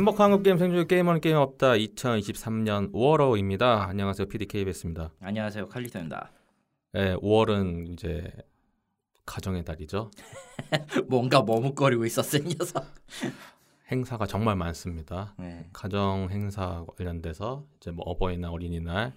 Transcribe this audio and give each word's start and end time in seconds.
행복한 0.00 0.30
한국 0.30 0.42
게임 0.44 0.56
생존 0.56 0.86
게임은 0.88 1.20
게임 1.20 1.36
없다 1.36 1.72
2023년 1.72 2.90
5월호입니다. 2.90 3.86
안녕하세요 3.86 4.28
PDKBS입니다. 4.28 5.12
안녕하세요 5.20 5.68
칼리토입니다. 5.68 6.30
네, 6.94 7.14
5월은 7.16 7.92
이제 7.92 8.32
가정의 9.26 9.62
달이죠. 9.62 10.10
뭔가 11.06 11.42
머뭇거리고 11.42 12.06
있었어요 12.06 12.42
녀석. 12.44 12.82
행사가 13.92 14.24
정말 14.24 14.56
많습니다. 14.56 15.34
네. 15.38 15.68
가정 15.74 16.28
행사 16.30 16.86
관련돼서 16.96 17.66
이제 17.76 17.90
뭐 17.90 18.02
어버이날 18.06 18.50
어린이날 18.50 19.12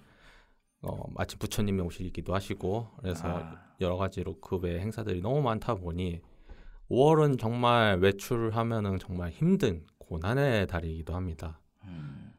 어, 0.82 1.06
마침 1.14 1.38
부처님이 1.38 1.80
오시기도 1.80 2.34
하시고 2.34 2.90
그래서 2.98 3.26
아. 3.26 3.58
여러 3.80 3.96
가지로 3.96 4.38
그 4.38 4.56
외 4.56 4.78
행사들이 4.80 5.22
너무 5.22 5.40
많다 5.40 5.76
보니 5.76 6.20
5월은 6.90 7.38
정말 7.38 7.96
외출하면은 8.00 8.98
정말 8.98 9.30
힘든 9.30 9.86
고난의 10.06 10.66
달이기도 10.66 11.14
합니다. 11.14 11.60
음. 11.84 12.32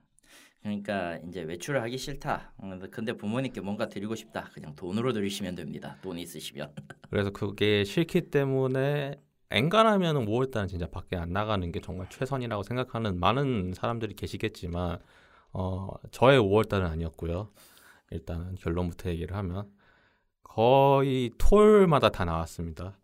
그러니까 0.65 1.19
이제 1.27 1.43
외출을 1.43 1.81
하기 1.83 1.97
싫다. 1.97 2.53
음, 2.63 2.79
근데 2.89 3.13
부모님께 3.13 3.61
뭔가 3.61 3.87
드리고 3.87 4.15
싶다. 4.15 4.49
그냥 4.51 4.75
돈으로 4.75 5.13
드리시면 5.13 5.53
됩니다. 5.53 5.97
돈 6.01 6.17
있으시면. 6.17 6.73
그래서 7.11 7.29
그게 7.29 7.83
싫기 7.83 8.31
때문에 8.31 9.21
엔간하면 9.51 10.25
5월달은 10.25 10.67
진짜 10.67 10.87
밖에 10.87 11.17
안 11.17 11.31
나가는 11.31 11.71
게 11.71 11.79
정말 11.81 12.09
최선이라고 12.09 12.63
생각하는 12.63 13.19
많은 13.19 13.73
사람들이 13.75 14.15
계시겠지만 14.15 14.97
어, 15.53 15.89
저의 16.09 16.39
5월달은 16.39 16.89
아니었고요. 16.89 17.51
일단은 18.09 18.55
결론부터 18.55 19.11
얘기를 19.11 19.35
하면 19.35 19.69
거의 20.41 21.29
톨마다 21.37 22.09
다 22.09 22.25
나왔습니다. 22.25 22.97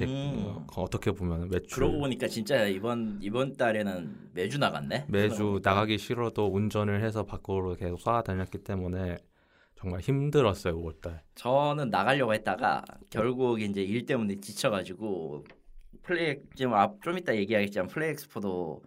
제, 0.00 0.06
음. 0.06 0.64
어, 0.74 0.82
어떻게 0.82 1.12
보면 1.12 1.48
외출 1.50 1.76
그러고 1.76 1.98
보니까 2.00 2.26
진짜 2.26 2.64
이번 2.66 3.18
이번 3.20 3.56
달에는 3.56 4.30
매주 4.34 4.58
나갔네. 4.58 5.06
매주 5.08 5.60
나가기 5.62 5.98
싫어도 5.98 6.46
운전을 6.46 7.02
해서 7.04 7.24
밖으로 7.24 7.74
계속 7.74 8.00
쏴다녔기 8.00 8.64
때문에 8.64 9.18
정말 9.76 10.00
힘들었어요 10.00 10.74
5월달. 10.80 11.20
저는 11.34 11.90
나가려고 11.90 12.34
했다가 12.34 12.84
결국 13.10 13.60
이제 13.60 13.82
일 13.82 14.06
때문에 14.06 14.40
지쳐가지고 14.40 15.44
플레이 16.02 16.36
지금 16.54 16.74
앞 16.74 17.00
좀 17.02 17.18
이따 17.18 17.34
얘기하겠지만 17.36 17.88
플레이 17.88 18.10
엑스포도 18.10 18.82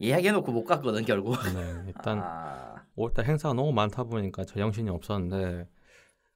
예약해놓고 0.00 0.50
못 0.52 0.64
갔거든 0.64 1.04
결국. 1.04 1.36
네, 1.54 1.84
일단 1.86 2.18
아, 2.24 2.74
5월달 2.96 3.24
행사가 3.24 3.54
너무 3.54 3.72
많다 3.72 4.04
보니까 4.04 4.44
저 4.44 4.56
정신이 4.56 4.90
없었는데 4.90 5.66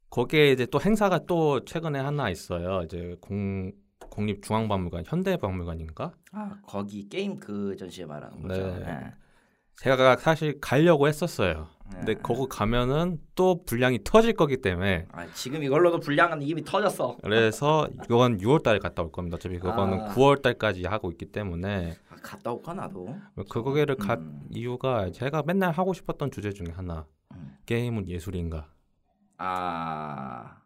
거기에 0.08 0.52
이제 0.52 0.66
또 0.66 0.80
행사가 0.80 1.26
또 1.26 1.64
최근에 1.64 1.98
하나 1.98 2.30
있어요. 2.30 2.82
이제 2.84 3.16
공 3.20 3.72
국립중앙박물관 4.10 5.04
현대박물관인가? 5.06 6.12
아, 6.32 6.58
거기 6.66 7.08
게임 7.08 7.38
그 7.38 7.76
전시회 7.76 8.06
말하는 8.06 8.42
거죠. 8.42 8.66
네. 8.66 8.84
네. 8.84 9.14
제가 9.76 10.16
사실 10.16 10.58
가려고 10.60 11.06
했었어요. 11.06 11.68
근데 11.90 12.14
네. 12.14 12.20
거기 12.20 12.46
가면은 12.48 13.20
또 13.34 13.62
분량이 13.64 14.00
터질 14.02 14.32
거기 14.32 14.56
때문에 14.60 15.06
아, 15.12 15.26
지금 15.34 15.62
이걸로도 15.62 16.00
분량은 16.00 16.42
이미 16.42 16.64
터졌어. 16.64 17.16
그래서 17.22 17.86
이건 18.04 18.38
6월달에 18.38 18.80
갔다 18.80 19.02
올 19.02 19.12
겁니다. 19.12 19.36
어차피 19.36 19.58
그거는 19.58 20.00
아. 20.00 20.14
9월달까지 20.14 20.88
하고 20.88 21.10
있기 21.12 21.26
때문에 21.26 21.96
아, 22.10 22.16
갔다 22.22 22.52
올까 22.52 22.74
나도. 22.74 23.14
그거를 23.48 23.94
간 23.96 24.18
음. 24.18 24.48
이유가 24.50 25.10
제가 25.12 25.42
맨날 25.46 25.72
하고 25.72 25.92
싶었던 25.92 26.30
주제 26.30 26.52
중에 26.52 26.68
하나 26.74 27.06
음. 27.32 27.56
게임은 27.66 28.08
예술인가 28.08 28.68
아, 29.38 30.56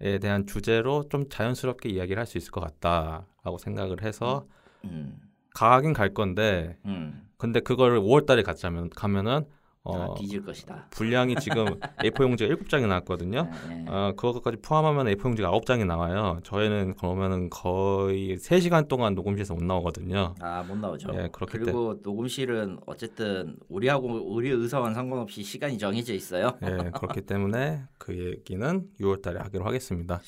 에 0.00 0.18
대한 0.18 0.46
주제로 0.46 1.08
좀 1.08 1.28
자연스럽게 1.28 1.88
이야기를 1.88 2.18
할 2.20 2.26
수 2.26 2.38
있을 2.38 2.50
것 2.52 2.60
같다라고 2.60 3.58
생각을 3.58 4.02
해서 4.02 4.46
음, 4.84 5.20
가긴 5.54 5.92
갈 5.92 6.14
건데 6.14 6.78
음, 6.84 7.28
근데 7.36 7.60
그거를 7.60 7.98
5월달에 8.00 8.42
갔자면 8.44 8.90
가면은 8.90 9.46
어 9.88 10.12
아, 10.12 10.14
뒤질 10.14 10.44
것이다. 10.44 10.86
분량이 10.90 11.34
지금 11.36 11.64
A4 12.04 12.22
용지가 12.22 12.54
7장이 12.54 12.86
나왔거든요. 12.86 13.48
네, 13.68 13.74
네. 13.74 13.84
어 13.88 14.12
그거까지 14.16 14.58
포함하면 14.58 15.06
A4 15.06 15.24
용지가 15.24 15.50
9장이 15.50 15.86
나와요. 15.86 16.40
저희는 16.44 16.94
그러면은 16.96 17.48
거의 17.48 18.36
3시간 18.36 18.88
동안 18.88 19.14
녹음실에서 19.14 19.54
못 19.54 19.64
나오거든요. 19.64 20.34
아, 20.40 20.62
못 20.62 20.76
나오죠. 20.76 21.10
예, 21.14 21.28
그렇기 21.32 21.58
그리고 21.58 21.98
녹음실은 22.02 22.78
어쨌든 22.86 23.56
우리하고 23.68 24.08
우리 24.32 24.50
의사와는 24.50 24.94
상관없이 24.94 25.42
시간이 25.42 25.78
정해져 25.78 26.12
있어요. 26.12 26.58
예, 26.62 26.90
그렇기 26.94 27.22
때문에 27.22 27.84
그 27.98 28.16
얘기는 28.16 28.84
6월 29.00 29.22
달에 29.22 29.38
하기로 29.40 29.64
하겠습니다. 29.64 30.20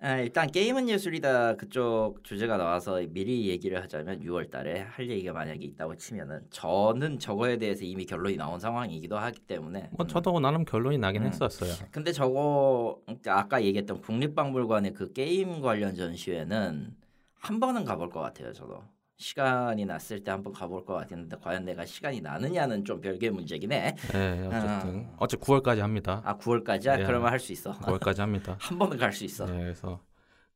아, 0.00 0.18
일단 0.18 0.48
게임은 0.48 0.88
예술이다 0.88 1.56
그쪽 1.56 2.22
주제가 2.22 2.56
나와서 2.56 3.02
미리 3.08 3.48
얘기를 3.48 3.82
하자면 3.82 4.20
6월달에 4.20 4.84
할 4.86 5.10
얘기가 5.10 5.32
만약에 5.32 5.64
있다고 5.64 5.96
치면은 5.96 6.46
저는 6.50 7.18
저거에 7.18 7.56
대해서 7.56 7.84
이미 7.84 8.06
결론이 8.06 8.36
나온 8.36 8.60
상황이기도 8.60 9.18
하기 9.18 9.40
때문에 9.40 9.90
뭐 9.90 10.06
저도 10.06 10.38
나름 10.38 10.64
결론이 10.64 10.98
나긴 10.98 11.22
음. 11.22 11.26
했었어요. 11.26 11.72
근데 11.90 12.12
저거 12.12 13.00
아까 13.26 13.60
얘기했던 13.60 14.00
국립박물관의 14.00 14.94
그 14.94 15.12
게임 15.12 15.60
관련 15.60 15.96
전시회는 15.96 16.94
한 17.34 17.60
번은 17.60 17.84
가볼 17.84 18.10
것 18.10 18.20
같아요. 18.20 18.52
저도 18.52 18.84
시간이 19.18 19.84
났을 19.84 20.22
때 20.22 20.30
한번 20.30 20.52
가볼 20.52 20.84
것 20.84 20.94
같았는데 20.94 21.36
과연 21.42 21.64
내가 21.64 21.84
시간이 21.84 22.20
나느냐는 22.20 22.84
좀 22.84 23.00
별개의 23.00 23.32
문제긴 23.32 23.72
해. 23.72 23.94
예, 24.14 24.46
어쨌든 24.46 25.08
어째 25.18 25.36
9월까지 25.36 25.78
합니다. 25.80 26.22
아 26.24 26.38
9월까지야? 26.38 27.00
예. 27.00 27.04
그러면 27.04 27.30
할 27.32 27.40
수 27.40 27.52
있어. 27.52 27.72
9월까지 27.72 28.18
합니다. 28.18 28.56
한 28.60 28.78
번은 28.78 28.96
갈 28.96 29.12
수 29.12 29.24
있어. 29.24 29.44
예, 29.52 29.58
그래서 29.58 30.00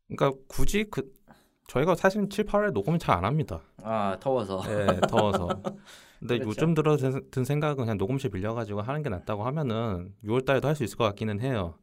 그러니까 0.08 0.38
굳이 0.48 0.84
그 0.90 1.02
저희가 1.66 1.96
사실 1.96 2.28
7, 2.28 2.44
8월에 2.44 2.72
녹음을 2.72 2.98
잘 3.00 3.16
안 3.16 3.24
합니다. 3.24 3.60
아 3.82 4.16
더워서. 4.20 4.62
예, 4.68 5.00
더워서. 5.08 5.48
근데 6.20 6.38
그렇죠. 6.38 6.50
요즘 6.50 6.74
들어 6.74 6.96
든, 6.96 7.20
든 7.32 7.44
생각은 7.44 7.84
그냥 7.84 7.98
녹음실 7.98 8.30
빌려가지고 8.30 8.82
하는 8.82 9.02
게 9.02 9.08
낫다고 9.08 9.42
하면은 9.44 10.14
6월달에도 10.24 10.62
할 10.66 10.76
수 10.76 10.84
있을 10.84 10.96
것 10.96 11.02
같기는 11.04 11.40
해요. 11.40 11.74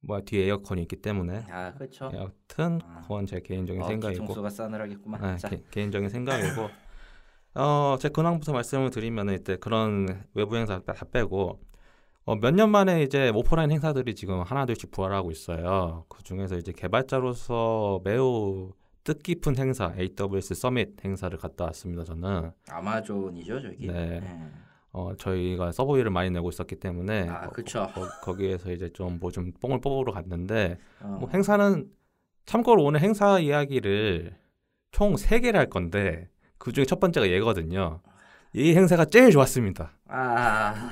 뭐 0.00 0.20
뒤에 0.20 0.46
에어컨이 0.46 0.82
있기 0.82 0.96
때문에. 0.96 1.44
아 1.50 1.72
그렇죠. 1.74 2.10
여튼 2.14 2.80
아. 2.84 3.00
그건 3.02 3.26
제 3.26 3.40
개인적인 3.40 3.82
어, 3.82 3.86
생각이고. 3.88 4.22
기통수가 4.22 4.50
싸늘하겠구만. 4.50 5.20
네, 5.20 5.36
자, 5.36 5.48
개, 5.48 5.62
개인적인 5.70 6.08
생각이고. 6.08 6.68
어, 7.54 7.96
제 7.98 8.08
근황부터 8.10 8.52
말씀을 8.52 8.90
드리면 8.90 9.30
이때 9.30 9.56
그런 9.56 10.24
외부 10.34 10.56
행사 10.56 10.78
다 10.80 10.92
빼고 11.10 11.60
어, 12.26 12.36
몇 12.36 12.50
년 12.54 12.70
만에 12.70 13.02
이제 13.02 13.30
오프라인 13.34 13.70
행사들이 13.70 14.14
지금 14.14 14.42
하나둘씩 14.42 14.90
부활하고 14.90 15.30
있어요. 15.30 16.04
그 16.08 16.22
중에서 16.22 16.56
이제 16.56 16.72
개발자로서 16.72 18.00
매우 18.04 18.72
뜻깊은 19.04 19.56
행사 19.56 19.94
AWS 19.96 20.54
서밋 20.54 21.04
행사를 21.04 21.36
갔다 21.38 21.64
왔습니다. 21.66 22.02
저는 22.04 22.50
아마존이죠 22.68 23.62
저기. 23.62 23.86
네. 23.86 24.20
네. 24.20 24.50
어, 24.98 25.14
저희가 25.16 25.72
서버위를 25.72 26.10
많이 26.10 26.30
내고 26.30 26.48
있었기 26.48 26.76
때문에 26.76 27.28
아 27.28 27.40
거, 27.42 27.50
그렇죠. 27.50 27.86
기에서 28.38 28.72
이제 28.72 28.88
좀 28.94 29.18
뭐 29.20 29.30
좀 29.30 29.52
뽕을 29.60 29.82
뽑으러 29.82 30.10
갔는데 30.12 30.78
어. 31.02 31.18
뭐 31.20 31.28
행사는 31.28 31.86
참고로 32.46 32.82
오늘 32.82 33.00
행사 33.00 33.38
이야기를 33.38 34.34
총 34.92 35.14
3개를 35.14 35.56
할 35.56 35.68
건데 35.68 36.30
그 36.56 36.72
중에 36.72 36.86
첫 36.86 36.98
번째가 36.98 37.28
얘거든요. 37.28 38.00
이 38.54 38.74
행사가 38.74 39.04
제일 39.04 39.30
좋았습니다. 39.32 39.92
아. 40.08 40.72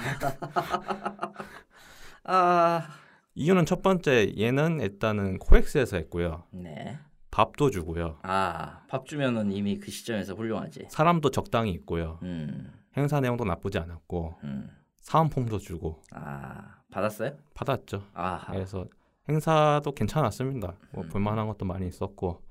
아. 2.25 2.89
이유는 3.35 3.65
첫 3.65 3.81
번째 3.83 4.35
얘는 4.39 4.81
일단은 4.81 5.39
코엑스에서 5.39 5.97
했고요. 5.97 6.45
네. 6.53 6.99
밥도 7.31 7.71
주고요. 7.71 8.19
아, 8.23 8.83
밥 8.89 9.07
주면은 9.07 9.51
이미 9.51 9.79
그 9.79 9.91
시점에서 9.91 10.35
훌륭하지. 10.35 10.87
사람도 10.89 11.31
적당히 11.31 11.73
있고요. 11.73 12.19
음. 12.23 12.71
행사 12.97 13.21
내용도 13.21 13.45
나쁘지 13.45 13.79
않았고 13.79 14.35
음. 14.45 14.71
사은품도 15.01 15.59
주고 15.59 16.01
아, 16.13 16.77
받았어요? 16.91 17.37
받았죠. 17.55 18.05
아. 18.15 18.47
그래서 18.51 18.87
행사도 19.29 19.93
괜찮았습니다. 19.93 20.75
뭐 20.93 21.05
음. 21.05 21.09
볼만한 21.09 21.47
것도 21.49 21.65
많이 21.65 21.87
있었고 21.89 22.43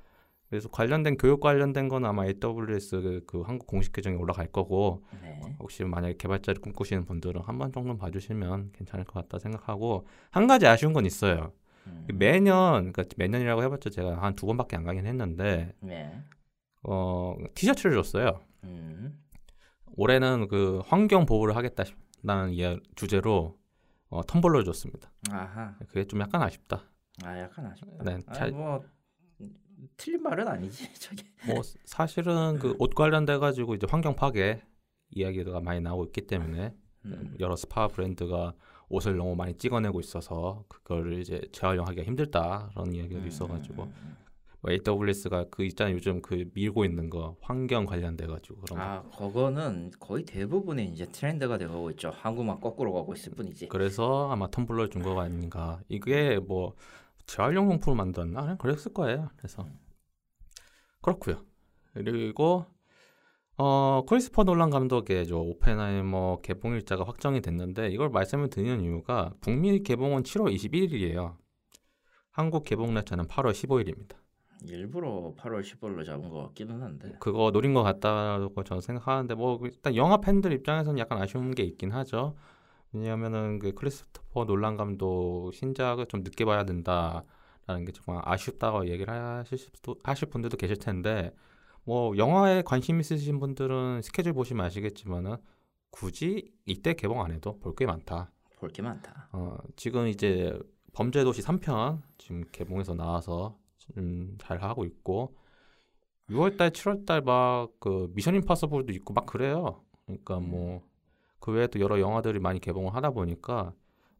그래서 0.49 0.69
관련된 0.69 1.17
교육 1.17 1.39
관련된 1.39 1.87
건 1.87 2.05
아마 2.05 2.25
AWS 2.25 3.01
그, 3.01 3.23
그 3.25 3.41
한국 3.41 3.65
공식 3.65 3.91
계정에 3.91 4.15
올라갈 4.17 4.45
거고 4.47 5.03
네. 5.23 5.39
혹시 5.59 5.83
만약에 5.83 6.15
개발자를 6.17 6.61
꿈꾸시는 6.61 7.05
분들은 7.05 7.41
한 7.41 7.57
번 7.57 7.71
정도 7.71 7.97
봐주시면 7.97 8.71
괜찮을 8.73 9.05
것 9.05 9.13
같다 9.13 9.39
생각하고 9.39 10.05
한 10.29 10.45
가지 10.45 10.67
아쉬운 10.67 10.93
건 10.93 11.05
있어요. 11.07 11.53
음. 11.87 12.05
매년 12.13 12.91
그러니까 12.91 13.03
매년이라고 13.17 13.63
해봤자 13.63 13.89
제가 13.89 14.21
한 14.21 14.35
두 14.35 14.45
번밖에 14.45 14.75
안 14.75 14.83
가긴 14.83 15.07
했는데 15.07 15.73
네. 15.79 16.21
어 16.83 17.35
티셔츠를 17.55 17.95
줬어요. 17.95 18.39
음. 18.63 19.19
올해는 19.95 20.47
그 20.47 20.79
환경 20.85 21.25
보호를 21.25 21.55
하겠다는 21.55 22.51
이야- 22.53 22.77
주제로 22.95 23.57
어, 24.09 24.21
텀블러를 24.21 24.65
줬습니다. 24.65 25.11
아하. 25.31 25.75
그게 25.87 26.05
좀 26.05 26.21
약간 26.21 26.41
아쉽다. 26.41 26.83
아, 27.23 27.39
약간 27.39 27.65
아쉽다. 27.67 28.03
네, 28.03 28.19
아, 28.27 28.33
잘- 28.33 28.51
뭐 28.51 28.83
틀린 29.97 30.21
말은 30.23 30.47
아니지. 30.47 30.91
저게. 30.99 31.23
뭐 31.47 31.61
사실은 31.85 32.59
그 32.59 32.75
옷 32.79 32.93
관련돼 32.95 33.37
가지고 33.39 33.75
이제 33.75 33.87
환경 33.89 34.15
파괴 34.15 34.61
이야기가 35.11 35.59
많이 35.61 35.79
나오고 35.81 36.05
있기 36.05 36.27
때문에 36.27 36.73
음. 37.05 37.35
여러 37.39 37.55
스파 37.55 37.87
브랜드가 37.87 38.53
옷을 38.89 39.17
너무 39.17 39.35
많이 39.35 39.55
찍어내고 39.57 39.99
있어서 39.99 40.63
그거를 40.69 41.19
이제 41.19 41.41
재활용하기가 41.51 42.03
힘들다 42.03 42.69
그런 42.73 42.93
이야기도 42.93 43.25
있어가지고 43.25 43.83
음. 43.83 44.15
AWS가 44.69 45.45
그 45.49 45.63
있잖아요. 45.65 45.95
요즘 45.95 46.21
그 46.21 46.49
밀고 46.53 46.85
있는 46.85 47.09
거 47.09 47.35
환경 47.41 47.85
관련돼 47.85 48.27
가지고 48.27 48.61
그런 48.61 48.79
거. 48.79 48.85
아 48.85 49.03
그거는 49.17 49.91
거의 49.99 50.23
대부분의 50.23 50.85
이제 50.87 51.05
트렌드가 51.05 51.57
되고 51.57 51.89
있죠. 51.91 52.11
한국만 52.11 52.61
거꾸로 52.61 52.93
가고 52.93 53.13
있을 53.13 53.33
뿐이지. 53.33 53.67
그래서 53.67 54.31
아마 54.31 54.47
텀블러 54.47 54.89
준 54.89 55.01
거가 55.01 55.23
아닌가. 55.23 55.81
이게 55.89 56.39
뭐 56.39 56.75
재활용 57.25 57.71
용품을 57.71 57.97
만들었나? 57.97 58.41
그냥 58.41 58.57
그랬을 58.57 58.93
거예요. 58.93 59.29
그래서 59.37 59.67
그렇고요. 61.01 61.43
그리고 61.93 62.65
어 63.57 64.03
크리스토퍼 64.07 64.45
놀란 64.45 64.69
감독의 64.69 65.27
저 65.27 65.37
오펜하이머 65.37 66.39
개봉 66.41 66.73
일자가 66.73 67.03
확정이 67.03 67.41
됐는데 67.41 67.89
이걸 67.89 68.09
말씀을 68.09 68.49
드리는 68.49 68.81
이유가 68.81 69.33
북미 69.41 69.83
개봉은 69.83 70.23
7월 70.23 70.55
21일이에요. 70.55 71.35
한국 72.31 72.63
개봉 72.63 72.93
날짜는 72.93 73.25
8월 73.25 73.51
15일입니다. 73.51 74.22
일부러 74.67 75.33
8월 75.37 75.61
15일로 75.61 76.05
잡은 76.05 76.29
것 76.29 76.41
같기는 76.47 76.81
한데. 76.81 77.11
그거 77.19 77.51
노린 77.51 77.73
것 77.73 77.83
같다고 77.83 78.63
저는 78.63 78.81
생각하는데 78.81 79.35
뭐 79.35 79.59
일단 79.63 79.95
영화 79.95 80.17
팬들 80.17 80.51
입장에서는 80.53 80.97
약간 80.99 81.21
아쉬운 81.21 81.51
게 81.51 81.63
있긴 81.63 81.91
하죠. 81.91 82.35
왜냐하면은 82.93 83.59
그 83.59 83.73
크리스토퍼 83.73 84.45
놀란 84.45 84.77
감독 84.77 85.51
신작을 85.53 86.05
좀 86.07 86.21
늦게 86.21 86.45
봐야 86.45 86.63
된다라는 86.63 87.85
게 87.85 87.91
정말 87.91 88.21
아쉽다고 88.25 88.87
얘기를 88.87 89.11
하실 89.13 89.57
수도 89.57 89.95
하실 90.03 90.29
분들도 90.29 90.57
계실 90.57 90.77
텐데 90.77 91.33
뭐 91.85 92.15
영화에 92.17 92.61
관심 92.61 92.99
있으신 92.99 93.39
분들은 93.39 94.01
스케줄 94.03 94.33
보시면 94.33 94.65
아시겠지만은 94.65 95.37
굳이 95.91 96.51
이때 96.65 96.93
개봉 96.93 97.21
안 97.21 97.31
해도 97.31 97.59
볼 97.59 97.75
게 97.75 97.85
많다. 97.85 98.31
볼 98.59 98.69
게 98.71 98.81
많다. 98.81 99.29
어, 99.33 99.57
지금 99.75 100.07
이제 100.07 100.57
범죄도시 100.93 101.41
3편 101.41 102.01
지금 102.17 102.43
개봉해서 102.51 102.93
나와서 102.93 103.57
음, 103.97 104.37
잘 104.39 104.61
하고 104.61 104.85
있고 104.85 105.35
6월달, 106.29 106.71
7월달 106.71 107.23
막 107.23 107.69
그 107.79 108.11
미션 108.15 108.35
임파서블도 108.35 108.93
있고 108.93 109.13
막 109.13 109.25
그래요. 109.25 109.83
그러니까 110.05 110.39
뭐 110.39 110.81
그 111.39 111.51
외에 111.51 111.67
또 111.67 111.77
여러 111.81 111.99
영화들이 111.99 112.39
많이 112.39 112.61
개봉을 112.61 112.93
하다 112.95 113.11
보니까 113.11 113.73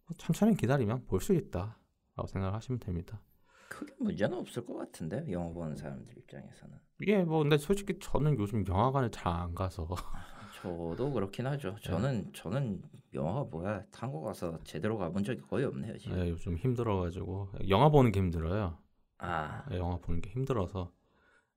뭐 0.05 0.17
천천히 0.17 0.57
기다리면 0.57 1.05
볼 1.07 1.21
수 1.21 1.33
있다라고 1.33 2.27
생각을 2.27 2.53
하시면 2.53 2.79
됩니다. 2.79 3.21
크게 3.69 3.93
문제는 3.97 4.37
없을 4.39 4.65
것 4.65 4.75
같은데 4.75 5.25
영화 5.31 5.47
보는 5.53 5.77
사람들 5.77 6.17
입장에서는. 6.17 6.77
이게 6.99 7.23
뭐 7.23 7.39
근데 7.39 7.57
솔직히 7.57 7.97
저는 8.01 8.37
요즘 8.37 8.65
영화관을 8.67 9.09
잘 9.11 9.31
안 9.31 9.55
가서 9.55 9.87
저도 10.61 11.13
그렇긴 11.13 11.47
하죠. 11.47 11.77
저는 11.81 12.31
저는 12.33 12.81
영화가 13.13 13.45
뭐야 13.45 13.85
한국 13.93 14.23
가서 14.23 14.59
제대로 14.65 14.97
가본 14.97 15.23
적이 15.23 15.39
거의 15.43 15.63
없네요 15.65 15.97
지금. 15.97 16.17
예, 16.19 16.29
요즘 16.29 16.57
힘들어가지고 16.57 17.51
영화 17.69 17.87
보는 17.87 18.11
게 18.11 18.19
힘들어요. 18.19 18.77
아 19.23 19.65
예, 19.71 19.77
영화 19.77 19.97
보는 19.97 20.21
게 20.21 20.29
힘들어서 20.31 20.91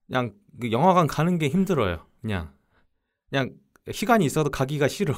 그냥 0.06 0.34
그 0.60 0.70
영화관 0.72 1.06
가는 1.06 1.36
게 1.38 1.48
힘들어요. 1.48 2.06
그냥 2.20 2.52
그냥 3.28 3.54
시간이 3.90 4.24
있어도 4.24 4.50
가기가 4.50 4.88
싫어. 4.88 5.14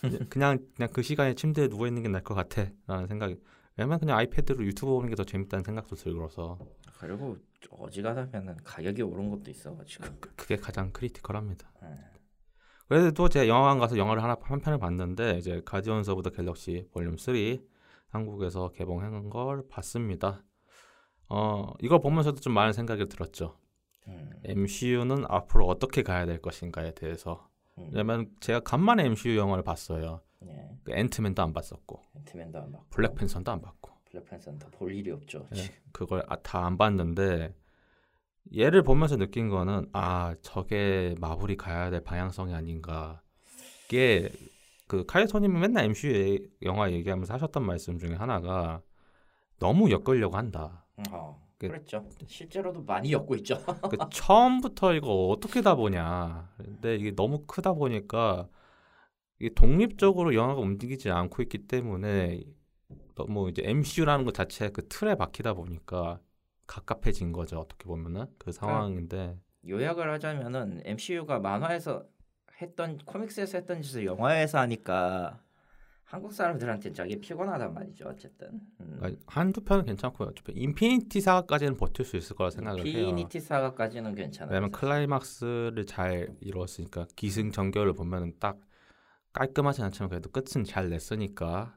그냥 0.30 0.58
그냥 0.74 0.88
그 0.92 1.02
시간에 1.02 1.34
침대에 1.34 1.68
누워 1.68 1.86
있는 1.86 2.02
게 2.02 2.08
나을 2.08 2.22
것 2.24 2.34
같아라는 2.34 3.06
생각이. 3.08 3.36
왜냐면 3.76 3.98
그냥 4.00 4.16
아이패드로 4.18 4.64
유튜브 4.64 4.92
보는 4.92 5.10
게 5.10 5.16
더 5.16 5.24
재밌다는 5.24 5.64
생각도 5.64 5.96
들어서 5.96 6.58
그리고 6.98 7.36
어지간하면은 7.70 8.56
가격이 8.64 9.02
오른 9.02 9.28
것도 9.30 9.50
있어가지고. 9.50 10.04
그- 10.20 10.34
그게 10.34 10.56
가장 10.56 10.92
크리티컬합니다. 10.92 11.70
예. 11.82 11.88
그래도 12.88 13.28
제가 13.28 13.48
영화관 13.48 13.78
가서 13.78 13.98
영화를 13.98 14.22
하나 14.22 14.36
한 14.40 14.60
편을 14.60 14.78
봤는데 14.78 15.38
이제 15.38 15.60
오브 16.12 16.22
더 16.22 16.30
갤럭시 16.30 16.88
볼륨 16.92 17.18
3 17.18 17.34
한국에서 18.08 18.70
개봉한 18.72 19.28
걸 19.28 19.66
봤습니다. 19.68 20.42
어 21.28 21.72
이걸 21.80 22.00
보면서도 22.00 22.40
좀 22.40 22.52
많은 22.52 22.72
생각이 22.72 23.08
들었죠. 23.08 23.56
음, 24.08 24.30
MCU는 24.44 25.24
앞으로 25.28 25.66
어떻게 25.66 26.02
가야 26.02 26.26
될 26.26 26.40
것인가에 26.40 26.94
대해서. 26.94 27.48
음. 27.78 27.90
왜냐면 27.92 28.30
제가 28.40 28.60
간만에 28.60 29.04
MCU 29.04 29.36
영화를 29.36 29.64
봤어요. 29.64 30.20
예. 30.44 30.70
그 30.84 30.92
앤트맨도 30.92 31.42
안 31.42 31.52
봤었고 31.52 32.00
앤트맨도 32.16 32.58
안 32.58 32.72
봤고 32.72 32.86
블랙팬서도 32.90 33.50
안 33.50 33.60
봤고 33.60 33.90
블랙팬서는 34.10 34.58
더 34.58 34.76
볼 34.76 34.94
일이 34.94 35.10
없죠. 35.10 35.46
예, 35.56 35.70
그걸 35.92 36.24
다 36.42 36.60
안 36.60 36.78
봤는데 36.78 37.54
얘를 38.56 38.82
보면서 38.82 39.16
느낀 39.16 39.48
거는 39.48 39.88
아 39.92 40.34
저게 40.42 41.14
마블이 41.20 41.56
가야 41.56 41.90
될 41.90 42.00
방향성이 42.00 42.54
아닌가. 42.54 43.22
이게 43.86 44.30
그 44.86 45.04
카이토님이 45.04 45.58
맨날 45.58 45.84
MCU 45.86 46.48
영화 46.62 46.90
얘기하면서 46.92 47.34
하셨던 47.34 47.64
말씀 47.64 47.98
중에 47.98 48.14
하나가 48.14 48.82
너무 49.58 49.90
엮으려고 49.90 50.36
한다. 50.36 50.85
어, 51.10 51.40
그- 51.58 51.68
그렇죠. 51.68 52.08
실제로도 52.26 52.82
많이 52.82 53.12
엮고 53.12 53.34
있죠. 53.36 53.56
그 53.90 53.96
처음부터 54.10 54.94
이거 54.94 55.28
어떻게 55.28 55.60
다 55.62 55.74
보냐. 55.74 56.52
근데 56.56 56.96
이게 56.96 57.10
너무 57.14 57.44
크다 57.46 57.72
보니까 57.74 58.48
이게 59.38 59.52
독립적으로 59.54 60.34
영화가 60.34 60.60
움직이지 60.60 61.10
않고 61.10 61.42
있기 61.42 61.66
때문에 61.66 62.42
너무 63.14 63.48
이제 63.50 63.62
MCU라는 63.64 64.24
것 64.24 64.34
자체 64.34 64.70
그 64.70 64.86
틀에 64.88 65.14
박히다 65.14 65.54
보니까 65.54 66.20
갑갑해진 66.66 67.32
거죠. 67.32 67.58
어떻게 67.60 67.84
보면은 67.84 68.26
그 68.38 68.52
상황인데 68.52 69.38
요약을 69.68 70.10
하자면은 70.12 70.82
MCU가 70.84 71.38
만화에서 71.40 72.04
했던 72.60 72.98
comics에서 72.98 73.58
했던 73.58 73.82
짓을 73.82 74.06
영화에서 74.06 74.58
하니까 74.58 75.42
한국 76.06 76.32
사람들한테 76.32 76.92
저게 76.92 77.18
피곤하단 77.18 77.74
말이죠. 77.74 78.06
어쨌든. 78.08 78.46
음. 78.80 78.96
그러니까 78.98 79.20
한두 79.26 79.60
편은 79.62 79.84
괜찮고요. 79.86 80.30
인피니티 80.54 81.20
사가까지는 81.20 81.76
버틸 81.76 82.04
수 82.04 82.16
있을 82.16 82.36
거라 82.36 82.50
생각을 82.50 82.86
해요. 82.86 83.06
피니티 83.08 83.40
사가까지는 83.40 84.14
괜찮아요. 84.14 84.52
왜냐면 84.54 84.70
클라이막스를 84.70 85.84
잘 85.84 86.28
이뤘으니까 86.40 87.08
기승전결을 87.16 87.94
보면은 87.94 88.34
딱 88.38 88.56
깔끔하진 89.32 89.84
않지만 89.84 90.08
그래도 90.08 90.30
끝은 90.30 90.62
잘 90.64 90.88
냈으니까 90.90 91.76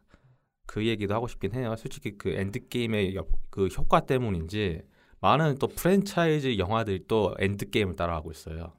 그 0.67 0.85
얘기도 0.85 1.15
하고 1.15 1.27
싶긴 1.27 1.55
해요. 1.55 1.75
솔직히 1.75 2.15
그 2.15 2.29
엔드게임의 2.29 3.15
여- 3.15 3.25
그 3.49 3.65
효과 3.67 4.01
때문인지 4.05 4.83
많은 5.21 5.57
또 5.57 5.65
프랜차이즈 5.67 6.59
영화들이 6.59 7.05
또 7.07 7.35
엔드게임을 7.39 7.95
따라하고 7.95 8.29
있어요. 8.31 8.73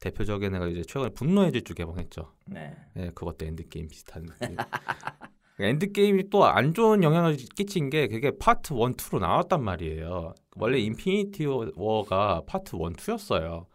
대표적인 0.00 0.54
애가 0.54 0.68
이제 0.68 0.82
최근에 0.82 1.10
분노의 1.10 1.50
질주 1.52 1.74
개봉했죠. 1.74 2.32
네. 2.50 2.74
네, 2.94 3.10
그것도 3.14 3.44
엔드게임 3.46 3.88
비슷한 3.88 4.24
느낌. 4.26 4.56
엔드게임이 5.60 6.30
또 6.30 6.44
안 6.44 6.72
좋은 6.72 7.02
영향을 7.02 7.36
끼친 7.36 7.90
게 7.90 8.06
그게 8.08 8.30
파트 8.38 8.72
1, 8.74 8.78
2로 8.92 9.18
나왔단 9.18 9.62
말이에요. 9.62 10.34
원래 10.56 10.78
인피니티 10.78 11.46
워가 11.76 12.42
파트 12.46 12.76
1, 12.76 12.82
2였어요. 12.92 13.66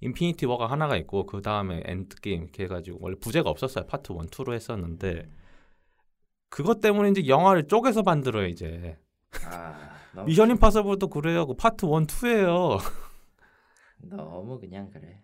인피니티 0.00 0.46
워가 0.46 0.66
하나가 0.70 0.96
있고 0.96 1.26
그 1.26 1.42
다음에 1.42 1.82
엔드게임 1.84 2.42
이렇게 2.44 2.64
해가지고 2.64 2.98
원래 3.02 3.16
부제가 3.20 3.50
없었어요. 3.50 3.86
파트 3.86 4.12
1, 4.12 4.18
2로 4.30 4.54
했었는데 4.54 5.28
그것 6.50 6.80
때문에 6.80 7.10
이제 7.10 7.26
영화를 7.28 7.68
쪼개서 7.68 8.02
만들어요 8.04 8.46
이제. 8.46 8.96
아, 9.44 9.76
미션 10.26 10.50
임파서블도 10.50 11.08
그래요. 11.08 11.46
그 11.46 11.54
파트 11.54 11.84
1, 11.84 11.90
2예요. 12.06 12.78
너무 13.98 14.58
그냥 14.58 14.88
그래. 14.90 15.20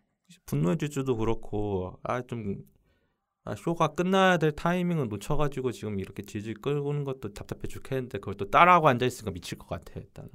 분노의 0.46 0.76
질주도 0.78 1.16
그렇고 1.16 1.98
아 2.02 2.20
좀 2.22 2.56
아, 3.44 3.54
쇼가 3.54 3.88
끝나야 3.88 4.38
될 4.38 4.52
타이밍을 4.52 5.08
놓쳐가지고 5.08 5.72
지금 5.72 6.00
이렇게 6.00 6.22
질질 6.22 6.54
끌고는 6.62 7.04
것도 7.04 7.34
답답해 7.34 7.62
죽겠는데 7.68 8.18
그걸 8.18 8.34
또 8.36 8.50
따라하고 8.50 8.88
앉아 8.88 9.04
있으니까 9.06 9.32
미칠 9.32 9.58
것 9.58 9.68
같아 9.68 10.00
일단은 10.00 10.30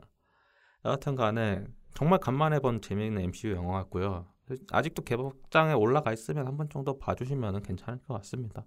여하튼 0.86 1.16
간에 1.16 1.66
정말 1.96 2.20
간만에 2.20 2.60
본 2.60 2.82
재미있는 2.82 3.22
MCU 3.24 3.52
영화 3.54 3.80
같고요 3.80 4.28
아직도 4.72 5.04
개봉장에 5.04 5.74
올라가 5.74 6.14
있으면 6.14 6.48
한 6.48 6.58
번 6.58 6.70
정도 6.70 6.98
봐주시면 7.00 7.62
괜찮을 7.64 8.00
것 8.04 8.14
같습니다. 8.16 8.66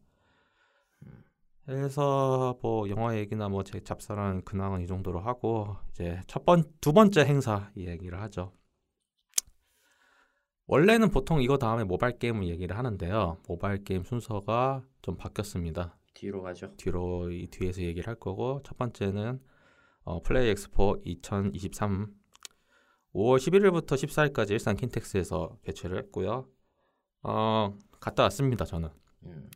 그래서 1.66 2.58
뭐 2.62 2.88
영화 2.88 3.16
얘기나 3.16 3.48
뭐 3.48 3.62
제 3.62 3.80
잡사라는 3.80 4.42
근황은 4.44 4.80
이 4.82 4.86
정도로 4.86 5.20
하고 5.20 5.76
이제 5.90 6.20
첫 6.26 6.44
번 6.44 6.64
두 6.80 6.92
번째 6.92 7.24
행사 7.24 7.70
얘기를 7.76 8.20
하죠. 8.22 8.52
원래는 10.72 11.10
보통 11.10 11.42
이거 11.42 11.58
다음에 11.58 11.84
모바일 11.84 12.18
게임을 12.18 12.48
얘기를 12.48 12.78
하는데요. 12.78 13.36
모바일 13.46 13.84
게임 13.84 14.04
순서가 14.04 14.82
좀 15.02 15.18
바뀌었습니다. 15.18 15.98
뒤로 16.14 16.40
가죠. 16.40 16.72
뒤로 16.78 17.30
이 17.30 17.46
뒤에서 17.48 17.82
얘기를 17.82 18.08
할 18.08 18.14
거고 18.14 18.62
첫 18.64 18.78
번째는 18.78 19.38
어, 20.04 20.22
플레이 20.22 20.48
엑스포 20.48 20.96
2023 21.04 22.06
5월 23.12 23.36
11일부터 23.36 23.88
14일까지 23.88 24.52
일산 24.52 24.74
킨텍스에서 24.76 25.58
개최를 25.62 25.98
했고요. 25.98 26.48
어, 27.22 27.76
갔다 28.00 28.22
왔습니다. 28.22 28.64
저는 28.64 28.88
음. 29.24 29.50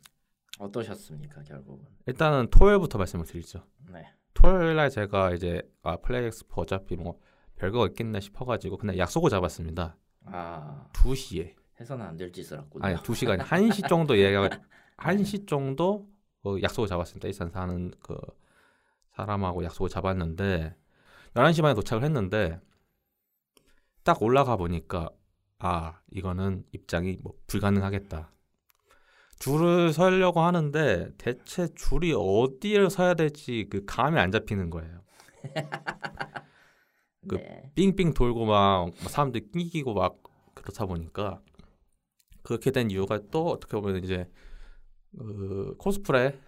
어떠셨습니까 0.59 1.41
결국은? 1.41 1.87
일단은 2.05 2.51
토요일부터 2.51 2.99
말씀을 2.99 3.25
드리죠. 3.25 3.65
네. 3.91 4.05
토요일 4.35 4.75
날 4.75 4.91
제가 4.91 5.33
이제 5.33 5.63
아, 5.81 5.97
플레이 5.97 6.27
엑스포 6.27 6.61
어차피 6.61 6.95
뭐 6.95 7.19
별거 7.55 7.87
있겠나 7.87 8.19
싶어 8.19 8.45
가지고 8.45 8.77
그냥 8.77 8.99
약속을 8.99 9.31
잡았습니다. 9.31 9.97
아 10.31 10.87
2시에 10.93 11.53
해서는 11.79 12.05
안 12.05 12.17
될 12.17 12.31
짓을 12.31 12.59
했군요. 12.59 12.85
아니 12.85 12.95
2시간 12.97 13.39
1시 13.39 13.87
정도 13.87 14.17
얘가 14.17 14.49
1시 14.97 15.47
정도 15.47 16.07
어, 16.43 16.55
약속을 16.61 16.87
잡았습니다. 16.87 17.27
일산 17.27 17.49
사는 17.51 17.91
그 18.01 18.17
사람하고 19.15 19.63
약속을 19.63 19.89
잡았는데 19.89 20.75
11시 21.33 21.61
반에 21.61 21.73
도착을 21.73 22.03
했는데 22.03 22.59
딱 24.03 24.21
올라가 24.21 24.55
보니까 24.57 25.09
아 25.59 25.99
이거는 26.11 26.63
입장이 26.71 27.17
뭐 27.21 27.33
불가능하겠다. 27.47 28.31
줄을 29.39 29.93
서려고 29.93 30.41
하는데 30.41 31.11
대체 31.17 31.67
줄이 31.75 32.11
어디에 32.15 32.89
서야 32.89 33.13
될지 33.13 33.67
그 33.69 33.85
감이 33.85 34.19
안 34.19 34.31
잡히는 34.31 34.69
거예요. 34.71 35.01
그 37.27 37.35
네. 37.35 37.71
삥삥 37.75 38.13
돌고 38.13 38.45
막 38.45 38.91
사람들 38.97 39.51
끼기고 39.51 39.93
막 39.93 40.21
그렇다 40.55 40.85
보니까 40.85 41.41
그렇게 42.43 42.71
된 42.71 42.91
이유가 42.91 43.19
또 43.31 43.47
어떻게 43.49 43.79
보면 43.79 44.03
이제 44.03 44.29
그 45.17 45.75
코스프레 45.79 46.39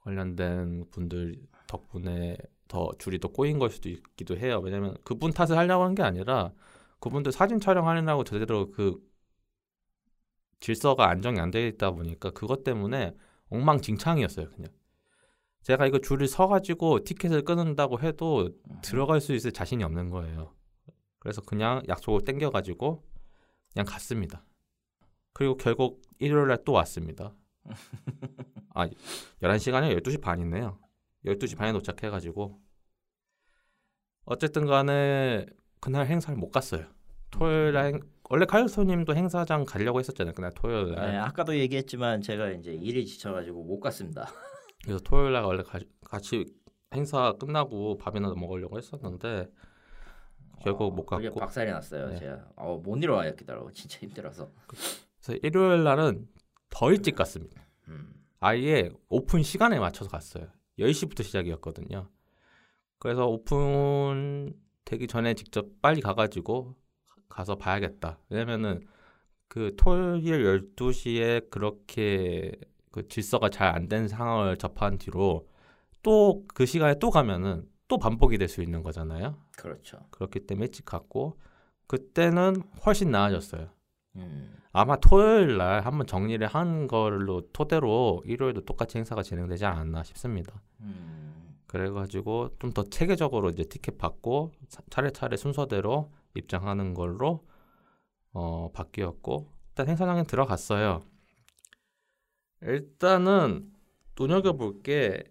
관련된 0.00 0.86
분들 0.90 1.36
덕분에 1.68 2.36
더 2.68 2.90
줄이 2.98 3.18
더 3.20 3.28
꼬인 3.28 3.58
걸 3.58 3.70
수도 3.70 3.88
있기도 3.90 4.36
해요. 4.38 4.60
왜냐면 4.62 4.96
그분 5.04 5.32
탓을 5.32 5.56
하려고 5.58 5.84
한 5.84 5.94
게 5.94 6.02
아니라 6.02 6.52
그분들 7.00 7.32
사진 7.32 7.60
촬영하느라고 7.60 8.24
제대로 8.24 8.70
그 8.72 9.00
질서가 10.60 11.08
안정이 11.10 11.38
안 11.40 11.50
돼 11.50 11.66
있다 11.68 11.90
보니까 11.90 12.30
그것 12.30 12.64
때문에 12.64 13.14
엉망진창이었어요, 13.50 14.48
그냥. 14.50 14.72
제가 15.62 15.86
이거 15.86 15.98
줄을 15.98 16.26
서가지고 16.26 17.04
티켓을 17.04 17.42
끊는다고 17.44 18.00
해도 18.00 18.50
들어갈 18.82 19.20
수 19.20 19.32
있을 19.34 19.52
자신이 19.52 19.84
없는 19.84 20.10
거예요. 20.10 20.52
그래서 21.18 21.40
그냥 21.40 21.82
약속을 21.88 22.24
땡겨가지고 22.24 23.02
그냥 23.72 23.86
갔습니다. 23.86 24.44
그리고 25.32 25.56
결국 25.56 26.02
일요일 26.18 26.48
날 26.48 26.58
또 26.64 26.72
왔습니다. 26.72 27.34
아, 28.74 28.88
11시간이 29.40 29.96
12시 30.00 30.20
반이네요. 30.20 30.78
12시 31.26 31.56
반에 31.56 31.72
도착해가지고 31.72 32.60
어쨌든 34.24 34.66
간에 34.66 35.46
그날 35.80 36.06
행사를 36.06 36.36
못 36.36 36.50
갔어요. 36.50 36.86
토요일 37.30 37.72
날 37.72 37.86
행- 37.86 38.00
원래 38.30 38.46
카일소님도 38.46 39.14
행사장 39.14 39.64
가려고 39.64 39.98
했었잖아요. 40.00 40.32
그날 40.34 40.52
토요일 40.54 40.94
날. 40.94 41.12
네, 41.12 41.16
아까도 41.18 41.56
얘기했지만 41.56 42.20
제가 42.22 42.50
이제 42.50 42.72
일이 42.72 43.06
지쳐가지고 43.06 43.62
못 43.64 43.80
갔습니다. 43.80 44.28
그래서 44.84 45.00
토요일 45.04 45.32
날 45.32 45.44
원래 45.44 45.62
가- 45.62 45.78
같이 46.04 46.44
행사 46.94 47.32
끝나고 47.38 47.96
밥이나 47.98 48.32
먹으려고 48.34 48.76
했었는데 48.78 49.48
결국 50.62 50.94
못 50.94 51.06
그게 51.06 51.28
갔고 51.28 51.40
박살이 51.40 51.70
났어요. 51.70 52.08
네. 52.10 52.16
제가 52.16 52.48
어, 52.56 52.78
못 52.82 52.96
일어나겠더라고 53.02 53.70
진짜 53.72 53.98
힘들어서. 54.00 54.50
그래서 54.66 55.38
일요일 55.42 55.82
날은 55.84 56.28
더 56.70 56.90
일찍 56.90 57.14
갔습니다. 57.16 57.62
음. 57.88 58.14
아예 58.40 58.90
오픈 59.08 59.42
시간에 59.42 59.78
맞춰서 59.78 60.10
갔어요. 60.10 60.48
10시부터 60.78 61.22
시작이었거든요. 61.22 62.08
그래서 62.98 63.26
오픈 63.26 64.52
되기 64.84 65.06
전에 65.06 65.34
직접 65.34 65.66
빨리 65.80 66.00
가가지고 66.00 66.74
가서 67.28 67.56
봐야겠다. 67.56 68.18
왜냐면은 68.28 68.86
그 69.48 69.74
토요일 69.76 70.44
12시에 70.76 71.50
그렇게 71.50 72.52
그 72.92 73.08
질서가 73.08 73.48
잘 73.50 73.74
안 73.74 73.88
된 73.88 74.06
상황을 74.08 74.56
접한 74.58 74.98
뒤로 74.98 75.48
또 76.02 76.44
그 76.54 76.66
시간에 76.66 76.98
또 77.00 77.10
가면은 77.10 77.66
또 77.88 77.98
반복이 77.98 78.38
될 78.38 78.48
수 78.48 78.62
있는 78.62 78.82
거잖아요. 78.82 79.36
그렇죠. 79.56 79.98
그렇기 80.10 80.46
때문에 80.46 80.66
일찍 80.66 80.84
갔고 80.84 81.38
그때는 81.86 82.62
훨씬 82.86 83.10
나아졌어요. 83.10 83.68
음. 84.16 84.54
아마 84.72 84.96
토요일 84.96 85.58
날 85.58 85.80
한번 85.84 86.06
정리를 86.06 86.46
한 86.46 86.86
걸로 86.86 87.42
토대로 87.52 88.22
일요일도 88.24 88.64
똑같이 88.64 88.98
행사가 88.98 89.22
진행되지 89.22 89.64
않았나 89.66 90.02
싶습니다. 90.04 90.62
음. 90.80 91.56
그래가지고 91.66 92.50
좀 92.58 92.72
더 92.72 92.84
체계적으로 92.84 93.50
이제 93.50 93.64
티켓 93.64 93.98
받고 93.98 94.52
차- 94.68 94.82
차례차례 94.90 95.36
순서대로 95.36 96.10
입장하는 96.34 96.94
걸로 96.94 97.44
어 98.32 98.70
바뀌었고 98.72 99.48
일단 99.70 99.88
행사장에 99.88 100.24
들어갔어요. 100.24 101.02
일단은 102.62 103.72
눈여겨 104.18 104.54
볼 104.54 104.82
게 104.82 105.24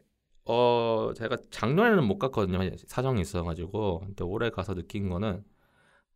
어 0.46 1.14
제가 1.16 1.38
작년에는 1.52 2.04
못 2.06 2.18
갔거든요 2.18 2.60
사정이 2.88 3.22
있어가지고 3.22 4.00
근데 4.02 4.24
올해 4.24 4.50
가서 4.50 4.74
느낀 4.74 5.08
거는 5.10 5.44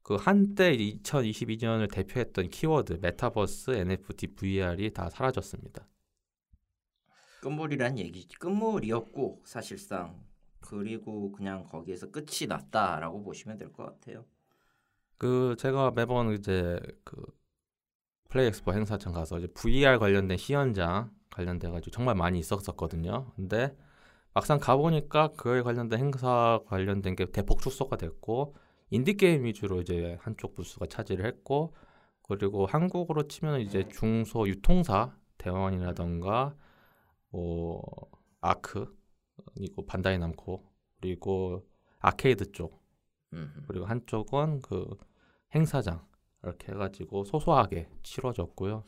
그 0.03 0.15
한때 0.15 0.75
2022년을 0.77 1.91
대표했던 1.91 2.49
키워드 2.49 2.99
메타버스, 3.01 3.71
NFT, 3.71 4.27
VR이 4.35 4.93
다 4.93 5.09
사라졌습니다. 5.09 5.87
끝물이란 7.39 7.97
얘기 7.99 8.27
끝물이었고 8.27 9.41
사실상 9.45 10.21
그리고 10.59 11.31
그냥 11.31 11.63
거기에서 11.65 12.11
끝이 12.11 12.47
났다라고 12.47 13.23
보시면 13.23 13.57
될 13.57 13.71
것 13.71 13.85
같아요. 13.85 14.25
그 15.17 15.55
제가 15.57 15.91
매번 15.91 16.33
이제 16.33 16.79
그 17.03 17.15
플레이 18.35 18.47
엑스포 18.47 18.73
행사장 18.73 19.13
가서 19.13 19.37
이제 19.39 19.47
VR 19.47 19.97
관련된 19.97 20.37
시연장 20.37 21.09
관련돼 21.31 21.69
가지고 21.69 21.91
정말 21.91 22.15
많이 22.15 22.37
있었었거든요. 22.37 23.31
근데 23.37 23.73
막상 24.33 24.59
가 24.59 24.75
보니까 24.75 25.29
그에 25.37 25.61
관련된 25.61 25.97
행사 25.99 26.59
관련된 26.65 27.15
게 27.15 27.31
대폭 27.31 27.61
축소가 27.61 27.95
됐고 27.95 28.53
인디 28.89 29.13
게임 29.13 29.45
위주로 29.45 29.79
이제 29.79 30.17
한쪽 30.19 30.53
부스가 30.53 30.85
차지를 30.85 31.25
했고 31.25 31.73
그리고 32.23 32.65
한국으로 32.65 33.29
치면 33.29 33.61
이제 33.61 33.87
중소 33.87 34.49
유통사 34.49 35.15
대원이라던가 35.37 36.57
뭐 37.29 37.81
아크 38.41 38.93
그리고 39.53 39.85
반다이 39.85 40.17
남코 40.17 40.61
그리고 40.99 41.65
아케이드 41.99 42.51
쪽 42.51 42.83
음. 43.31 43.63
그리고 43.69 43.85
한쪽은 43.85 44.59
그 44.59 44.97
행사장 45.55 46.05
이렇게 46.45 46.71
해가지고 46.71 47.23
소소하게 47.25 47.89
치러졌고요. 48.03 48.83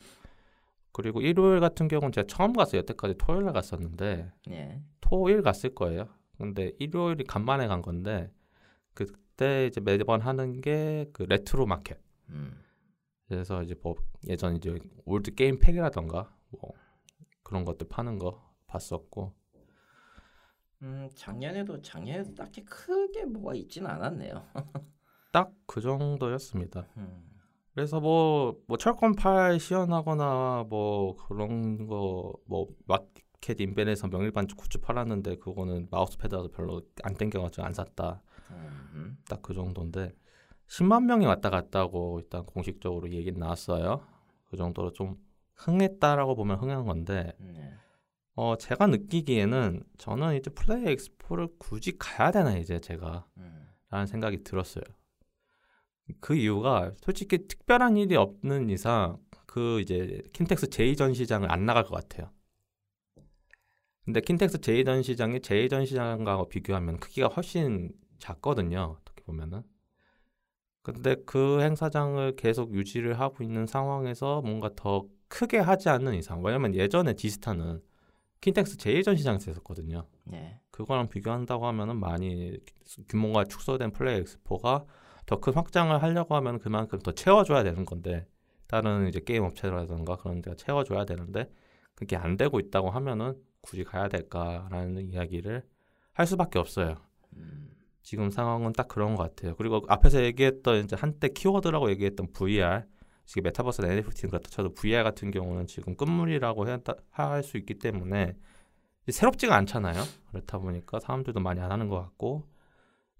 그리고 0.92 1.20
일요일 1.20 1.60
같은 1.60 1.88
경우는 1.88 2.12
제가 2.12 2.26
처음 2.26 2.52
갔어요. 2.52 2.80
여태까지 2.80 3.14
토요일에 3.18 3.52
갔었는데 3.52 4.32
예. 4.50 4.82
토일 5.00 5.42
갔을 5.42 5.74
거예요. 5.74 6.08
근데 6.38 6.72
일요일이 6.78 7.24
간만에 7.24 7.66
간 7.68 7.82
건데 7.82 8.32
그때 8.94 9.66
이제 9.66 9.80
매번 9.80 10.20
하는 10.20 10.60
게 10.60 11.06
그 11.12 11.22
레트로 11.24 11.66
마켓. 11.66 11.98
음. 12.30 12.62
그래서 13.28 13.62
이제 13.62 13.74
뭐 13.82 13.94
예전 14.26 14.56
이제 14.56 14.78
old 15.04 15.34
게임 15.34 15.58
팩이라던가 15.58 16.34
뭐 16.50 16.72
그런 17.42 17.64
것들 17.64 17.88
파는 17.88 18.18
거 18.18 18.42
봤었고 18.66 19.34
음, 20.82 21.08
작년에도 21.14 21.80
작년에도 21.82 22.34
딱히 22.34 22.64
크게 22.64 23.24
뭐가 23.26 23.54
있진 23.54 23.86
않았네요. 23.86 24.46
딱 25.32 25.52
그 25.66 25.80
정도였습니다. 25.82 26.86
음. 26.96 27.37
그래서 27.78 28.00
뭐, 28.00 28.60
뭐 28.66 28.76
철권팔 28.76 29.60
시연하거나 29.60 30.64
뭐 30.68 31.14
그런 31.14 31.86
거 31.86 32.32
뭐 32.46 32.66
마켓 32.86 33.60
인벤에서 33.60 34.08
명일반 34.08 34.48
굿즈 34.48 34.78
팔았는데 34.78 35.36
그거는 35.36 35.86
마우스패드라서 35.88 36.48
별로 36.48 36.82
안 37.04 37.14
땡겨가지고 37.14 37.64
안 37.64 37.72
샀다. 37.72 38.20
음. 38.50 39.18
딱그 39.28 39.54
정도인데 39.54 40.12
10만 40.66 41.04
명이 41.04 41.26
왔다 41.26 41.50
갔다고 41.50 42.18
일단 42.20 42.44
공식적으로 42.46 43.12
얘기는 43.12 43.38
나왔어요. 43.38 44.00
그 44.50 44.56
정도로 44.56 44.92
좀 44.92 45.14
흥했다라고 45.54 46.34
보면 46.34 46.58
흥한 46.58 46.84
건데 46.84 47.32
네. 47.38 47.74
어 48.34 48.56
제가 48.56 48.88
느끼기에는 48.88 49.84
저는 49.98 50.34
이제 50.34 50.50
플레이 50.50 50.88
엑스포를 50.88 51.46
굳이 51.60 51.96
가야 51.96 52.32
되나 52.32 52.56
이제 52.56 52.80
제가 52.80 53.24
음. 53.36 53.68
라는 53.90 54.06
생각이 54.06 54.42
들었어요. 54.42 54.82
그 56.20 56.34
이유가 56.34 56.92
솔직히 56.98 57.46
특별한 57.46 57.96
일이 57.96 58.16
없는 58.16 58.70
이상 58.70 59.18
그 59.46 59.80
이제 59.80 60.22
킨텍스 60.32 60.66
제2 60.68 60.96
전시장을 60.96 61.50
안 61.50 61.66
나갈 61.66 61.84
것 61.84 61.94
같아요. 61.94 62.30
근데 64.04 64.20
킨텍스 64.20 64.58
제2 64.58 64.84
전시장이 64.84 65.40
제2 65.40 65.68
전시장과 65.68 66.46
비교하면 66.48 66.98
크기가 66.98 67.28
훨씬 67.28 67.90
작거든요. 68.18 68.96
어떻게 69.00 69.22
보면은. 69.24 69.62
근데 70.82 71.16
그 71.26 71.60
행사장을 71.60 72.36
계속 72.36 72.72
유지를 72.72 73.20
하고 73.20 73.44
있는 73.44 73.66
상황에서 73.66 74.40
뭔가 74.40 74.70
더 74.74 75.04
크게 75.28 75.58
하지 75.58 75.90
않는 75.90 76.14
이상 76.14 76.42
왜냐면 76.42 76.74
예전에 76.74 77.12
지스타는 77.12 77.82
킨텍스 78.40 78.78
제2 78.78 79.04
전시장에서 79.04 79.50
했었거든요. 79.50 80.06
네. 80.24 80.60
그거랑 80.70 81.08
비교한다고 81.08 81.66
하면은 81.66 81.96
많이 81.96 82.56
규모가 83.08 83.44
축소된 83.44 83.92
플레이 83.92 84.20
엑스포가 84.20 84.84
더 85.28 85.40
큰 85.40 85.52
확장을 85.52 86.02
하려고 86.02 86.34
하면 86.36 86.58
그만큼 86.58 86.98
더 87.00 87.12
채워줘야 87.12 87.62
되는 87.62 87.84
건데 87.84 88.26
다른 88.66 89.08
이제 89.08 89.20
게임 89.20 89.44
업체라든가 89.44 90.16
그런 90.16 90.40
데가 90.40 90.56
채워줘야 90.56 91.04
되는데 91.04 91.50
그게 91.94 92.16
안 92.16 92.36
되고 92.38 92.58
있다고 92.58 92.90
하면은 92.90 93.36
굳이 93.60 93.84
가야 93.84 94.08
될까라는 94.08 95.02
이야기를 95.10 95.62
할 96.14 96.26
수밖에 96.26 96.58
없어요. 96.58 96.96
음. 97.36 97.70
지금 98.02 98.30
상황은 98.30 98.72
딱 98.72 98.88
그런 98.88 99.16
것 99.16 99.22
같아요. 99.24 99.54
그리고 99.56 99.82
앞에서 99.86 100.22
얘기했던 100.24 100.84
이제 100.84 100.96
한때 100.96 101.28
키워드라고 101.28 101.90
얘기했던 101.90 102.32
VR 102.32 102.84
지금 103.26 103.42
메타버스 103.42 103.82
NFT는 103.82 104.30
그렇다 104.30 104.48
쳐도 104.48 104.72
VR 104.72 105.02
같은 105.04 105.30
경우는 105.30 105.66
지금 105.66 105.94
끝물이라고 105.94 106.64
할 107.10 107.42
수 107.42 107.58
있기 107.58 107.74
때문에 107.74 108.34
새롭지가 109.10 109.54
않잖아요. 109.56 110.02
그렇다 110.30 110.58
보니까 110.58 111.00
사람들도 111.00 111.38
많이 111.40 111.60
안 111.60 111.70
하는 111.70 111.88
것 111.88 112.00
같고 112.00 112.48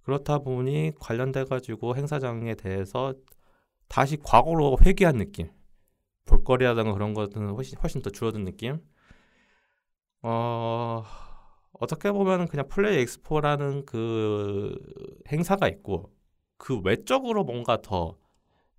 그렇다 0.02 0.38
보니 0.38 0.93
관련돼 1.00 1.45
가지고 1.45 1.97
행사장에 1.97 2.55
대해서 2.55 3.14
다시 3.88 4.17
과거로 4.17 4.78
회귀한 4.83 5.17
느낌. 5.19 5.50
볼거리라든가 6.26 6.93
그런 6.93 7.14
것들은 7.14 7.50
훨씬 7.50 7.78
훨씬 7.78 8.02
더 8.02 8.11
줄어든 8.11 8.45
느낌. 8.45 8.81
어 10.23 11.05
어떻게 11.73 12.11
보면 12.11 12.49
그냥 12.49 12.69
플레이 12.69 12.99
엑스포라는 13.02 13.87
그 13.87 14.75
행사가 15.31 15.69
있고 15.69 16.12
그 16.57 16.81
외적으로 16.81 17.45
뭔가 17.45 17.81
더 17.83 18.17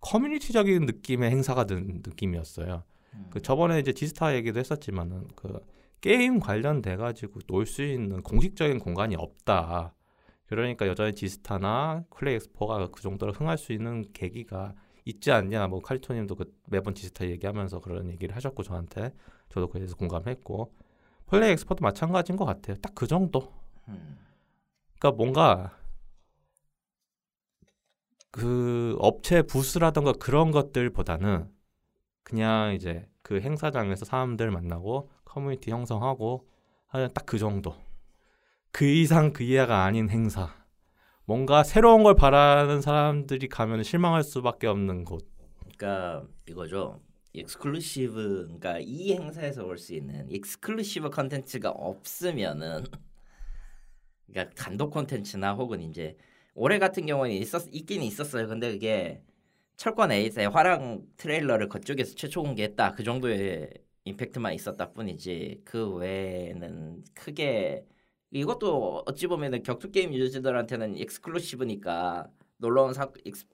커뮤니티적인 0.02 0.86
느낌의 0.86 1.32
행사가 1.32 1.66
된 1.66 2.02
느낌이었어요. 2.06 2.84
음. 3.16 3.28
그 3.32 3.42
저번에 3.42 3.80
이제 3.80 3.92
지스타 3.94 4.36
얘기도 4.36 4.60
했었지만은 4.60 5.28
그 5.36 5.60
게임 6.02 6.40
관련돼 6.40 6.96
가지고 6.98 7.40
놀 7.48 7.66
수 7.66 7.84
있는 7.84 8.22
공식적인 8.24 8.80
공간이 8.80 9.16
없다. 9.16 9.94
그러니까 10.50 10.88
여전히 10.88 11.14
지스타나 11.14 12.04
플레이 12.10 12.36
엑스포가 12.36 12.88
그 12.92 13.02
정도로 13.02 13.34
흥할 13.34 13.58
수 13.58 13.72
있는 13.74 14.04
계기가 14.14 14.74
있지 15.06 15.32
않냐. 15.32 15.68
뭐 15.68 15.80
칼리토님도 15.82 16.36
그 16.36 16.54
매번 16.68 16.94
지스타 16.96 17.28
얘기하면서 17.28 17.82
그런 17.82 18.10
얘기를 18.10 18.36
하셨고 18.36 18.64
저한테 18.64 19.14
저도 19.50 19.70
그래서 19.70 19.96
공감했고 19.96 20.74
플레이 21.28 21.52
엑스포도 21.52 21.84
마찬가지인 21.84 22.38
것 22.38 22.46
같아요. 22.46 22.76
딱 22.78 22.94
그 22.96 23.08
정도. 23.08 23.54
음. 23.90 24.18
그러니까 25.00 25.18
뭔가 25.18 25.78
그 28.32 28.96
업체 29.00 29.42
부스라던가 29.42 30.14
그런 30.14 30.52
것들보다는 30.52 31.50
그냥 32.24 32.74
이제 32.76 33.08
그 33.22 33.42
행사장에서 33.42 34.06
사람들 34.06 34.52
만나고 34.52 35.10
커뮤니티 35.26 35.72
형성하고 35.72 36.48
하는 36.88 37.10
딱 37.14 37.26
그 37.26 37.38
정도. 37.40 37.76
그 38.72 38.86
이상 38.86 39.34
그 39.34 39.44
이하가 39.44 39.84
아닌 39.84 40.10
행사. 40.10 40.56
뭔가 41.26 41.64
새로운 41.64 42.04
걸 42.04 42.16
바라는 42.16 42.82
사람들이 42.82 43.48
가면 43.50 43.84
실망할 43.84 44.24
수밖에 44.24 44.68
없는 44.68 45.06
곳. 45.06 45.28
그러니까 45.78 46.28
이거죠. 46.48 47.02
exclusive 47.34 48.44
그러니까 48.46 48.80
이 48.80 49.14
행사에서 49.14 49.64
올수 49.64 49.94
있는 49.94 50.30
exclusive 50.32 51.12
컨텐츠가 51.12 51.70
없으면은 51.70 52.84
그러니까 54.28 54.56
단독 54.56 54.90
컨텐츠나 54.92 55.54
혹은 55.54 55.82
이제 55.82 56.18
올해 56.56 56.80
같은 56.80 57.06
경우는 57.06 57.32
있었 57.34 57.68
있긴 57.72 58.02
있었어요. 58.02 58.48
근데 58.48 58.72
그게 58.72 59.22
철권 59.78 60.12
eight의 60.12 60.50
화랑 60.50 61.04
트레일러를 61.18 61.70
그쪽에서 61.70 62.16
최초 62.16 62.42
공개했다 62.42 62.94
그 62.94 63.04
정도의 63.04 63.70
임팩트만 64.06 64.54
있었다 64.54 64.92
뿐이지 64.92 65.62
그 65.64 65.94
외에는 65.94 67.04
크게 67.14 67.86
이것도 68.32 69.04
어찌 69.08 69.28
보면은 69.28 69.64
격투 69.64 69.92
게임 69.92 70.14
유저들한테는 70.14 70.96
exclusive니까 70.98 72.28
놀라운 72.58 72.94
사 72.94 73.08
ex, 73.24 73.46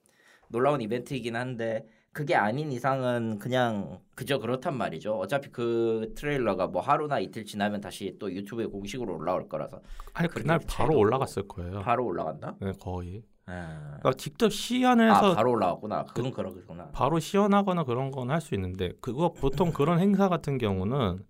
놀라운 0.48 0.80
이벤트이긴 0.82 1.34
한데 1.36 1.86
그게 2.12 2.34
아닌 2.34 2.72
이상은 2.72 3.38
그냥 3.38 4.00
그저 4.14 4.38
그렇단 4.38 4.76
말이죠. 4.76 5.14
어차피 5.18 5.50
그 5.50 6.12
트레일러가 6.16 6.66
뭐 6.66 6.80
하루나 6.80 7.18
이틀 7.20 7.44
지나면 7.44 7.80
다시 7.80 8.16
또 8.18 8.32
유튜브에 8.32 8.66
공식으로 8.66 9.14
올라올 9.16 9.48
거라서 9.48 9.80
아니 10.14 10.28
그날 10.28 10.58
바로. 10.66 10.96
올라갔을 10.98 11.46
거예요. 11.48 11.80
바로 11.80 12.06
올라간다. 12.06 12.56
네, 12.60 12.72
거의. 12.80 13.22
아, 13.48 13.98
그러니까 14.00 14.12
직접 14.14 14.50
시연해서 14.50 15.32
아 15.32 15.34
바로 15.34 15.52
올라왔구나. 15.52 16.04
그건 16.06 16.32
그러구나. 16.32 16.90
바로 16.92 17.18
시연하거나 17.20 17.84
그런 17.84 18.10
건 18.10 18.30
할 18.30 18.40
수 18.40 18.54
있는데 18.54 18.92
그거 19.00 19.32
보통 19.32 19.70
그런 19.72 20.00
행사 20.00 20.28
같은 20.28 20.58
경우는 20.58 21.24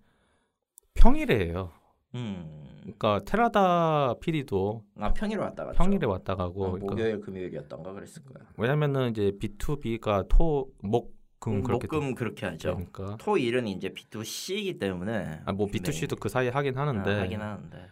평일에예요. 0.95 1.71
음, 2.17 2.63
그러니까 2.81 3.19
테라다 3.25 4.15
PD도 4.19 4.83
아 4.99 5.13
평일에 5.13 5.39
왔다 5.41 5.65
갔죠. 5.65 5.77
평일에 5.77 6.05
왔다 6.05 6.35
가고 6.35 6.65
어, 6.65 6.71
그러니까 6.71 6.91
목요일 6.91 7.19
금요일이었던가 7.21 7.93
그랬을 7.93 8.23
거야. 8.23 8.45
왜냐면은 8.57 9.11
이제 9.11 9.31
B2B가 9.39 10.27
토, 10.29 10.71
목, 10.81 11.15
금 11.39 11.61
그렇게 11.63 11.87
목금 11.87 12.15
그렇게 12.15 12.45
하죠. 12.47 12.71
되니까 12.75 13.17
토일은 13.19 13.67
이제 13.67 13.89
B2C이기 13.89 14.79
때문에 14.79 15.41
아, 15.45 15.51
뭐 15.53 15.67
B2C도 15.67 16.19
그 16.19 16.29
사이에 16.29 16.49
하긴 16.49 16.77
하는데 16.77 17.11
아, 17.13 17.21
하긴 17.21 17.41
하는데 17.41 17.91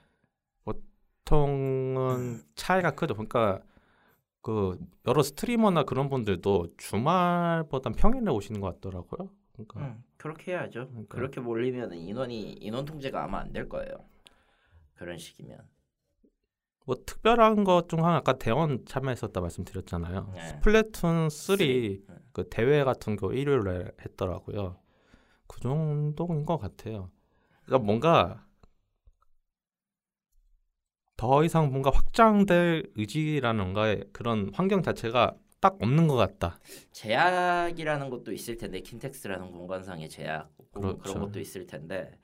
보통은 0.63 2.41
차이가 2.55 2.91
크죠. 2.91 3.13
그러니까 3.13 3.61
그 4.41 4.77
여러 5.07 5.23
스트리머나 5.23 5.83
그런 5.83 6.09
분들도 6.09 6.67
주말보단 6.77 7.93
평일에 7.93 8.31
오시는 8.31 8.61
것 8.61 8.75
같더라고요. 8.75 9.29
그러니까 9.53 9.79
음, 9.79 10.03
그렇게 10.17 10.51
해야죠. 10.51 10.87
그러니까. 10.89 11.15
그렇게 11.15 11.39
몰리면 11.41 11.93
인원이 11.93 12.53
인원 12.61 12.85
통제가 12.85 13.23
아마 13.23 13.39
안 13.39 13.51
될 13.53 13.67
거예요. 13.69 13.91
그런 14.95 15.17
식이면. 15.17 15.59
뭐 16.85 16.95
특별한 17.05 17.63
것 17.63 17.87
중 17.87 18.05
하나 18.05 18.17
아까 18.17 18.37
대원 18.37 18.85
참여했었다 18.85 19.41
말씀드렸잖아요. 19.41 20.31
네. 20.35 20.47
스플래툰 20.47 21.29
3 21.29 21.57
네. 21.57 21.99
그 22.31 22.47
대회 22.49 22.83
같은 22.83 23.15
거 23.15 23.33
일요일에 23.33 23.91
했더라고요. 24.01 24.79
그 25.47 25.59
정도인 25.61 26.45
것 26.45 26.57
같아요. 26.57 27.09
그러니까 27.65 27.85
뭔가 27.85 28.45
더 31.17 31.43
이상 31.43 31.71
뭔가 31.71 31.89
확장될 31.91 32.91
의지라는가 32.95 33.95
그런 34.11 34.51
환경 34.53 34.83
자체가 34.83 35.35
딱 35.59 35.77
없는 35.81 36.07
것 36.07 36.15
같다. 36.15 36.59
제약이라는 36.91 38.09
것도 38.11 38.31
있을 38.31 38.57
텐데 38.57 38.81
킨텍스라는 38.81 39.51
공간상의 39.51 40.09
제약 40.09 40.51
그렇죠. 40.71 40.97
그런 40.99 41.19
것도 41.21 41.39
있을 41.39 41.65
텐데 41.65 42.19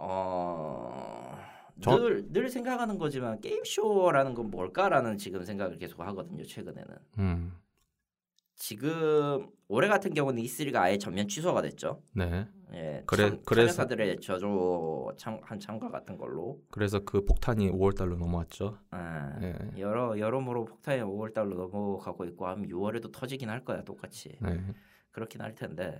어. 0.00 1.36
저- 1.80 1.96
늘, 1.98 2.24
늘 2.32 2.48
생각하는 2.48 2.98
거지만 2.98 3.40
게임 3.40 3.62
쇼라는 3.64 4.34
건 4.34 4.50
뭘까라는 4.50 5.16
지금 5.16 5.44
생각을 5.44 5.78
계속 5.78 6.00
하거든요 6.00 6.44
최근에는 6.44 6.86
음, 7.18 7.52
지금 8.56 9.48
올해 9.68 9.86
같은 9.88 10.12
경우는 10.12 10.42
E3가 10.42 10.76
아예 10.76 10.98
전면 10.98 11.28
취소가 11.28 11.62
됐죠. 11.62 12.02
네. 12.14 12.48
예, 12.72 13.02
그래- 13.06 13.30
참, 13.30 13.40
그래서- 13.46 13.72
참여사들의 13.74 14.20
저조 14.20 15.12
참, 15.16 15.38
한 15.42 15.58
참가 15.60 15.88
같은 15.88 16.18
걸로 16.18 16.60
그래서 16.70 16.98
그 17.04 17.24
폭탄이 17.24 17.70
5월 17.70 17.96
달로 17.96 18.16
넘어왔죠. 18.16 18.76
아, 18.90 19.38
네. 19.40 19.54
여러 19.78 20.18
여러모로 20.18 20.64
폭탄이 20.64 21.00
5월 21.02 21.32
달로 21.32 21.54
넘어가고 21.56 22.24
있고 22.26 22.46
한 22.48 22.66
6월에도 22.66 23.12
터지긴 23.12 23.48
할 23.50 23.64
거야 23.64 23.82
똑같이 23.84 24.36
네. 24.42 24.60
그렇긴 25.12 25.40
할 25.40 25.54
텐데 25.54 25.98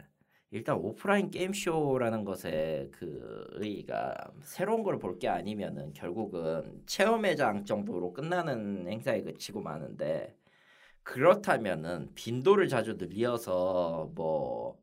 일단 0.51 0.77
오프라인 0.77 1.31
게임 1.31 1.53
쇼라는 1.53 2.25
것에 2.25 2.89
그 2.93 3.47
의의가 3.53 4.15
새로운 4.43 4.83
걸 4.83 4.99
볼 4.99 5.19
게 5.19 5.29
아니면은 5.29 5.93
결국은 5.93 6.83
체험 6.87 7.23
매장 7.23 7.65
정도로 7.65 8.13
끝나는 8.15 8.89
행사에 8.89 9.23
그치고 9.23 9.61
마는데 9.63 10.35
그렇다면은 11.05 12.15
빈도를 12.15 12.69
자주 12.69 12.95
늘려서 12.95 14.13
뭐 14.15 14.79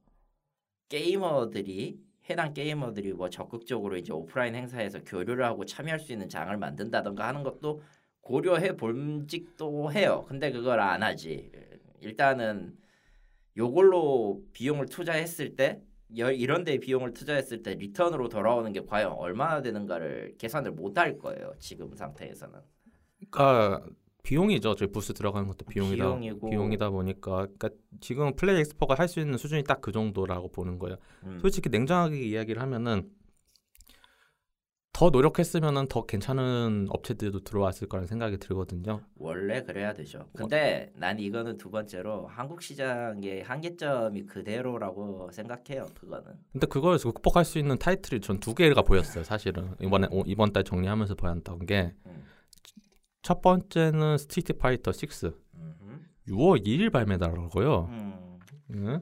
게이머들이 0.90 2.00
해당 2.30 2.54
게이머들이 2.54 3.14
뭐 3.14 3.30
적극적으로 3.30 3.98
이제 3.98 4.12
오프라인 4.14 4.56
행사에서 4.56 5.04
교류를 5.04 5.46
하고 5.46 5.66
참여할 5.66 6.00
수 6.00 6.12
있는 6.12 6.30
장을 6.30 6.56
만든다던가 6.58 7.28
하는 7.28 7.44
것도 7.44 7.82
고려해 8.22 8.76
볼 8.78 9.26
직도 9.28 9.92
해요. 9.94 10.26
근데 10.28 10.52
그걸 10.52 10.80
안 10.80 11.04
하지. 11.04 11.52
일단은 12.02 12.78
요걸로 13.58 14.42
비용을 14.54 14.88
투자했을 14.88 15.56
때 15.56 15.82
여- 16.18 16.32
이런 16.32 16.64
데 16.64 16.78
비용을 16.78 17.14
투자했을 17.14 17.64
때 17.64 17.76
리턴으로 17.76 18.30
돌아오는 18.30 18.72
게 18.74 18.82
과연 18.86 19.12
얼마나 19.14 19.62
되는가를 19.62 20.36
계산을 20.38 20.72
못 20.72 20.98
할 20.98 21.18
거예요. 21.18 21.54
지금 21.60 21.94
상태에서는. 21.96 22.60
그러니까 23.32 23.86
비용이죠. 24.24 24.76
저희 24.76 24.92
부스 24.92 25.14
들어가는 25.14 25.48
것도 25.48 25.66
비용이다. 25.66 25.96
비용이고. 26.04 26.50
비용이다 26.50 26.90
보니까 26.90 27.32
그러니까 27.48 27.70
지금 28.02 28.36
플레이 28.36 28.60
엑스포가 28.60 28.96
할 28.96 29.08
수 29.08 29.20
있는 29.20 29.38
수준이 29.38 29.64
딱 29.64 29.82
그 29.82 29.92
정도라고 29.92 30.50
보는 30.50 30.80
거예요. 30.80 30.98
음. 31.24 31.40
솔직히 31.42 31.70
냉정하게 31.70 32.20
이야기를 32.22 32.62
하면은 32.62 33.10
더 34.96 35.10
노력했으면은 35.10 35.88
더 35.90 36.06
괜찮은 36.06 36.88
업체들도 36.90 37.42
들어왔을 37.44 37.90
거라는 37.90 38.08
생각이 38.08 38.38
들거든요. 38.38 39.02
원래 39.18 39.62
그래야 39.62 39.94
되죠. 39.94 40.26
근데 40.34 40.90
난 40.96 41.20
이거는 41.20 41.58
두 41.58 41.70
번째로 41.70 42.28
한국 42.28 42.62
시장의 42.62 43.44
한계점이 43.44 44.26
그대로라고 44.26 45.30
생각해요. 45.34 45.88
그거는. 46.00 46.32
근데 46.54 46.66
그걸 46.68 46.98
극복할 46.98 47.44
수 47.44 47.60
있는 47.60 47.78
타이틀이 47.78 48.22
전 48.22 48.40
두 48.40 48.56
개가 48.56 48.84
보였어요. 48.84 49.26
사실은 49.26 49.76
이번에 49.82 50.08
오- 50.12 50.24
이번 50.26 50.54
달 50.54 50.64
정리하면서 50.64 51.16
보였던 51.16 51.66
게첫 51.66 51.94
음. 52.06 53.42
번째는 53.42 54.18
스트리트 54.18 54.54
파이터 54.54 54.92
6 54.92 55.34
음흠. 55.56 56.00
6월 56.30 56.66
2일 56.66 56.90
발매더라고요. 56.94 57.86
음. 57.90 58.40
응? 58.72 59.02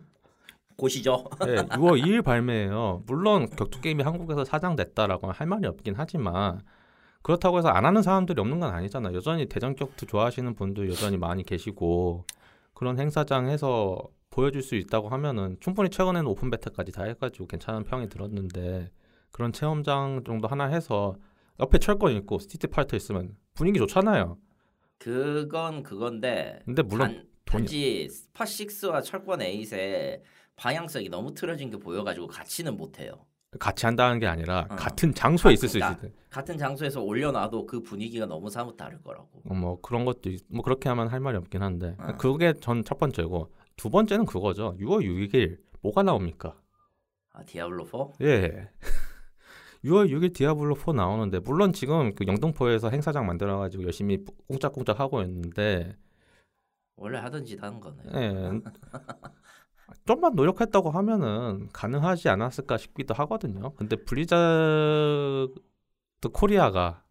곧이죠. 0.77 1.25
네, 1.45 1.55
6월 1.55 2.01
2일 2.03 2.23
발매예요. 2.23 3.03
물론 3.05 3.49
격투 3.49 3.81
게임이 3.81 4.03
한국에서 4.03 4.45
사장됐다라고 4.45 5.31
할 5.31 5.47
말이 5.47 5.67
없긴 5.67 5.93
하지만 5.97 6.61
그렇다고 7.21 7.57
해서 7.57 7.69
안 7.69 7.85
하는 7.85 8.01
사람들이 8.01 8.39
없는 8.39 8.59
건 8.59 8.73
아니잖아. 8.73 9.13
여전히 9.13 9.47
대전 9.47 9.75
격투 9.75 10.05
좋아하시는 10.05 10.53
분들 10.55 10.89
여전히 10.89 11.17
많이 11.17 11.43
계시고 11.43 12.25
그런 12.73 12.99
행사장에서 12.99 13.97
보여줄 14.29 14.61
수 14.61 14.75
있다고 14.75 15.09
하면은 15.09 15.57
충분히 15.59 15.89
최근에는 15.89 16.27
오픈 16.27 16.49
베타까지 16.49 16.91
다 16.91 17.03
해가지고 17.03 17.47
괜찮은 17.47 17.83
평이 17.83 18.09
들었는데 18.09 18.91
그런 19.31 19.53
체험장 19.53 20.23
정도 20.25 20.47
하나 20.47 20.65
해서 20.65 21.15
옆에 21.59 21.77
철권 21.77 22.13
있고 22.17 22.39
스트리트 22.39 22.67
파이터 22.67 22.97
있으면 22.97 23.35
분위기 23.53 23.79
좋잖아요. 23.79 24.37
그건 24.97 25.83
그건데 25.83 26.61
근데 26.65 26.81
물론 26.81 27.27
단, 27.45 27.59
단지 27.59 28.09
스파 28.09 28.45
6와 28.45 29.03
철권 29.03 29.39
8의 29.39 30.21
방향성이 30.55 31.09
너무 31.09 31.33
틀어진 31.33 31.69
게 31.69 31.77
보여가지고 31.77 32.27
같이는 32.27 32.77
못해요. 32.77 33.25
같이 33.59 33.85
한다는 33.85 34.19
게 34.19 34.25
아니라 34.25 34.65
어. 34.69 34.75
같은 34.75 35.13
장소에 35.13 35.53
있을 35.53 35.69
수 35.69 35.77
그러니까. 35.77 35.99
있을 35.99 36.09
때. 36.09 36.15
같은 36.29 36.57
장소에서 36.57 37.01
올려놔도 37.03 37.67
그 37.67 37.81
분위기가 37.81 38.25
너무 38.25 38.49
사뭇 38.49 38.75
다를 38.75 38.99
거라고. 39.03 39.29
어, 39.45 39.53
뭐 39.53 39.79
그런 39.81 40.05
것도 40.05 40.29
있, 40.31 40.41
뭐 40.49 40.63
그렇게 40.63 40.89
하면 40.89 41.07
할 41.07 41.19
말이 41.19 41.37
없긴 41.37 41.61
한데 41.61 41.95
어. 41.99 42.17
그게 42.17 42.53
전 42.53 42.83
첫 42.83 42.97
번째고 42.97 43.51
두 43.75 43.89
번째는 43.89 44.25
그거죠. 44.25 44.75
6월 44.79 45.03
6일 45.05 45.57
뭐가 45.81 46.01
나옵니까? 46.03 46.55
아 47.33 47.43
디아블로 47.43 47.85
4? 47.85 47.97
예. 48.21 48.69
6월 49.85 50.09
6일 50.09 50.33
디아블로 50.33 50.75
4 50.75 50.93
나오는데 50.93 51.39
물론 51.39 51.73
지금 51.73 52.15
그 52.15 52.25
영등포에서 52.25 52.89
행사장 52.89 53.25
만들어가지고 53.27 53.83
열심히 53.83 54.23
쿵짝쿵짝 54.47 54.99
하고 54.99 55.21
있는데 55.23 55.95
원래 56.95 57.19
하던 57.19 57.45
짓 57.45 57.61
하는 57.61 57.79
거네. 57.79 57.97
예. 58.15 58.61
좀만 60.05 60.35
노력했다고 60.35 60.91
하면은 60.91 61.69
가능하지 61.71 62.29
않았을까 62.29 62.77
싶기도 62.77 63.13
하거든요. 63.13 63.73
근데 63.75 63.95
블리자드 63.95 65.49
코리아가 66.31 67.03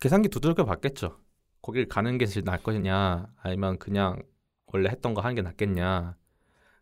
계산기 0.00 0.28
두들겨 0.28 0.64
봤겠죠. 0.64 1.18
거길 1.62 1.88
가는 1.88 2.18
게 2.18 2.26
제일 2.26 2.44
나을 2.44 2.62
것이냐, 2.62 3.28
아니면 3.40 3.78
그냥 3.78 4.20
원래 4.66 4.88
했던 4.88 5.14
거 5.14 5.20
하는 5.20 5.36
게 5.36 5.42
낫겠냐. 5.42 6.16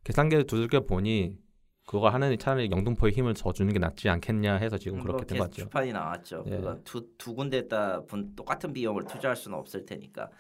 계산기를 0.04 0.46
두들겨 0.46 0.86
보니 0.86 1.38
그거 1.86 2.08
하는 2.08 2.38
차라리 2.38 2.70
영등포에 2.70 3.10
힘을 3.10 3.34
더 3.34 3.52
주는 3.52 3.72
게 3.72 3.78
낫지 3.78 4.08
않겠냐 4.08 4.54
해서 4.54 4.78
지금 4.78 5.02
그렇게 5.02 5.26
된 5.26 5.38
거죠. 5.38 5.62
주판이 5.62 5.92
나왔죠. 5.92 6.44
예. 6.46 6.62
두, 6.84 7.08
두 7.18 7.34
군데다 7.34 8.04
분, 8.06 8.34
똑같은 8.36 8.72
비용을 8.72 9.04
투자할 9.04 9.36
수는 9.36 9.58
없을 9.58 9.84
테니까. 9.84 10.30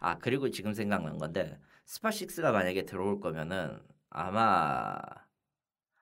아 0.00 0.18
그리고 0.18 0.50
지금 0.50 0.74
생각난 0.74 1.18
건데 1.18 1.58
스파6가 1.88 2.52
만약에 2.52 2.84
들어올 2.84 3.18
거면은 3.18 3.78
아마 4.10 4.96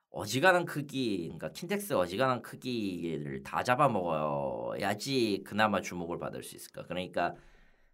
어지간한 0.09 0.65
크기, 0.65 1.23
그러니까 1.23 1.51
킨텍스 1.51 1.93
어지간한 1.93 2.41
크기를 2.41 3.43
다 3.43 3.63
잡아먹어야지 3.63 5.43
그나마 5.45 5.79
주목을 5.81 6.17
받을 6.17 6.43
수 6.43 6.55
있을까. 6.55 6.83
그러니까 6.83 7.35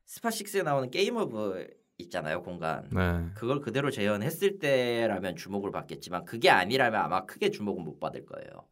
스파6에 0.08 0.64
나오는 0.64 0.90
게임 0.90 1.18
허브 1.18 1.68
있잖아요 2.00 2.42
공간. 2.42 2.90
네. 2.92 3.30
그걸 3.36 3.62
그대로 3.62 3.92
재현했을 3.92 4.58
때라면 4.58 5.36
주목을 5.36 5.72
받겠지만 5.72 6.26
그게 6.26 6.50
아니라면 6.50 7.00
아마 7.00 7.26
크게 7.26 7.52
주목은 7.52 7.84
못 7.84 8.00
받을 8.00 8.26
거예요. 8.26 8.68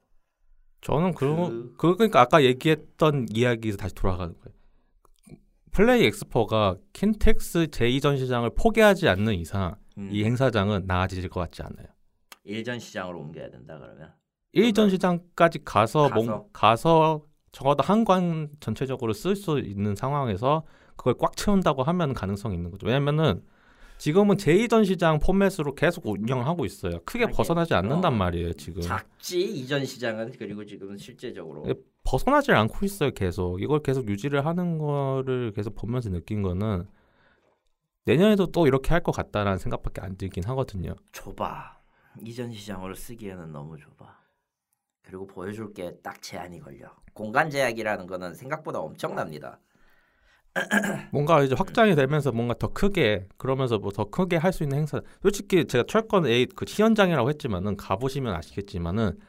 저는 0.82 1.14
그, 1.14 1.28
그- 1.36 1.76
그 1.78 1.96
그러니까 1.98 2.22
아까 2.22 2.44
얘기했던 2.44 3.28
이야기에서 3.30 3.78
다시 3.78 3.94
돌아가는 3.94 4.34
거예요. 4.34 4.61
플레이 5.72 6.06
엑스포가 6.06 6.76
킨텍스 6.94 7.68
제2전 7.68 8.18
시장을 8.18 8.52
포기하지 8.56 9.08
않는 9.08 9.36
이상 9.36 9.76
음. 9.98 10.10
이 10.12 10.24
행사장은 10.24 10.84
나아질 10.86 11.28
것 11.30 11.40
같지 11.40 11.62
않아요. 11.64 11.88
일전 12.44 12.80
시장으로 12.80 13.20
옮겨야 13.20 13.50
된다 13.50 13.78
그러면 13.80 14.14
1전 14.56 14.90
시장까지 14.90 15.60
가서 15.64 16.10
가서? 16.10 16.16
뭔 16.16 16.44
가서 16.52 17.26
적어도 17.52 17.84
한관 17.84 18.50
전체적으로 18.60 19.14
쓸 19.14 19.36
수 19.36 19.60
있는 19.60 19.96
상황에서 19.96 20.64
그걸 20.96 21.16
꽉 21.18 21.36
채운다고 21.36 21.84
하면 21.84 22.14
가능성이 22.14 22.56
있는 22.56 22.72
거죠. 22.72 22.88
왜냐면은 22.88 23.44
지금은 23.98 24.38
제2전 24.38 24.84
시장 24.86 25.20
포맷으로 25.20 25.76
계속 25.76 26.08
운영하고 26.08 26.66
있어요. 26.66 27.00
크게 27.06 27.28
벗어나지 27.28 27.76
않는단 27.76 28.14
어. 28.14 28.16
말이에요, 28.16 28.54
지금. 28.54 28.82
작지 28.82 29.42
이전 29.42 29.86
시장은 29.86 30.34
그리고 30.40 30.66
지금 30.66 30.98
실제적으로 30.98 31.64
예, 31.68 31.76
벗어나질 32.04 32.56
않고 32.56 32.86
있어요, 32.86 33.12
계속. 33.12 33.62
이걸 33.62 33.82
계속 33.84 34.08
유지를 34.10 34.46
하는 34.46 34.78
거를 34.78 35.52
계속 35.54 35.76
보면서 35.76 36.10
느낀 36.10 36.42
거는 36.42 36.88
내년에도 38.06 38.48
또 38.48 38.68
이렇게 38.68 38.90
할 38.92 39.02
것 39.04 39.12
같다라는 39.12 39.58
생각밖에 39.60 40.02
안 40.02 40.18
들긴 40.18 40.44
하거든요. 40.46 40.96
좁아 41.12 41.80
이전 42.26 42.52
시장으로 42.52 42.96
쓰기에는 42.96 43.52
너무 43.52 43.78
좁아 43.78 44.20
그리고 45.04 45.28
보여줄 45.28 45.74
게 45.74 46.02
딱 46.04 46.22
제한이 46.22 46.60
걸려 46.60 46.90
공간 47.14 47.50
제약이라는 47.50 48.08
거는 48.08 48.34
생각보다 48.36 48.80
엄청납니다 48.80 49.60
뭔가 51.12 51.42
이제 51.44 51.56
확장이 51.58 51.96
되면서 51.96 52.32
뭔가 52.32 52.54
더 52.56 52.68
크게 52.74 53.28
그러면서 53.38 53.78
뭐 53.80 53.92
더 53.92 54.06
크게 54.06 54.36
할 54.38 54.52
수 54.54 54.64
있는 54.64 54.80
행사. 54.80 55.02
솔직히 55.22 55.66
제가 55.66 55.86
철권 55.88 56.26
A 56.28 56.46
그 56.48 56.66
시연장이라고 56.68 57.30
했지만은 57.30 57.78
가보시면 57.78 58.34
아시겠지만은 58.36 59.20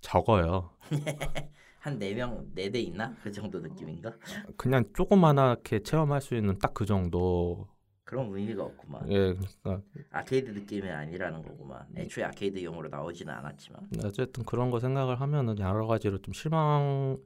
적어요. 0.00 0.70
한 1.86 1.98
네 2.00 2.14
명 2.14 2.44
네 2.54 2.68
대 2.68 2.80
있나 2.80 3.14
그 3.22 3.30
정도 3.30 3.60
느낌인가 3.60 4.12
그냥 4.56 4.84
조그만하게 4.92 5.84
체험할 5.84 6.20
수 6.20 6.34
있는 6.34 6.58
딱 6.58 6.74
그 6.74 6.84
정도. 6.84 7.68
그런 8.04 8.32
의미가 8.32 8.62
없구만 8.62 9.10
예, 9.10 9.34
그러니까 9.62 9.82
아케이드 10.10 10.50
느낌이 10.50 10.88
아니라는 10.88 11.42
거구만 11.42 11.86
애초에 11.96 12.22
아케이드용으로 12.24 12.88
나오지는 12.88 13.32
않았지만 13.34 13.88
어쨌든 14.04 14.44
그런 14.44 14.70
거 14.70 14.78
생각을 14.78 15.20
하면은 15.20 15.58
여러 15.58 15.86
가지로 15.86 16.18
좀 16.18 16.32
실망. 16.34 17.16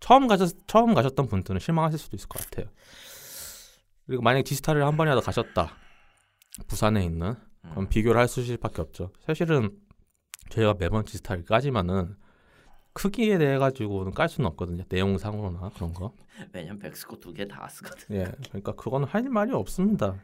처음 0.00 0.26
가셨 0.26 0.56
처음 0.66 0.94
가셨던 0.94 1.28
분들은 1.28 1.60
실망하실 1.60 1.98
수도 2.00 2.16
있을 2.16 2.28
것 2.28 2.42
같아요. 2.44 2.66
그리고 4.06 4.22
만약 4.22 4.42
디지털을 4.42 4.84
한 4.84 4.96
번이라도 4.96 5.20
가셨다. 5.20 5.70
부산에 6.66 7.04
있는 7.04 7.34
그럼 7.62 7.84
음. 7.84 7.88
비교를 7.88 8.20
할 8.20 8.26
수밖에 8.26 8.82
없죠. 8.82 9.12
사실은 9.20 9.70
저희가 10.50 10.74
매번 10.74 11.04
디지털 11.04 11.44
까지만은 11.44 12.16
크기에 12.94 13.38
대해 13.38 13.58
가지고는 13.58 14.12
깔 14.12 14.28
수는 14.28 14.48
없거든요. 14.50 14.84
내용상으로나 14.88 15.70
그런 15.74 15.92
거. 15.94 16.12
왜냐면 16.52 16.78
백스코 16.78 17.18
두 17.20 17.32
개 17.34 17.46
다 17.46 17.68
쓰거든 17.68 18.16
예, 18.16 18.24
그러니까 18.48 18.72
그거는 18.72 19.06
할 19.08 19.22
말이 19.24 19.52
없습니다. 19.52 20.16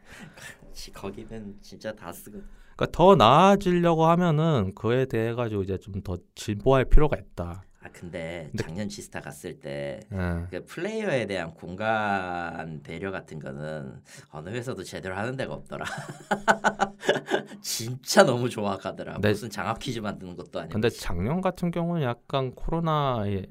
지- 0.73 0.91
거기는 0.91 1.57
진짜 1.61 1.93
다 1.93 2.11
쓰거든 2.11 2.45
그러니까 2.75 2.87
더 2.97 3.15
나아지려고 3.15 4.05
하면은 4.05 4.73
그에 4.75 5.05
대해 5.05 5.33
가지고 5.33 5.63
이제 5.63 5.77
좀 5.77 6.01
더 6.03 6.17
진보할 6.35 6.85
필요가 6.85 7.17
있다. 7.17 7.63
아 7.89 7.91
근데 7.91 8.51
작년 8.57 8.87
지스타 8.87 9.19
갔을 9.21 9.59
때 9.59 9.99
예. 10.11 10.47
그 10.49 10.65
플레이어에 10.65 11.25
대한 11.25 11.53
공간 11.53 12.81
배려 12.83 13.11
같은 13.11 13.39
거는 13.39 14.01
어느 14.29 14.49
회사도 14.49 14.83
제대로 14.83 15.15
하는 15.15 15.35
데가 15.35 15.53
없더라. 15.53 15.85
진짜 17.61 18.23
너무 18.23 18.49
좋아하더라. 18.49 19.17
네. 19.19 19.29
무슨 19.29 19.49
장학 19.49 19.79
퀴즈 19.79 19.99
만드는 19.99 20.35
것도 20.35 20.59
아니고. 20.59 20.73
근데 20.73 20.89
작년 20.89 21.41
같은 21.41 21.71
경우는 21.71 22.03
약간 22.03 22.51
코로나에 22.53 23.45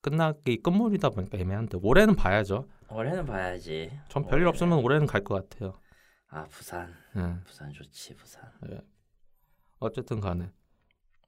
끝나기 0.00 0.62
끝물이다 0.62 1.10
보니까 1.10 1.38
애매한데 1.38 1.78
올해는 1.82 2.14
봐야죠. 2.16 2.66
올해는 2.90 3.26
봐야지. 3.26 3.90
전 4.08 4.22
별일 4.22 4.34
올해는. 4.44 4.48
없으면 4.48 4.78
올해는 4.78 5.06
갈 5.06 5.22
것 5.22 5.48
같아요. 5.48 5.78
아 6.30 6.44
부산, 6.48 6.94
예. 7.16 7.34
부산 7.44 7.72
좋지 7.72 8.14
부산. 8.16 8.42
어쨌든 9.78 10.20
간에. 10.20 10.50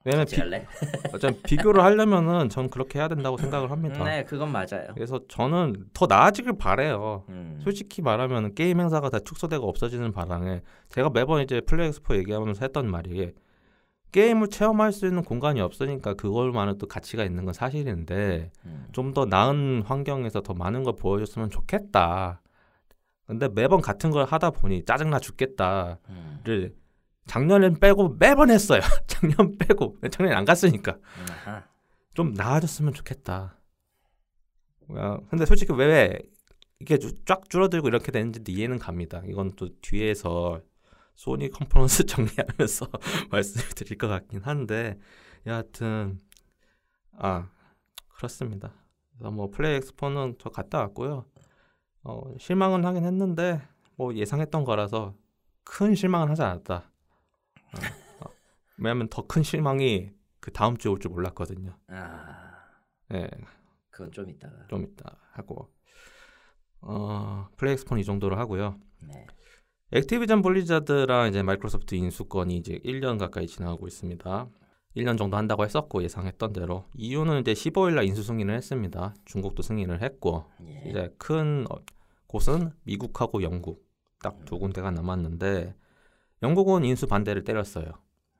왜냐면 0.03 0.25
비, 0.25 0.35
갈래? 0.35 0.65
어차피 1.13 1.41
비교를 1.43 1.83
하려면은 1.83 2.49
전 2.49 2.69
그렇게 2.69 2.99
해야 2.99 3.07
된다고 3.07 3.37
생각을 3.37 3.69
합니다. 3.69 4.03
네, 4.03 4.23
그건 4.23 4.51
맞아요. 4.51 4.87
그래서 4.93 5.19
저는 5.27 5.85
더 5.93 6.07
나아지길 6.07 6.57
바래요. 6.57 7.25
음. 7.29 7.59
솔직히 7.63 8.01
말하면 8.01 8.55
게임 8.55 8.79
행사가 8.79 9.09
다 9.09 9.19
축소되고 9.19 9.67
없어지는 9.67 10.11
바람에 10.11 10.61
제가 10.89 11.09
매번 11.11 11.41
이제 11.41 11.61
플레이 11.61 11.87
엑스포 11.89 12.15
얘기하면서 12.15 12.65
했던 12.65 12.89
말이 12.89 13.33
게임을 14.11 14.47
체험할 14.49 14.91
수 14.91 15.05
있는 15.05 15.23
공간이 15.23 15.61
없으니까 15.61 16.15
그걸만은 16.15 16.77
또 16.77 16.87
가치가 16.87 17.23
있는 17.23 17.45
건 17.45 17.53
사실인데 17.53 18.51
음. 18.65 18.87
좀더 18.91 19.25
나은 19.25 19.83
환경에서 19.85 20.41
더 20.41 20.53
많은 20.53 20.83
걸 20.83 20.95
보여줬으면 20.95 21.49
좋겠다. 21.49 22.41
근데 23.25 23.47
매번 23.47 23.79
같은 23.81 24.11
걸 24.11 24.25
하다 24.25 24.51
보니 24.51 24.83
짜증나 24.83 25.19
죽겠다를 25.19 25.97
음. 26.09 26.80
작년엔 27.27 27.79
빼고 27.79 28.15
매번 28.19 28.49
했어요. 28.49 28.81
작년 29.07 29.57
빼고 29.57 29.97
작년에 30.11 30.35
안 30.35 30.45
갔으니까. 30.45 30.97
좀 32.13 32.33
나아졌으면 32.33 32.93
좋겠다. 32.93 33.57
어, 34.89 35.17
근데 35.29 35.45
솔직히 35.45 35.71
왜 35.73 36.19
이게 36.79 36.97
주- 36.97 37.23
쫙 37.25 37.49
줄어들고 37.49 37.87
이렇게 37.87 38.11
되는지도 38.11 38.51
이해는 38.51 38.79
갑니다. 38.79 39.21
이건 39.25 39.51
또 39.55 39.69
뒤에서 39.81 40.61
소니 41.15 41.51
컨퍼런스 41.51 42.05
정리하면서 42.07 42.87
말씀을 43.31 43.67
드릴 43.75 43.97
것 43.97 44.07
같긴 44.07 44.41
한데 44.41 44.97
여하튼 45.45 46.19
아 47.17 47.47
그렇습니다. 48.09 48.73
뭐 49.19 49.49
플레이 49.51 49.75
엑스포는 49.75 50.35
저 50.39 50.49
갔다 50.49 50.79
왔고요. 50.79 51.25
어, 52.03 52.21
실망은 52.39 52.83
하긴 52.83 53.05
했는데 53.05 53.61
뭐 53.95 54.13
예상했던 54.15 54.63
거라서 54.63 55.13
큰 55.63 55.93
실망은 55.93 56.29
하지 56.29 56.41
않았다. 56.41 56.90
어, 57.75 58.25
어, 58.25 58.29
왜냐하면 58.77 59.07
더 59.09 59.27
큰 59.27 59.43
실망이 59.43 60.11
그 60.39 60.51
다음 60.51 60.77
주에 60.77 60.91
올 60.91 60.99
줄 60.99 61.11
몰랐거든요. 61.11 61.77
아, 61.87 62.53
예, 63.13 63.29
그건 63.89 64.11
좀 64.11 64.29
이따가. 64.29 64.67
좀 64.69 64.83
이따 64.83 65.17
하고 65.33 65.71
어, 66.81 67.47
플레이 67.57 67.73
엑스포는 67.73 68.01
이 68.01 68.03
정도로 68.05 68.37
하고요. 68.37 68.79
네. 69.07 69.27
액티비전 69.91 70.41
블리자드랑 70.41 71.27
이제 71.29 71.43
마이크로소프트 71.43 71.95
인수권이 71.95 72.55
이제 72.57 72.79
1년 72.85 73.19
가까이 73.19 73.45
지나가고 73.47 73.87
있습니다. 73.87 74.49
1년 74.95 75.17
정도 75.17 75.37
한다고 75.37 75.63
했었고 75.63 76.03
예상했던 76.03 76.53
대로 76.53 76.85
이유는 76.95 77.41
이제 77.41 77.53
15일 77.53 77.95
날 77.95 78.05
인수 78.05 78.23
승인을 78.23 78.55
했습니다. 78.55 79.13
중국도 79.25 79.61
승인을 79.63 80.01
했고 80.01 80.45
예. 80.65 80.89
이제 80.89 81.13
큰 81.17 81.65
어, 81.69 81.75
곳은 82.27 82.71
미국하고 82.83 83.43
영국 83.43 83.85
딱 84.23 84.37
두 84.45 84.59
군데가 84.59 84.91
남았는데 84.91 85.75
영국은 86.43 86.83
인수 86.83 87.07
반대를 87.07 87.43
때렸어요. 87.43 87.93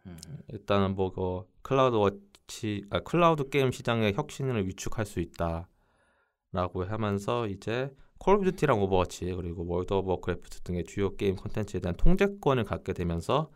음. 0.06 0.18
일단은 0.50 0.96
뭐 0.96 1.12
그 1.12 1.44
클라우드 1.62 1.96
워치 1.96 2.86
아, 2.90 3.00
클라우드 3.00 3.50
게임 3.50 3.72
시장의 3.72 4.14
혁신을 4.14 4.68
위축할 4.68 5.06
수 5.06 5.20
있다라고 5.20 6.86
하면서 6.86 7.48
이제 7.48 7.94
콜 8.18 8.36
오브 8.36 8.46
듀티랑 8.52 8.82
오버워치 8.82 9.34
그리고 9.34 9.66
월드 9.66 9.94
오브 9.94 10.10
워크래프트 10.10 10.62
등의 10.62 10.84
주요 10.86 11.16
게임 11.16 11.36
콘텐츠에 11.36 11.80
대한 11.80 11.96
통제권을 11.96 12.64
갖게 12.66 12.94
되면서 12.94 13.52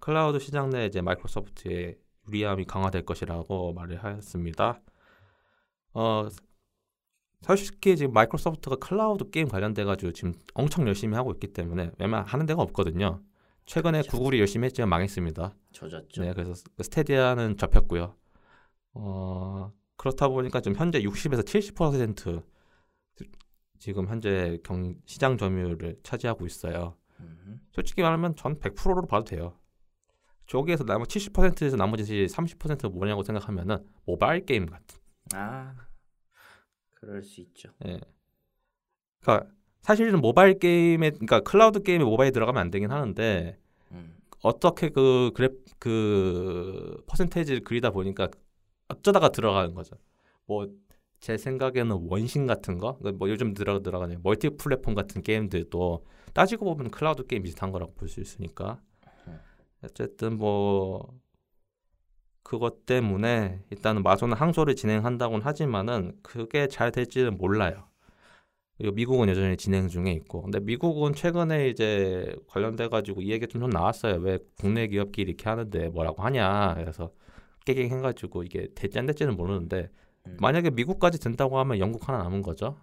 클라우드 0.00 0.38
시장 0.38 0.70
내 0.70 0.86
이제 0.86 1.00
마이크로소프트의 1.00 1.98
유리함이 2.28 2.64
강화될 2.66 3.04
것이라고 3.04 3.72
말을 3.74 4.02
하였습니다. 4.02 4.80
어 5.94 6.28
솔직히 7.42 7.96
지금 7.96 8.12
마이크로소프트가 8.12 8.76
클라우드 8.76 9.30
게임 9.30 9.48
관련돼 9.48 9.84
가지고 9.84 10.12
지금 10.12 10.34
엄청 10.54 10.86
열심히 10.86 11.14
하고 11.16 11.32
있기 11.32 11.52
때문에 11.52 11.90
웬만 11.98 12.24
하는 12.26 12.46
데가 12.46 12.62
없거든요. 12.62 13.20
최근에 13.68 14.00
그렇죠. 14.00 14.16
구글이 14.16 14.40
열심히 14.40 14.64
했지만 14.66 14.88
망했습니다. 14.88 15.54
조졌죠. 15.72 16.22
네, 16.22 16.32
그래서 16.32 16.54
스테디아는 16.80 17.58
접혔고요. 17.58 18.16
어, 18.94 19.72
그렇다 19.96 20.28
보니까 20.28 20.60
지금 20.62 20.76
현재 20.76 21.02
60에서 21.02 21.44
70% 21.44 22.42
지금 23.78 24.08
현재 24.08 24.58
경, 24.64 24.94
시장 25.04 25.36
점유율을 25.36 26.00
차지하고 26.02 26.46
있어요. 26.46 26.96
음. 27.20 27.60
솔직히 27.72 28.00
말하면 28.00 28.36
전 28.36 28.58
100%로 28.58 29.06
봐도 29.06 29.24
돼요. 29.24 29.58
저기에서 30.46 30.84
나머 30.84 31.04
70%에서 31.04 31.76
나머지 31.76 32.04
30%가 32.04 32.88
뭐냐고 32.88 33.22
생각하면은 33.22 33.86
모바일 34.06 34.46
게임 34.46 34.64
같은. 34.64 34.98
아, 35.34 35.74
그럴 36.94 37.22
수 37.22 37.42
있죠. 37.42 37.70
예. 37.84 38.00
그러니까 39.20 39.50
사실은 39.82 40.20
모바일 40.20 40.58
게임에 40.58 41.10
그러니까 41.10 41.40
클라우드 41.40 41.82
게임에 41.82 42.04
모바일 42.04 42.32
들어가면 42.32 42.60
안 42.60 42.70
되긴 42.70 42.90
하는데 42.90 43.58
음. 43.92 44.16
어떻게 44.42 44.90
그 44.90 45.30
그래 45.34 45.48
그 45.78 47.02
퍼센테이지를 47.06 47.62
그리다 47.64 47.90
보니까 47.90 48.28
어쩌다가 48.88 49.30
들어가는 49.30 49.74
거죠. 49.74 49.96
뭐 50.46 50.66
제 51.20 51.36
생각에는 51.36 52.06
원신 52.08 52.46
같은 52.46 52.78
거, 52.78 52.98
뭐 53.16 53.28
요즘 53.28 53.54
들어 53.54 53.80
들어가는 53.82 54.20
멀티 54.22 54.50
플랫폼 54.50 54.94
같은 54.94 55.22
게임들도 55.22 56.04
따지고 56.32 56.74
보면 56.74 56.90
클라우드 56.90 57.26
게임 57.26 57.42
비슷한 57.42 57.72
거라고 57.72 57.94
볼 57.94 58.08
수 58.08 58.20
있으니까 58.20 58.80
어쨌든 59.82 60.38
뭐 60.38 61.18
그것 62.42 62.86
때문에 62.86 63.62
일단은 63.70 64.02
마소는 64.02 64.36
항소를 64.36 64.74
진행한다고는 64.76 65.44
하지만은 65.44 66.16
그게 66.22 66.66
잘 66.68 66.90
될지는 66.92 67.36
몰라요. 67.36 67.87
그리고 68.78 68.94
미국은 68.94 69.28
여전히 69.28 69.56
진행 69.56 69.88
중에 69.88 70.12
있고, 70.12 70.42
근데 70.42 70.60
미국은 70.60 71.12
최근에 71.12 71.68
이제 71.68 72.34
관련돼 72.46 72.88
가지고 72.88 73.22
이 73.22 73.30
얘기 73.30 73.46
좀 73.48 73.68
나왔어요. 73.68 74.20
왜 74.20 74.38
국내 74.58 74.86
기업끼리 74.86 75.32
이렇게 75.32 75.48
하는데 75.48 75.88
뭐라고 75.88 76.22
하냐. 76.22 76.74
그래서 76.76 77.10
깨갱 77.66 77.90
해가지고 77.90 78.44
이게 78.44 78.68
될지 78.74 78.98
안 78.98 79.06
될지는 79.06 79.36
모르는데 79.36 79.90
음. 80.26 80.36
만약에 80.40 80.70
미국까지 80.70 81.18
된다고 81.18 81.58
하면 81.58 81.80
영국 81.80 82.08
하나 82.08 82.18
남은 82.18 82.42
거죠. 82.42 82.76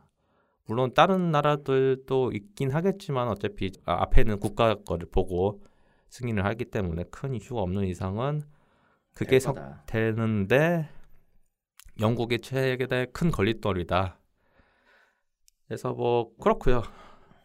물론 0.67 0.93
다른 0.93 1.31
나라들도 1.31 2.31
있긴 2.33 2.71
하겠지만 2.71 3.29
어차피 3.29 3.71
아, 3.85 4.01
앞에는 4.03 4.39
국가 4.39 4.75
거를 4.75 5.07
보고 5.09 5.63
승인을 6.09 6.43
하기 6.45 6.65
때문에 6.65 7.05
큰 7.09 7.33
이슈가 7.33 7.61
없는 7.61 7.85
이상은 7.85 8.41
그게 9.13 9.31
될 9.31 9.39
석. 9.39 9.57
되는데 9.85 10.89
영국의 11.99 12.39
최대 12.41 13.05
큰 13.13 13.31
걸림돌이다. 13.31 14.19
그래서 15.67 15.93
뭐 15.93 16.35
그렇고요. 16.37 16.83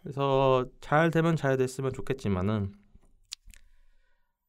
그래서 0.02 0.66
잘 0.80 1.11
되면 1.11 1.37
잘 1.37 1.56
됐으면 1.56 1.92
좋겠지만은 1.92 2.72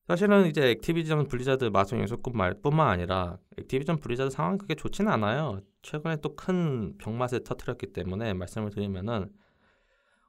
사실은 0.07 0.47
이제 0.47 0.71
액티비전 0.71 1.27
블리자드 1.27 1.65
마소 1.65 1.99
인수건 1.99 2.35
말뿐만 2.35 2.87
아니라 2.87 3.37
액티비전 3.57 3.99
블리자드 3.99 4.29
상황이 4.29 4.57
그게 4.57 4.75
좋지는 4.75 5.11
않아요. 5.11 5.61
최근에 5.83 6.17
또 6.17 6.35
큰 6.35 6.97
병크를 6.97 7.43
터뜨렸기 7.43 7.93
때문에 7.93 8.33
말씀을 8.33 8.71
드리면은 8.71 9.29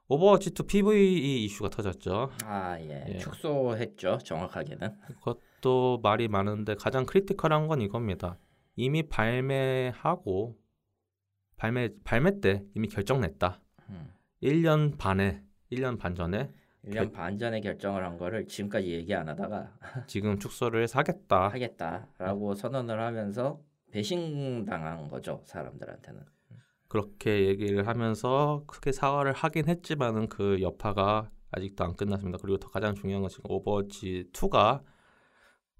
오버워치 0.07 0.51
2 0.51 0.63
PVE 0.67 1.43
이슈가 1.45 1.69
터졌죠. 1.69 2.29
아, 2.45 2.77
예. 2.79 3.05
예. 3.09 3.17
축소했죠. 3.17 4.19
정확하게는. 4.23 4.89
그것도 5.07 5.99
말이 6.03 6.27
많은데 6.27 6.75
가장 6.75 7.05
critical한 7.05 7.67
건 7.67 7.81
이겁니다. 7.81 8.37
이미 8.75 9.03
발매하고 9.03 10.55
발매 11.63 11.91
발매 12.03 12.41
때 12.41 12.61
이미 12.75 12.89
결정냈다. 12.89 13.61
음. 13.87 14.13
1년 14.41 14.97
반에 14.97 15.41
1년 15.71 15.97
반 15.97 16.13
전에 16.13 16.51
1년 16.83 17.13
반 17.13 17.39
전에 17.39 17.61
결정을 17.61 18.03
한 18.03 18.17
거를 18.17 18.45
지금까지 18.45 18.91
얘기 18.91 19.15
안 19.15 19.29
하다가 19.29 19.71
지금 20.07 20.37
축소를 20.37 20.89
사겠다. 20.89 21.47
하겠다라고 21.47 22.55
선언을 22.55 22.99
하면서 22.99 23.61
배신당한 23.91 25.07
거죠 25.07 25.41
사람들한테는. 25.45 26.25
그렇게 26.89 27.47
얘기를 27.47 27.87
하면서 27.87 28.65
크게 28.67 28.91
사과를 28.91 29.31
하긴 29.31 29.69
했지만은 29.69 30.27
그 30.27 30.61
여파가 30.61 31.31
아직도 31.51 31.85
안 31.85 31.95
끝났습니다. 31.95 32.39
그리고 32.41 32.57
더 32.57 32.67
가장 32.67 32.93
중요한 32.93 33.21
건 33.21 33.29
지금 33.29 33.49
오버워치 33.49 34.31
2가 34.33 34.83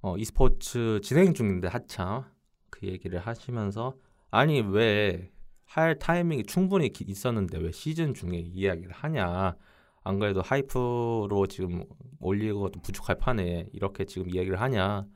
어, 0.02 0.16
e스포츠 0.18 1.02
진행 1.04 1.34
중인데 1.34 1.68
한참 1.68 2.24
그 2.70 2.88
얘기를 2.88 3.20
하시면서 3.20 3.98
아니 4.32 4.62
왜 4.62 5.34
할 5.74 5.98
타이밍이 5.98 6.44
충분히 6.44 6.90
기- 6.90 7.04
있었는데 7.08 7.58
왜 7.58 7.72
시즌 7.72 8.14
중에 8.14 8.38
이 8.38 8.48
이야기를 8.50 8.92
하냐. 8.92 9.56
안 10.04 10.20
그래도 10.20 10.42
hype로 10.42 11.48
지금 11.50 11.86
것도 12.20 12.80
부족할 12.82 13.18
판에 13.18 13.68
이렇게 13.74 14.06
지금 14.06 14.30
이야기를 14.30 14.62
하냐. 14.62 15.08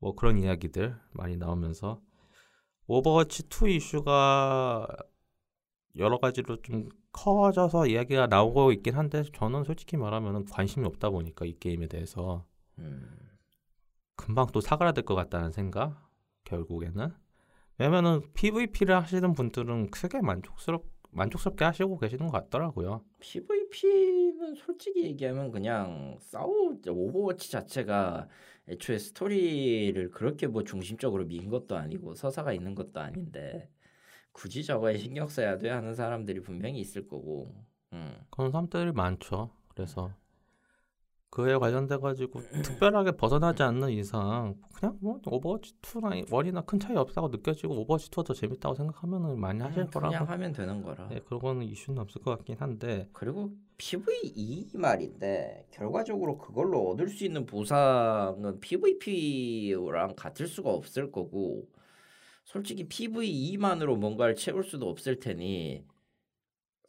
뭐 0.00 0.14
그런 0.14 0.36
이야기들 0.38 0.94
많이 1.12 1.36
나오면서. 1.38 2.00
오버워치 2.86 3.44
2 3.48 3.74
이슈가 3.76 4.86
여러 5.96 6.18
가지로 6.18 6.60
좀 6.60 6.88
커져서 7.12 7.86
이야기가 7.86 8.26
나오고 8.26 8.72
있긴 8.72 8.96
한데 8.96 9.22
저는 9.32 9.64
솔직히 9.64 9.96
말하면 9.96 10.44
관심이 10.44 10.84
없다 10.86 11.08
보니까 11.08 11.46
이 11.46 11.54
게임에 11.58 11.86
대해서. 11.86 12.44
음. 12.78 13.18
금방 14.16 14.46
또 14.52 14.60
사그라들 14.60 15.04
것 15.04 15.14
같다는 15.14 15.52
생각 15.52 16.10
결국에는 16.44 17.14
왜냐면은 17.82 18.20
PVP를 18.34 18.94
하시는 18.94 19.32
분들은 19.32 19.90
크게 19.90 20.20
만족스럽 20.20 20.84
만족스럽게 21.10 21.64
하시고 21.64 21.98
계시는 21.98 22.28
것 22.28 22.32
같더라고요. 22.44 23.04
PVP는 23.18 24.54
솔직히 24.54 25.02
얘기하면 25.02 25.50
그냥 25.50 26.16
싸우 26.20 26.78
오버워치 26.86 27.50
자체가 27.50 28.28
애초에 28.68 28.98
스토리를 28.98 30.10
그렇게 30.12 30.46
뭐 30.46 30.62
중심적으로 30.62 31.24
민 31.24 31.50
것도 31.50 31.76
아니고 31.76 32.14
서사가 32.14 32.52
있는 32.52 32.76
것도 32.76 33.00
아닌데 33.00 33.68
굳이 34.30 34.64
저거에 34.64 34.96
신경 34.96 35.26
써야 35.26 35.58
돼 35.58 35.68
하는 35.68 35.96
사람들이 35.96 36.40
분명히 36.40 36.78
있을 36.78 37.08
거고. 37.08 37.52
음. 37.94 38.14
그런 38.30 38.52
사람들이 38.52 38.92
많죠. 38.92 39.50
그래서 39.66 40.14
그에 41.32 41.56
관련돼 41.56 41.96
가지고 41.96 42.42
특별하게 42.62 43.12
벗어나지 43.12 43.62
않는 43.62 43.88
이상 43.88 44.54
그냥 44.74 44.98
뭐 45.00 45.18
오버워치 45.24 45.72
2나 45.80 46.28
1이나 46.28 46.66
큰 46.66 46.78
차이 46.78 46.94
없다고 46.94 47.28
느껴지고 47.28 47.80
오버워치 47.80 48.10
2가 48.10 48.26
더 48.26 48.34
재밌다고 48.34 48.74
생각하면은 48.74 49.40
많이 49.40 49.62
하실 49.62 49.80
음, 49.84 49.86
그냥 49.90 50.10
거라고 50.10 50.30
하면 50.30 50.52
되는 50.52 50.82
거라. 50.82 51.08
네, 51.08 51.20
그거는 51.20 51.62
이슈는 51.62 52.02
없을 52.02 52.20
것 52.20 52.36
같긴 52.36 52.56
한데 52.58 53.08
그리고 53.14 53.50
PVE 53.78 54.72
말인데 54.74 55.68
결과적으로 55.70 56.36
그걸로 56.36 56.90
얻을 56.90 57.08
수 57.08 57.24
있는 57.24 57.46
보상은 57.46 58.60
PVP랑 58.60 60.14
같을 60.14 60.46
수가 60.46 60.68
없을 60.68 61.10
거고 61.10 61.66
솔직히 62.44 62.86
PVE만으로 62.86 63.96
뭔가를 63.96 64.34
채울 64.34 64.64
수도 64.64 64.90
없을 64.90 65.18
테니 65.18 65.82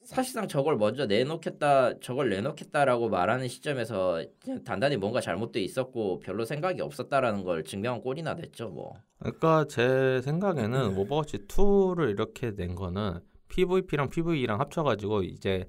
사실상 0.06 0.48
저걸 0.48 0.78
먼저 0.78 1.06
내놓겠다 1.06 2.00
저걸 2.00 2.30
내놓겠다라고 2.30 3.10
말하는 3.10 3.48
시점에서 3.48 4.24
단단히 4.66 4.98
뭔가 4.98 5.22
잘못돼 5.22 5.62
있었고 5.62 6.20
별로 6.20 6.46
생각이 6.46 6.82
없었다라는 6.82 7.44
걸 7.44 7.64
증명한 7.64 8.02
꼴이나 8.02 8.36
됐죠 8.36 8.70
뭐. 8.70 8.94
그러니까 9.20 9.66
제 9.70 10.22
생각에는 10.22 10.98
오버워치 10.98 11.48
2를 11.48 12.10
이렇게 12.12 12.54
낸 12.56 12.76
거는 12.76 13.20
PVP랑 13.50 14.10
PVE랑 14.10 14.60
합쳐가지고 14.60 15.24
이제 15.24 15.66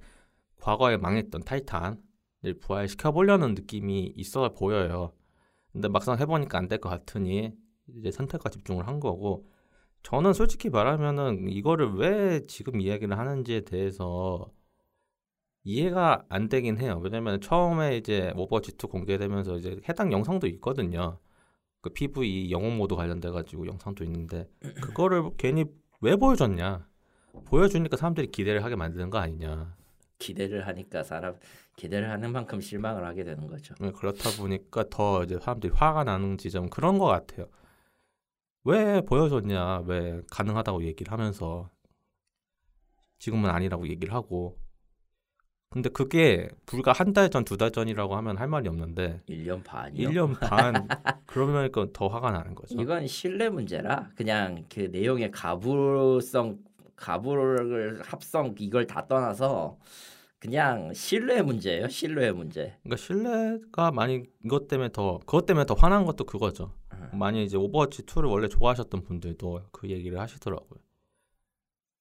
과거에 0.60 0.96
망했던 0.96 1.42
타이탄을 1.44 1.98
부활시켜 2.60 3.12
보려는 3.12 3.54
느낌이 3.54 4.12
있어 4.16 4.48
보여요. 4.52 5.12
근데 5.72 5.88
막상 5.88 6.18
해보니까 6.18 6.58
안 6.58 6.68
될 6.68 6.78
것 6.80 6.88
같으니 6.88 7.52
이제 7.98 8.10
선택과 8.10 8.48
집중을 8.50 8.86
한 8.88 8.98
거고 9.00 9.46
저는 10.04 10.34
솔직히 10.34 10.68
말하면은 10.68 11.48
이거를 11.48 11.94
왜 11.94 12.46
지금 12.46 12.80
이야기를 12.80 13.18
하는지에 13.18 13.62
대해서 13.62 14.52
이해가 15.64 16.26
안 16.28 16.50
되긴 16.50 16.78
해요. 16.78 17.00
왜냐면 17.02 17.40
처음에 17.40 17.96
이제 17.96 18.32
오버워치 18.36 18.72
2 18.72 18.86
공개되면서 18.86 19.56
이제 19.56 19.80
해당 19.88 20.12
영상도 20.12 20.46
있거든요. 20.48 21.18
그 21.80 21.90
PVE 21.90 22.50
영웅 22.50 22.76
모드 22.76 22.94
관련돼 22.94 23.30
가지고 23.30 23.66
영상도 23.66 24.04
있는데 24.04 24.46
그거를 24.82 25.30
괜히 25.38 25.64
왜 26.02 26.16
보여줬냐? 26.16 26.86
보여주니까 27.46 27.96
사람들이 27.96 28.26
기대를 28.30 28.62
하게 28.62 28.76
만드는 28.76 29.08
거 29.08 29.18
아니냐? 29.18 29.74
기대를 30.18 30.66
하니까 30.66 31.02
사람 31.02 31.34
기대를 31.76 32.10
하는 32.10 32.30
만큼 32.30 32.60
실망을 32.60 33.04
하게 33.04 33.24
되는 33.24 33.46
거죠. 33.46 33.74
네, 33.80 33.90
그렇다 33.90 34.30
보니까 34.38 34.84
더 34.90 35.24
이제 35.24 35.38
사람들이 35.38 35.72
화가 35.74 36.04
나는 36.04 36.36
지점 36.36 36.68
그런 36.68 36.98
것 36.98 37.06
같아요. 37.06 37.46
왜 38.64 39.00
보여줬냐, 39.02 39.80
왜 39.86 40.22
가능하다고 40.30 40.84
얘기를 40.84 41.12
하면서 41.12 41.70
지금은 43.18 43.50
아니라고 43.50 43.88
얘기를 43.88 44.14
하고. 44.14 44.58
근데 45.70 45.88
그게 45.90 46.48
불과 46.66 46.92
한 46.92 47.12
달 47.12 47.30
전, 47.30 47.44
두 47.44 47.56
달 47.56 47.72
전이라고 47.72 48.14
하면 48.16 48.36
할 48.38 48.46
말이 48.48 48.68
없는데 48.68 49.22
1년 49.28 49.64
반이요. 49.64 50.08
1년 50.08 50.38
반 50.38 50.86
그러면 51.26 51.70
더 51.92 52.06
화가 52.06 52.30
나는 52.30 52.54
거죠. 52.54 52.80
이건 52.80 53.06
신뢰 53.08 53.48
문제라 53.48 54.10
그냥 54.14 54.64
그 54.72 54.80
내용의 54.92 55.30
가불성 55.32 56.58
가불을 56.94 58.02
합성 58.04 58.54
이걸 58.58 58.86
다 58.86 59.04
떠나서 59.08 59.76
그냥 60.44 60.92
신뢰 60.92 61.40
문제예요. 61.40 61.88
신뢰 61.88 62.30
문제. 62.30 62.76
그러니까 62.82 62.96
신뢰가 62.96 63.90
많이 63.92 64.26
이것 64.44 64.68
때문에 64.68 64.90
더 64.92 65.18
그것 65.20 65.46
때문에 65.46 65.64
더 65.64 65.72
화난 65.72 66.04
것도 66.04 66.24
그거죠. 66.24 66.74
음. 66.92 67.18
많이 67.18 67.42
이제 67.46 67.56
오버워치 67.56 68.02
2를 68.02 68.30
원래 68.30 68.46
좋아하셨던 68.48 69.04
분들도 69.04 69.62
그 69.72 69.88
얘기를 69.88 70.20
하시더라고요. 70.20 70.78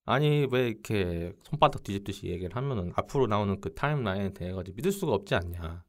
아니 0.04 0.46
왜 0.52 0.68
이렇게 0.68 1.32
손바닥 1.42 1.84
뒤집듯이 1.84 2.26
얘기를 2.26 2.54
하면은 2.54 2.92
앞으로 2.96 3.28
나오는 3.28 3.58
그 3.62 3.72
타임라인에 3.72 4.34
대해 4.34 4.52
가지고 4.52 4.76
믿을 4.76 4.92
수가 4.92 5.14
없지 5.14 5.34
않냐. 5.34 5.82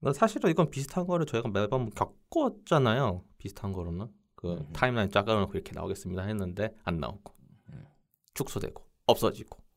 그러니까 0.00 0.18
사실은 0.18 0.50
이건 0.50 0.68
비슷한 0.68 1.06
거를 1.06 1.24
저희가 1.24 1.48
매번 1.48 1.88
겪었잖아요. 1.88 3.24
비슷한 3.38 3.72
거로는 3.72 4.08
그 4.34 4.52
음. 4.52 4.72
타임라인 4.74 5.10
잡아놓고 5.10 5.54
이렇게 5.54 5.72
나오겠습니다 5.72 6.24
했는데 6.24 6.76
안 6.84 7.00
나오고 7.00 7.32
음. 7.72 7.86
축소되고 8.34 8.84
없어지고. 9.06 9.67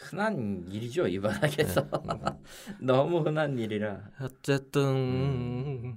흔한 0.00 0.66
일이죠 0.70 1.06
이 1.06 1.20
바닥에서 1.20 1.82
네. 1.82 1.88
음. 1.98 2.18
너무 2.80 3.20
흔한 3.20 3.58
일이라. 3.58 4.10
어쨌든 4.20 4.82
음. 4.82 5.96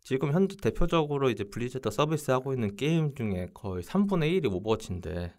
지금 0.00 0.32
현재 0.32 0.56
대표적으로 0.56 1.30
이제 1.30 1.44
블리자드 1.44 1.90
서비스 1.90 2.30
하고 2.30 2.52
있는 2.52 2.76
게임 2.76 3.14
중에 3.14 3.48
거의 3.54 3.82
3분의 3.82 4.42
1이 4.42 4.52
오버워치인데 4.52 5.32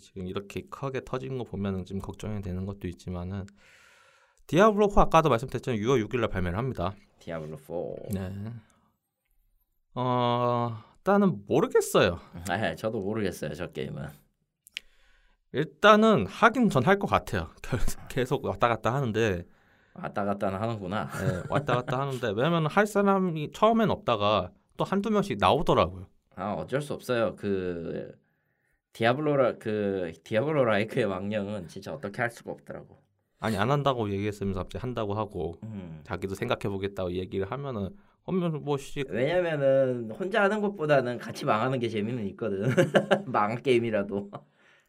지금 0.00 0.26
이렇게 0.26 0.62
크게 0.70 1.02
터진 1.04 1.36
거 1.38 1.44
보면은 1.44 1.84
좀 1.84 1.98
걱정이 1.98 2.40
되는 2.40 2.64
것도 2.64 2.88
있지만은 2.88 3.44
디아블로 4.46 4.88
4 4.88 5.02
아까도 5.02 5.28
말씀드렸지만 5.28 5.78
6월 5.78 6.06
6일 6.06 6.20
날 6.20 6.28
발매를 6.28 6.56
합니다. 6.56 6.94
디아블로 7.18 7.56
4. 7.58 7.74
네. 8.12 8.52
어, 9.94 10.78
일단은 10.98 11.44
모르겠어요. 11.46 12.18
아, 12.48 12.74
저도 12.76 13.00
모르겠어요 13.00 13.54
저 13.54 13.66
게임은. 13.70 14.19
일단은 15.52 16.26
하긴 16.26 16.70
전 16.70 16.84
할 16.84 16.98
것 16.98 17.06
같아요. 17.08 17.48
계속 18.08 18.44
왔다 18.44 18.68
갔다 18.68 18.94
하는데 18.94 19.44
왔다 19.94 20.24
갔다는 20.24 20.60
하는구나. 20.60 21.08
네, 21.08 21.42
왔다 21.48 21.74
갔다 21.76 22.00
하는데 22.00 22.28
왜냐면 22.36 22.66
할 22.66 22.86
사람이 22.86 23.50
처음엔 23.52 23.90
없다가 23.90 24.50
또 24.76 24.84
한두 24.84 25.10
명씩 25.10 25.38
나오더라고요. 25.38 26.06
아 26.36 26.52
어쩔 26.54 26.80
수 26.80 26.94
없어요. 26.94 27.34
그 27.36 28.16
디아블로라 28.92 29.54
그 29.58 30.12
디아블로 30.24 30.64
like의 30.64 31.06
망령은 31.06 31.68
진짜 31.68 31.92
어떻게 31.92 32.22
할 32.22 32.30
수가 32.30 32.52
없더라고. 32.52 32.98
아니 33.40 33.56
안 33.56 33.70
한다고 33.70 34.10
얘기했으면서 34.10 34.60
갑자기 34.60 34.80
한다고 34.82 35.14
하고 35.14 35.56
음. 35.64 36.00
자기도 36.04 36.34
생각해 36.34 36.68
보겠다고 36.68 37.12
얘기를 37.12 37.50
하면은 37.50 37.90
그러면 38.24 38.62
뭐씨 38.64 39.04
왜냐면은 39.08 40.10
혼자 40.12 40.42
하는 40.42 40.60
것보다는 40.60 41.18
같이 41.18 41.44
망하는 41.44 41.78
게 41.80 41.88
재미는 41.88 42.26
있거든. 42.28 42.68
망한 43.26 43.62
게임이라도. 43.62 44.30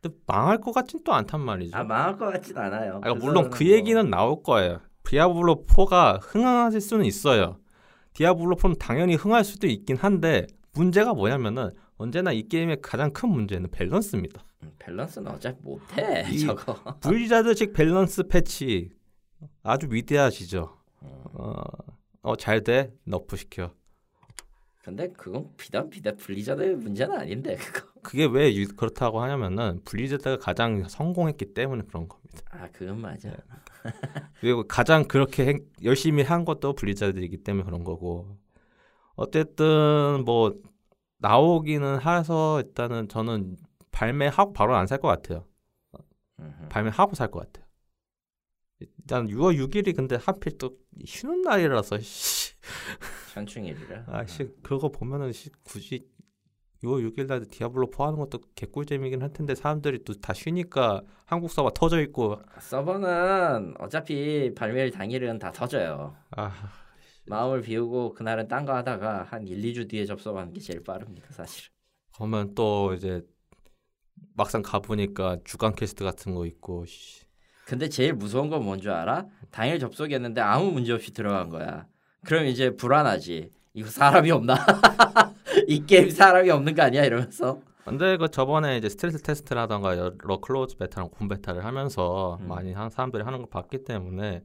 근데 0.01 0.15
망할 0.25 0.59
것 0.59 0.71
같진 0.71 1.01
또 1.03 1.13
않단 1.13 1.39
말이죠. 1.41 1.77
아 1.77 1.83
망할 1.83 2.17
것 2.17 2.31
같진 2.31 2.57
않아요. 2.57 3.01
아, 3.03 3.13
물론 3.13 3.49
그 3.49 3.65
얘기는 3.69 4.09
나올 4.09 4.41
거예요. 4.41 4.79
디아블로 5.03 5.65
4가 5.67 6.19
흥하실 6.21 6.81
수는 6.81 7.05
있어요. 7.05 7.57
디아블로 8.13 8.55
4는 8.55 8.77
당연히 8.79 9.15
흥할 9.15 9.43
수도 9.43 9.67
있긴 9.67 9.97
한데 9.97 10.47
문제가 10.73 11.13
뭐냐면은 11.13 11.71
언제나 11.97 12.31
이 12.31 12.47
게임의 12.47 12.77
가장 12.81 13.11
큰 13.11 13.29
문제는 13.29 13.69
밸런스입니다. 13.71 14.43
음, 14.63 14.71
밸런스는 14.79 15.31
어차피 15.31 15.57
못해 15.61 16.25
이- 16.31 16.39
저거. 16.45 16.75
블리자드식 17.01 17.73
밸런스 17.73 18.23
패치 18.27 18.89
아주 19.63 19.87
위대하시죠. 19.89 20.77
음. 21.03 21.07
어, 21.33 21.53
어 22.23 22.35
잘 22.35 22.63
돼 22.63 22.91
nerf 23.05 23.35
시켜. 23.35 23.71
근데 24.83 25.09
그건 25.13 25.49
비단 25.57 25.89
비단 25.89 26.17
블리자드의 26.17 26.75
문제는 26.75 27.15
아닌데 27.15 27.55
그거. 27.55 27.87
그게 28.01 28.25
왜 28.25 28.53
유- 28.55 28.67
그렇다고 28.75 29.21
하냐면은 29.21 29.79
블리자드가 29.85 30.37
가장 30.37 30.87
성공했기 30.87 31.53
때문에 31.53 31.83
그런 31.87 32.07
겁니다. 32.07 32.41
아 32.49 32.67
그건 32.71 32.99
맞아. 32.99 33.29
네. 33.29 33.37
그리고 34.39 34.63
가장 34.67 35.03
그렇게 35.07 35.45
행- 35.45 35.65
열심히 35.83 36.23
한 36.23 36.45
것도 36.45 36.73
블리자드이기 36.73 37.43
때문에 37.43 37.63
그런 37.63 37.83
거고 37.83 38.37
어쨌든 39.15 40.23
뭐 40.25 40.55
나오기는 41.19 41.99
해서 42.01 42.59
일단은 42.61 43.07
저는 43.07 43.55
발매하고 43.91 44.53
바로 44.53 44.75
안 44.75 44.87
살 44.87 44.99
것 44.99 45.07
같아요. 45.09 45.45
발매하고 46.69 47.13
살 47.15 47.29
것 47.29 47.41
같아요. 47.41 47.65
일단 48.99 49.27
6월 49.27 49.57
6일이 49.57 49.95
근데 49.95 50.15
하필 50.15 50.57
또 50.57 50.77
쉬는 51.05 51.41
날이라서 51.41 51.99
씨, 51.99 52.53
현충일이라. 53.33 54.05
아 54.07 54.25
씨 54.25 54.47
그거 54.63 54.89
보면은 54.89 55.31
씨, 55.33 55.49
굳이 55.63 56.07
6월 56.83 57.07
6일 57.11 57.27
날 57.27 57.45
디아블로 57.45 57.91
4 57.95 58.07
하는 58.07 58.17
것도 58.19 58.39
개꿀잼이긴 58.55 59.21
할 59.21 59.31
텐데 59.33 59.53
사람들이 59.55 60.03
또 60.03 60.13
다 60.15 60.33
쉬니까 60.33 61.01
한국 61.25 61.51
서버 61.51 61.69
터져 61.71 62.01
있고 62.01 62.41
서버는 62.59 63.75
어차피 63.79 64.53
발매일 64.55 64.89
당일은 64.91 65.37
다 65.39 65.51
터져요. 65.51 66.15
아 66.31 66.51
마음을 67.27 67.61
비우고 67.61 68.13
그날은 68.13 68.47
딴 68.47 68.65
거 68.65 68.73
하다가 68.73 69.23
한 69.23 69.47
1, 69.47 69.61
2주 69.61 69.87
뒤에 69.89 70.05
접속하는 70.05 70.53
게 70.53 70.59
제일 70.59 70.83
빠릅니다, 70.83 71.27
사실. 71.31 71.69
그러면 72.15 72.53
또 72.55 72.93
이제 72.95 73.21
막상 74.33 74.61
가 74.63 74.79
보니까 74.79 75.37
주간 75.43 75.75
퀘스트 75.75 76.03
같은 76.03 76.33
거 76.33 76.45
있고 76.47 76.85
씨. 76.85 77.23
근데 77.65 77.87
제일 77.89 78.13
무서운 78.13 78.49
건 78.49 78.63
뭔 78.65 78.79
줄 78.79 78.91
알아? 78.91 79.25
당일 79.51 79.79
접속했는데 79.79 80.41
아무 80.41 80.71
문제 80.71 80.93
없이 80.93 81.11
들어간 81.13 81.49
거야. 81.49 81.87
그럼 82.25 82.45
이제 82.45 82.75
불안하지. 82.75 83.49
이거 83.73 83.89
사람이 83.89 84.31
없나? 84.31 84.55
이 85.67 85.85
게임 85.85 86.09
사람이 86.09 86.49
없는 86.49 86.75
거 86.75 86.83
아니야? 86.83 87.05
이러면서. 87.05 87.61
근데 87.85 88.17
그 88.17 88.29
저번에 88.29 88.77
이제 88.77 88.89
스트레스 88.89 89.21
테스트라던가 89.21 89.97
여러 89.97 90.39
close 90.39 90.77
베타랑 90.77 91.09
오픈 91.09 91.27
베타를 91.27 91.65
하면서 91.65 92.37
음. 92.41 92.47
많이 92.47 92.73
한 92.73 92.89
사람들이 92.89 93.23
하는 93.23 93.39
걸 93.39 93.49
봤기 93.49 93.83
때문에 93.85 94.43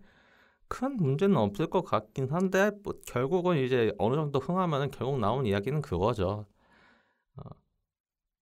큰 0.69 0.97
문제는 0.97 1.37
없을 1.37 1.67
것 1.69 1.83
같긴 1.85 2.29
한데 2.31 2.71
뭐 2.83 2.95
결국은 3.07 3.59
이제 3.59 3.93
어느 3.99 4.15
정도 4.17 4.39
흥하면은 4.41 4.91
결국 4.91 5.19
나온 5.21 5.47
이야기는 5.47 5.83
그거죠. 5.83 6.47
어, 7.37 7.43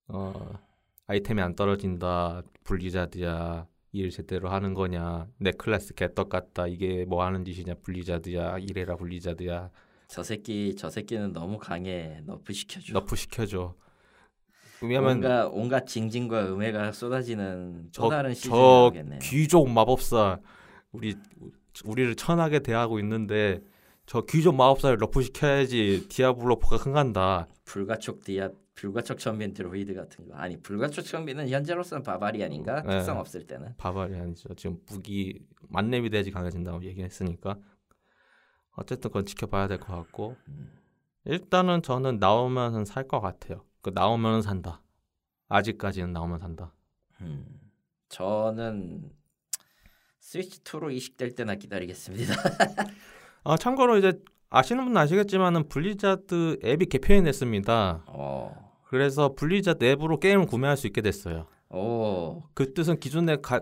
어, 0.09 0.59
아이템이 1.07 1.41
안 1.43 1.55
떨어진다 1.57 2.43
블리자드야 2.65 3.67
일 3.97 4.11
제대로 4.11 4.49
하는 4.49 4.75
거냐 4.75 5.29
내 5.39 5.53
클래스 5.53 5.95
개떡 5.95 6.29
같다 6.29 6.67
이게 6.67 7.05
뭐 7.05 7.25
하는 7.25 7.45
짓이냐 7.45 7.75
블리자드야 7.85 8.59
이래라 8.59 8.97
블리자드야 8.97 9.71
저 10.09 10.23
새끼 10.25 10.75
저 10.77 10.91
새끼는 10.91 11.33
너무 11.33 11.59
강해. 11.59 12.21
nerf 12.27 12.53
시켜줘. 12.53 12.93
nerf 12.93 13.17
시켜줘. 13.17 13.75
왜냐면 14.83 15.17
온갖 15.17 15.47
온갖 15.47 15.87
징징과 15.87 16.53
음해가 16.53 16.93
쏟아지는 16.93 17.85
또 17.95 18.03
저- 18.03 18.09
다른 18.11 18.35
시즌이 18.35 18.51
저 18.53 18.57
나오겠네요. 18.57 19.19
귀족 19.23 19.69
마법사 19.71 20.41
우리 20.93 21.17
우리를 21.85 22.15
천하게 22.17 22.59
대하고 22.61 22.99
있는데 23.01 23.61
저 24.07 24.21
귀족 24.23 24.55
마법사를 24.57 24.97
nerf 25.01 25.23
시켜야지 25.23 26.07
디아블로 26.09 26.59
4가 26.61 26.85
흥한다. 26.85 27.47
불가촉 27.65 28.23
디아 28.25 28.51
불가촉 28.75 29.19
천민 29.19 29.55
드루이드 29.55 29.95
같은 29.95 30.29
거. 30.29 30.35
아니 30.35 30.61
불가촉 30.61 31.05
천민은 31.05 31.49
현재로서는 31.49 32.03
바바리안인가? 32.03 32.83
네. 32.83 32.99
특성 32.99 33.19
없을 33.19 33.47
때는. 33.47 33.75
아니죠. 34.21 34.53
지금 34.55 34.79
무기 34.91 35.47
만렙이 35.69 36.11
돼야지 36.11 36.31
강해진다고 36.31 36.83
얘기했으니까 36.85 37.57
어쨌든 38.77 39.11
그건 39.11 39.27
지켜봐야 39.27 39.69
될 39.69 39.79
것 39.79 39.95
같고 39.95 40.37
음. 40.49 40.73
일단은 41.25 41.83
저는 41.83 42.19
나오면은 42.19 42.85
살 42.85 43.07
것 43.07 43.21
같아요. 43.21 43.65
그 43.83 43.91
나오면은 43.95 44.43
산다. 44.43 44.83
아직까지는 45.49 46.13
나오면 46.13 46.39
산다. 46.41 46.73
음. 47.21 47.47
저는 48.09 49.11
스위치 50.19 50.63
2로 50.65 50.93
이식될 50.93 51.35
때나 51.35 51.55
기다리겠습니다. 51.55 52.35
아 53.45 53.57
참고로 53.57 53.99
이제 53.99 54.21
아시는 54.51 54.85
분은 54.85 54.97
아시겠지만은 55.01 55.69
블리자드 55.69 56.59
앱이 56.65 56.87
개편이 56.87 57.23
됐습니다. 57.25 58.03
어. 58.07 58.64
그래서 58.95 59.35
블리자드 59.35 59.85
앱으로 59.85 60.21
게임을 60.21 60.47
구매할 60.47 60.77
수 60.77 60.87
있게 60.87 61.01
됐어요. 61.01 61.47
오. 61.69 62.45
그 62.55 62.75
뜻은 62.75 63.01
기존에 63.01 63.39
가, 63.43 63.61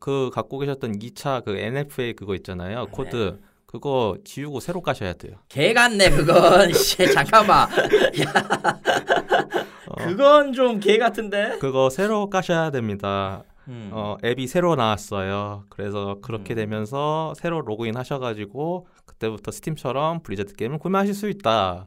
그 0.00 0.28
갖고 0.34 0.58
계셨던 0.58 0.98
2차 0.98 1.44
그 1.44 1.56
MFA 1.56 2.14
그거 2.14 2.34
있잖아요. 2.34 2.86
코드 2.90 3.38
그거 3.66 4.16
지우고 4.24 4.58
새로 4.58 4.80
까셔야 4.80 5.12
돼요. 5.12 5.36
개 5.48 5.72
같네 5.72 6.10
그건. 6.10 6.72
씨, 6.74 6.96
잠깐만. 7.14 7.68
어, 9.86 9.94
그건 10.04 10.52
좀 10.52 10.80
개 10.80 10.98
같은데. 10.98 11.58
그거 11.60 11.88
새로 11.88 12.28
까셔야 12.28 12.72
됩니다. 12.72 13.44
음. 13.68 13.90
어, 13.92 14.16
앱이 14.24 14.48
새로 14.48 14.74
나왔어요. 14.74 15.66
그래서 15.68 16.16
그렇게 16.22 16.54
음. 16.54 16.56
되면서 16.56 17.34
새로 17.36 17.60
로그인 17.60 17.96
하셔가지고 17.96 18.88
그때부터 19.06 19.52
스팀처럼 19.52 20.24
블리자드 20.24 20.56
게임을 20.56 20.78
구매하실 20.78 21.14
수 21.14 21.28
있다. 21.28 21.86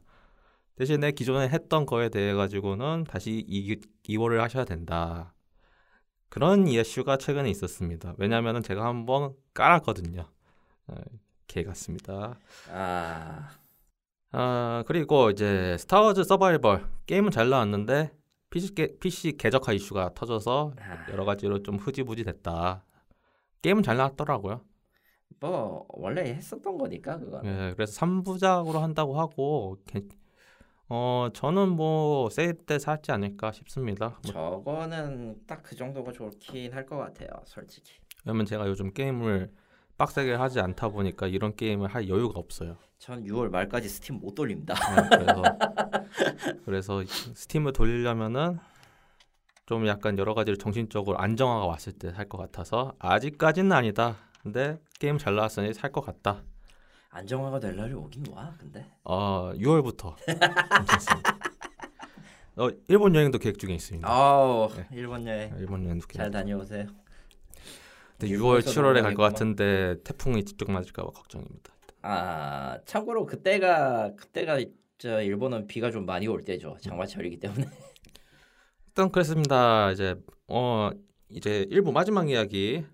대신에 0.75 1.11
기존에 1.11 1.47
했던 1.47 1.85
거에 1.85 2.09
대해 2.09 2.33
가지고는 2.33 3.05
다시 3.05 3.43
이, 3.47 3.79
이월을 4.07 4.41
하셔야 4.41 4.65
된다. 4.65 5.33
그런 6.29 6.67
이슈가 6.67 7.17
최근에 7.17 7.49
있었습니다. 7.49 8.13
왜냐하면 8.17 8.61
제가 8.61 8.85
한번 8.85 9.33
깔았거든요. 9.53 10.25
어, 10.87 10.95
개 11.47 11.63
같습니다. 11.63 12.37
아, 12.71 13.49
아 14.31 14.83
그리고 14.85 15.29
이제 15.29 15.77
스타워즈 15.79 16.25
서바이벌 16.25 16.85
게임은 17.05 17.31
잘 17.31 17.49
나왔는데 17.49 18.11
PC, 18.49 18.75
게, 18.75 18.97
PC 18.99 19.37
최적화 19.37 19.71
이슈가 19.73 20.13
터져서 20.13 20.73
아, 20.77 21.09
여러 21.11 21.23
가지로 21.23 21.63
좀 21.63 21.77
흐지부지 21.77 22.25
됐다. 22.25 22.83
게임은 23.61 23.83
잘 23.83 23.95
나왔더라고요. 23.95 24.61
뭐 25.39 25.85
원래 25.89 26.21
했었던 26.33 26.77
거니까 26.77 27.17
그건. 27.17 27.45
예, 27.45 27.73
그래서 27.75 27.99
3부작으로 27.99 28.79
한다고 28.79 29.19
하고 29.19 29.77
괜- 29.85 30.09
어 30.87 31.29
저는 31.33 31.69
뭐 31.69 32.29
세일 32.29 32.53
때 32.53 32.77
살지 32.77 33.11
않을까 33.11 33.51
싶습니다. 33.51 34.19
뭐, 34.23 34.31
저거는 34.33 35.41
딱 35.47 35.63
그 35.63 35.75
정도가 35.75 36.11
좋긴 36.11 36.73
할 36.73 36.85
것 36.85 36.97
같아요, 36.97 37.29
솔직히. 37.45 37.93
왜냐면 38.23 38.45
제가 38.45 38.67
요즘 38.67 38.93
게임을 38.93 39.51
빡세게 39.97 40.33
하지 40.35 40.59
않다 40.59 40.89
보니까 40.89 41.25
이런 41.27 41.55
게임을 41.55 41.87
할 41.87 42.07
여유가 42.09 42.39
없어요. 42.39 42.77
전 42.99 43.23
6월 43.23 43.49
말까지 43.49 43.87
스팀 43.89 44.19
못 44.19 44.35
돌립니다. 44.35 44.75
예, 44.75 45.17
그래서 45.17 45.43
그래서 46.65 47.03
스팀을 47.05 47.73
돌리려면은 47.73 48.59
좀 49.65 49.87
약간 49.87 50.17
여러 50.19 50.33
가지로 50.35 50.57
정신적으로 50.57 51.17
안정화가 51.17 51.65
왔을 51.65 51.93
때할것 51.93 52.39
같아서 52.39 52.93
아직까지는 52.99 53.71
아니다. 53.71 54.17
근데 54.43 54.77
게임 54.99 55.17
잘 55.17 55.35
나왔으니 55.35 55.73
살 55.73 55.91
것 55.91 56.01
같다. 56.01 56.43
안정화가 57.19 57.61
될 57.61 57.77
날이 57.77 57.93
오긴 57.93 58.25
와, 58.31 58.53
근데. 58.59 58.85
어 59.05 59.53
6월부터 59.53 60.15
괜찮습니다. 60.25 61.39
어 62.57 62.69
일본 62.89 63.15
여행도 63.15 63.37
계획 63.39 63.57
중에 63.57 63.73
있습니다. 63.73 64.05
아우, 64.09 64.69
네. 64.75 64.85
일본 64.91 65.25
여행 65.25 65.55
일본 65.57 65.85
여행도 65.85 66.07
계획. 66.07 66.17
잘 66.17 66.31
다녀오세요. 66.31 66.87
근데 68.17 68.27
6월, 68.33 68.57
일본에서 68.57 68.71
7월에 68.71 69.01
갈. 69.01 69.13
것 69.15 69.23
같은데 69.23 69.95
태풍이 70.03 70.43
직접 70.43 70.69
맞을까봐 70.69 71.09
걱정입니다. 71.11 71.73
아, 72.01 72.79
참고로 72.85 73.25
그때가 73.25 74.13
그때가 74.15 74.59
저 74.97 75.21
일본은 75.21 75.67
비가 75.67 75.91
좀 75.91 76.05
많이 76.05 76.27
올 76.27 76.43
때죠. 76.43 76.75
장마철이기 76.81 77.39
때문에. 77.39 77.65
일단 78.87 79.09
그랬습니다. 79.11 79.91
이제 79.91 80.15
어 80.49 80.89
이제 81.29 81.65
1부 81.71 81.93
마지막 81.93 82.29
이야기. 82.29 82.85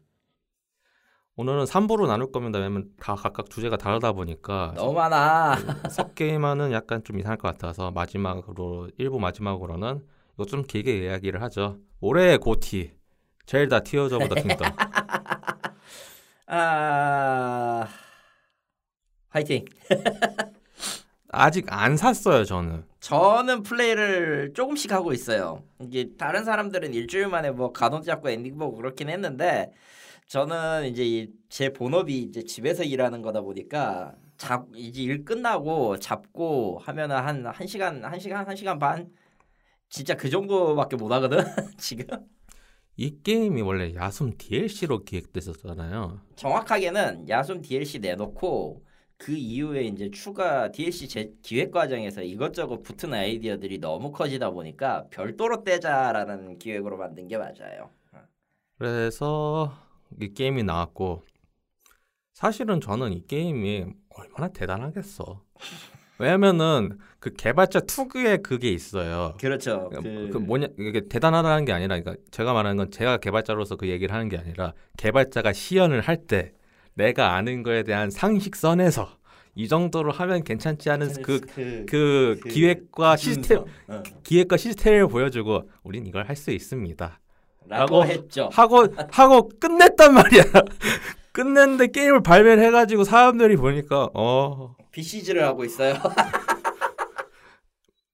오늘은 1.42 1.64
3부로 1.64 2.06
나눌 2.06 2.32
겁니다. 2.32 2.60
왜냐면 2.60 2.86
다 3.00 3.16
각각 3.16 3.50
주제가 3.50 3.76
다르다 3.76 4.12
보니까 4.12 4.74
너무 4.76 4.94
많아. 4.94 5.58
섞게 5.90 6.22
되면은 6.22 6.72
약간 6.72 7.04
좀 7.04 7.18
이상할 7.18 7.40
것 7.40 7.48
같아서 7.48 7.90
마지막으로 7.90 8.90
1부 9.00 9.18
마지막으로는 9.18 10.06
이거 10.36 10.46
좀 10.46 10.62
길게 10.62 11.00
이야기를 11.00 11.42
하죠. 11.42 11.80
올해의 12.00 12.38
GOTY 12.38 12.94
of 13.52 14.28
the 14.28 14.36
Kingdom. 14.36 14.70
아, 16.46 17.88
화이팅. 19.30 19.66
아직 21.30 21.66
안 21.70 21.98
샀어요, 21.98 22.46
저는. 22.46 22.86
저는 23.00 23.64
플레이를 23.64 24.54
조금씩 24.54 24.92
하고 24.92 25.12
있어요. 25.12 25.64
이게 25.80 26.10
다른 26.20 26.46
사람들은 26.46 26.94
일주일 26.94 27.30
만에 27.30 27.50
뭐 27.50 27.72
간혹 27.72 28.04
잡고 28.04 28.30
엔딩 28.30 28.60
보고 28.60 28.78
그렇긴 28.78 29.10
했는데 29.10 29.72
저는 30.32 30.88
이제 30.88 31.04
이제 31.04 31.74
본업이 31.74 32.20
이제 32.20 32.42
집에서 32.46 32.86
일하는 32.86 33.22
거다 33.22 33.42
보니까 33.42 34.16
잡 34.38 34.66
이제 34.74 35.02
일 35.02 35.26
끝나고 35.26 36.00
잡고 36.00 36.80
하면은 36.84 37.18
한한 37.18 37.68
시간 37.68 38.02
한 38.06 38.18
시간 38.18 38.48
한 38.48 38.56
시간 38.56 38.80
반 38.80 39.12
진짜 39.90 40.16
그 40.16 40.30
정도밖에 40.30 40.96
못 40.96 41.12
하거든 41.12 41.40
지금. 41.78 42.06
이 42.96 43.22
게임이 43.22 43.62
원래 43.62 43.94
야숨 43.94 44.38
DLC로 44.38 45.04
기획됐었잖아요. 45.04 46.22
정확하게는 46.38 47.28
야숨 47.28 47.62
DLC 47.62 48.00
내놓고 48.00 48.86
그 49.18 49.34
이후에 49.34 49.84
이제 49.84 50.10
추가 50.12 50.72
DLC 50.72 51.10
제 51.10 51.34
기획 51.42 51.72
과정에서 51.72 52.24
이것저것 52.24 52.84
붙은 52.84 53.14
아이디어들이 53.14 53.80
너무 53.80 54.14
커지다 54.14 54.52
보니까 54.52 55.08
별도로 55.10 55.66
떼자라는 55.66 56.58
기획으로 56.58 56.96
만든 56.96 57.28
게 57.28 57.38
맞아요. 57.38 57.90
그래서 58.78 59.91
이 60.20 60.34
게임이 60.34 60.64
나왔고 60.64 61.24
사실은 62.34 62.82
저는 62.82 63.14
이 63.14 63.26
게임이 63.28 63.86
얼마나 64.10 64.48
대단하겠어. 64.52 65.42
왜냐면은 66.20 66.98
그 67.20 67.34
개발자 67.34 67.82
특유의 67.82 68.44
그게 68.44 68.70
있어요. 68.72 69.36
그렇죠. 69.40 69.90
그, 69.90 70.02
그, 70.02 70.30
그 70.34 70.38
뭐냐 70.38 70.68
이게 70.80 71.02
대단하다는 71.08 71.66
게 71.66 71.74
아니라 71.74 72.00
그러니까 72.00 72.24
제가 72.32 72.54
말하는 72.54 72.78
건 72.78 72.92
제가 72.92 73.18
개발자로서 73.18 73.76
그 73.76 73.88
얘기를 73.90 74.14
하는 74.14 74.30
게 74.30 74.38
아니라 74.38 74.74
개발자가 74.98 75.54
시연을 75.54 76.02
할 76.02 76.28
때 76.28 76.54
내가 76.94 77.36
아는 77.36 77.64
거에 77.64 77.84
대한 77.84 78.12
상식선에서 78.12 79.18
이 79.56 79.68
정도로 79.68 80.12
하면 80.12 80.44
괜찮지 80.44 80.90
않은 80.92 81.22
그 81.24 81.40
그, 81.42 81.86
그 81.90 82.38
그 82.42 82.50
기획과. 82.50 83.18
시스템 83.18 83.60
어. 83.88 84.04
기획과 84.24 84.58
시스템을 84.58 85.08
보여주고 85.08 85.70
우린 85.84 86.06
이걸 86.06 86.28
할 86.28 86.36
수 86.36 86.52
있습니다. 86.52 87.20
라고 87.68 88.06
했죠. 88.06 88.50
하고 88.52 88.88
하고 89.12 89.50
끝냈단 89.60 90.14
말이야. 90.14 90.44
끝냈는데 91.32 91.88
게임을 91.88 92.22
발매를 92.24 92.62
해가지고 92.66 93.06
사람들이 93.06 93.56
보니까 93.56 94.10
어 94.14 94.76
BCG를 94.92 95.44
하고 95.46 95.64
있어요. 95.64 95.96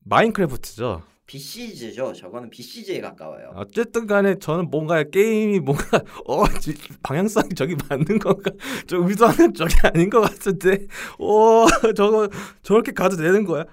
마인크래프트죠. 0.05 1.01
BCG죠. 1.25 2.13
저거는 2.13 2.49
BCG에 2.49 3.01
가까워요. 3.01 3.51
어쨌든 3.55 4.07
간에 4.07 4.35
저는 4.39 4.69
뭔가 4.69 5.03
게임이 5.03 5.59
뭔가 5.59 6.01
어 6.25 6.47
지- 6.59 6.75
방향성이 7.03 7.49
저기 7.55 7.75
맞는 7.89 8.19
건가 8.19 8.51
좀 8.87 9.07
의도하는 9.09 9.53
쪽이 9.53 9.75
아닌 9.83 10.09
것 10.09 10.21
같은데 10.21 10.85
어 11.19 11.65
저거 11.97 12.29
저렇게 12.61 12.93
가도 12.93 13.17
되는 13.17 13.43
거야? 13.43 13.65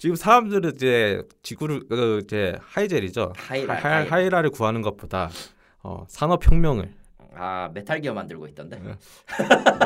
지금 0.00 0.16
사람들은 0.16 0.76
이제 0.76 1.22
지구를 1.42 1.86
그 1.86 2.20
이제 2.24 2.56
하이랄이죠. 2.62 3.34
하이랄. 3.36 3.74
하, 3.74 3.78
하이랄. 3.96 4.10
하이랄을 4.10 4.48
구하는 4.48 4.80
것보다 4.80 5.28
어, 5.82 6.06
산업 6.08 6.46
혁명을 6.46 6.90
아 7.34 7.70
메탈 7.72 8.00
기어 8.00 8.12
만들고 8.12 8.46
있던데. 8.48 8.78
네. 8.80 8.90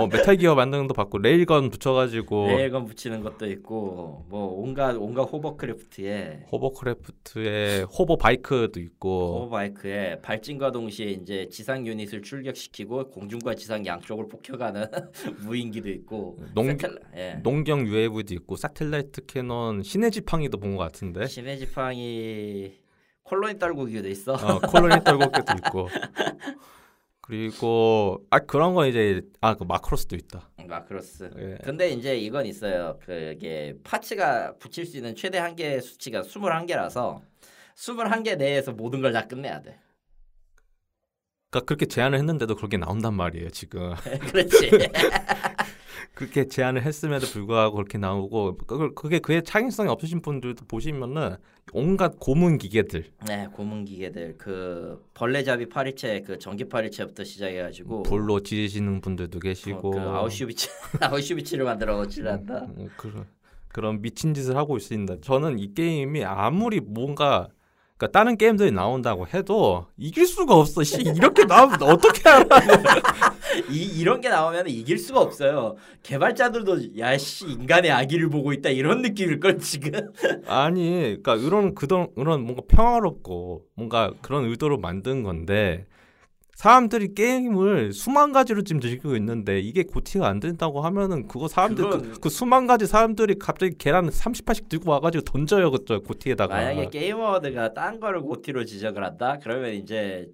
어, 0.00 0.06
메탈 0.06 0.36
기어 0.36 0.54
만드는 0.54 0.86
것도 0.86 0.94
봤고 0.94 1.18
레일건 1.18 1.70
붙여가지고 1.70 2.46
레일건 2.48 2.86
붙이는 2.86 3.22
것도 3.22 3.46
있고 3.50 4.24
뭐 4.28 4.46
온갖 4.60 4.96
온갖 4.96 5.22
호버크래프트에 5.24 6.46
호버크래프트에 6.50 7.82
hover 7.82 8.16
바이크도 8.16 8.80
있고 8.80 9.34
hover 9.40 9.48
바이크에 9.50 10.20
발진과 10.22 10.72
동시에 10.72 11.06
이제 11.10 11.48
지상 11.50 11.86
유닛을 11.86 12.22
출격시키고 12.22 13.10
공중과 13.10 13.54
지상 13.54 13.84
양쪽을 13.84 14.28
폭격하는 14.28 14.86
무인기도 15.44 15.90
있고 15.90 16.38
농- 16.54 16.68
세텔- 16.76 16.98
예. 17.16 17.34
농경 17.42 17.86
UAV도 17.86 18.34
있고 18.34 18.56
satellite 18.56 19.26
cannon 19.26 19.82
신의 19.82 20.10
지팡이도 20.10 20.58
본 20.58 20.74
것 20.74 20.78
같은데 20.82 21.26
신의 21.26 21.58
지팡이 21.58 22.72
콜로니 23.22 23.58
떨구기도 23.58 24.08
있어. 24.08 24.32
어, 24.34 24.58
콜로니 24.60 25.02
떨구기도 25.04 25.52
있고 25.58 25.88
그리고 27.26 28.22
아 28.28 28.38
그런 28.38 28.74
거 28.74 28.86
이제 28.86 29.22
아 29.40 29.54
그 29.54 29.64
마크로스도 29.64 30.14
있다. 30.14 30.50
마크로스. 30.68 31.30
예. 31.38 31.58
근데 31.64 31.88
이제 31.88 32.16
이건 32.18 32.44
있어요. 32.44 32.98
그게 33.02 33.74
parts가 33.82 34.56
붙일 34.58 34.84
수 34.84 34.98
있는 34.98 35.14
최대 35.16 35.38
한계 35.38 35.80
수치가 35.80 36.20
21개라서 36.22 37.22
21개 37.76 38.36
내에서 38.36 38.72
모든 38.72 39.00
걸 39.00 39.12
다 39.14 39.26
끝내야 39.26 39.62
돼. 39.62 39.78
그러니까 41.50 41.66
그렇게 41.66 41.86
제안을 41.86 42.18
했는데도 42.18 42.56
그렇게 42.56 42.76
나온단 42.76 43.14
말이에요 43.14 43.48
지금. 43.50 43.94
그렇지. 44.30 44.70
그렇게 46.14 46.46
제안을 46.46 46.82
했음에도 46.82 47.26
불구하고 47.26 47.76
그렇게 47.76 47.98
나오고 47.98 48.58
그- 48.66 48.94
그게 48.94 49.18
그의 49.18 49.42
창의성이 49.42 49.88
없으신 49.88 50.20
분들도 50.22 50.64
보시면은 50.66 51.36
온갖 51.72 52.16
고문 52.20 52.58
기계들 52.58 53.04
네, 53.26 53.46
고문 53.52 53.84
기계들 53.84 54.36
그 54.38 55.02
벌레잡이 55.14 55.68
파리채 55.68 56.22
그 56.26 56.38
전기 56.38 56.64
파리채부터 56.68 57.24
시작해가지고 57.24 58.02
불로 58.04 58.40
지지시는 58.40 59.00
분들도 59.00 59.38
어, 59.38 59.40
계시고 59.40 59.90
그 59.90 59.98
아우슈비츠 60.00 60.68
아우슈비츠를 61.00 61.64
만들어 61.64 61.96
놓지란다. 61.96 62.66
음, 62.76 62.88
그런 62.96 63.26
그런 63.68 64.00
미친 64.02 64.34
짓을 64.34 64.56
하고 64.56 64.76
있습니다. 64.76 65.16
저는 65.20 65.58
이 65.58 65.74
게임이 65.74 66.24
아무리 66.24 66.78
뭔가 66.80 67.48
그러니까 67.96 68.18
다른 68.18 68.36
게임들이 68.36 68.72
나온다고 68.72 69.26
해도 69.28 69.86
이길 69.96 70.26
수가 70.26 70.54
없어. 70.56 70.82
씨 70.82 71.00
이렇게 71.00 71.44
나오면 71.44 71.80
어떻게 71.82 72.28
알아? 72.28 72.44
이 73.70 74.00
이런 74.00 74.20
게 74.20 74.28
나오면 74.28 74.66
이길 74.68 74.98
수가 74.98 75.20
없어요. 75.20 75.76
개발자들도 76.02 76.98
야씨 76.98 77.46
인간의 77.46 77.92
아기를 77.92 78.30
보고 78.30 78.52
있다 78.52 78.70
이런 78.70 79.00
느낌일 79.00 79.38
걸 79.38 79.58
지금. 79.58 80.12
아니, 80.46 81.16
그러니까 81.22 81.36
이런 81.36 81.74
그런 81.76 82.08
이런 82.16 82.42
뭔가 82.42 82.62
평화롭고 82.66 83.62
뭔가 83.76 84.12
그런 84.22 84.44
의도로 84.46 84.78
만든 84.78 85.22
건데 85.22 85.86
사람들이 86.56 87.14
게임을 87.14 87.92
수만 87.92 88.32
가지로 88.32 88.62
지금 88.62 88.80
즐기고 88.80 89.16
있는데 89.16 89.58
이게 89.60 89.82
고티가 89.82 90.26
안 90.26 90.40
된다고 90.40 90.80
하면은 90.82 91.26
그거 91.26 91.48
사람들 91.48 91.84
그, 91.84 91.90
그건- 91.98 92.20
그 92.20 92.28
수만 92.28 92.66
가지 92.66 92.86
사람들이 92.86 93.36
갑자기 93.38 93.76
계란 93.76 94.08
30판씩 94.08 94.68
들고 94.68 94.90
와가지고 94.90 95.24
던져요 95.24 95.70
그저 95.70 95.98
고티에다가 96.00 96.54
만약에 96.54 96.90
게임 96.90 97.16
award가 97.16 97.74
딴 97.74 97.98
거를 98.00 98.20
GOTY로 98.20 98.64
지적을 98.64 99.02
한다. 99.04 99.38
그러면 99.42 99.72
이제 99.74 100.28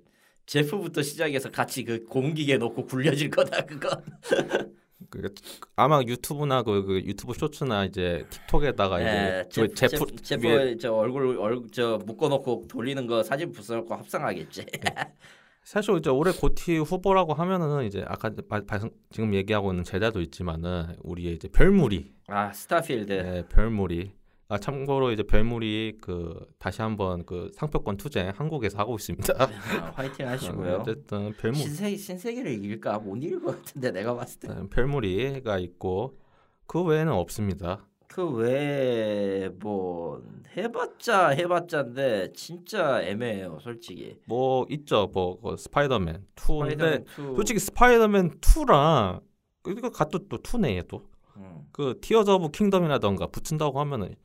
제프부터 0.47 1.03
시작해서 1.03 1.51
같이 1.51 1.85
그 1.85 2.05
공기계 2.05 2.59
놓고 2.59 2.87
굴려질 2.87 3.31
거다 3.31 3.65
그거. 3.65 3.89
그, 5.09 5.33
아마 5.75 6.03
유튜브나 6.03 6.63
그, 6.63 6.85
그 6.85 7.01
유튜브 7.01 7.33
쇼츠나 7.35 7.87
이제 7.87 8.27
틱톡에다가 8.31 9.01
예, 9.01 9.45
이제 9.49 9.49
제, 9.51 9.61
그 9.63 9.75
제프 9.75 10.07
제, 10.23 10.37
제프 10.37 10.47
위에 10.47 10.77
저 10.77 10.93
얼굴 10.93 11.37
얼굴 11.39 11.69
저 11.73 11.99
묶어놓고 12.05 12.67
돌리는 12.69 13.07
거 13.07 13.23
사진 13.23 13.51
부숴놓고 13.53 13.89
합성하겠지. 13.89 14.67
사실 15.71 15.97
이제 15.99 16.11
올해 16.11 16.33
GOTY 16.33 16.79
후보라고 16.79 17.33
하면은 17.33 17.85
이제 17.85 18.05
아까 18.09 18.29
바- 18.49 18.61
바- 18.67 18.81
지금 19.11 19.33
얘기하고 19.35 19.71
있는 19.71 19.85
젤다도 19.85 20.21
있지만은 20.21 20.97
우리의 21.05 21.37
이제 21.37 21.47
별무리 21.47 22.13
아 22.27 22.53
스타필드. 22.53 23.13
네, 23.13 23.47
별무리. 23.49 24.11
아 24.49 24.59
참고로 24.59 25.13
이제 25.13 25.23
별무리 25.23 25.99
그 26.01 26.45
다시 26.59 26.83
한번 26.83 27.25
그 27.25 27.53
상표권 27.55 27.99
투쟁 27.99 28.33
한국에서 28.35 28.79
하고 28.79 28.97
있습니다. 28.97 29.33
아, 29.41 29.93
화이팅 29.95 30.27
하시고요. 30.27 30.79
어쨌든 30.79 31.35
별무 31.35 31.57
신세 31.59 31.97
신세계를 31.97 32.51
이길까 32.51 32.99
못 32.99 33.15
이길 33.19 33.41
것 33.41 33.55
같은데 33.63 33.93
내가 33.93 34.17
봤을 34.17 34.41
때. 34.41 34.49
네, 34.49 34.69
별무리가 34.71 35.61
있고 35.61 36.19
그 36.67 36.83
외에는 36.83 37.13
없습니다. 37.13 37.87
그 38.13 38.29
외에 38.29 39.49
뭐 39.61 40.21
해봤자 40.57 41.29
해봤자인데 41.29 42.33
진짜 42.33 43.01
애매해요 43.03 43.59
솔직히. 43.63 44.19
뭐 44.27 44.67
있죠, 44.69 45.07
뭐그 45.15 45.57
스파이더맨 45.57 46.27
2인데 46.35 47.05
스파이더맨 47.05 47.05
2. 47.33 47.37
솔직히 47.37 47.61
스파이더맨 47.61 48.41
2랑 48.41 49.23
이거 49.69 49.91
같도 49.91 50.27
또 50.29 50.39
2네 50.39 50.77
얘도 50.79 51.09
음. 51.37 51.69
그 51.71 51.99
티어즈 52.01 52.31
오브 52.31 52.51
킹덤이라던가 52.51 53.29
붙인다고 53.29 53.79
하면은 53.79 54.17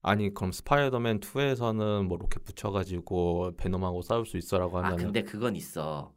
아니 0.00 0.32
그럼 0.32 0.50
스파이더맨 0.50 1.20
2에서는 1.20 2.06
뭐 2.06 2.16
로켓 2.16 2.42
붙여가지고 2.44 3.52
베놈하고 3.58 4.00
싸울 4.00 4.24
수 4.24 4.38
있어라고 4.38 4.78
아 4.78 4.84
하면 4.84 4.96
근데 4.96 5.22
그건 5.22 5.54
있어. 5.54 6.14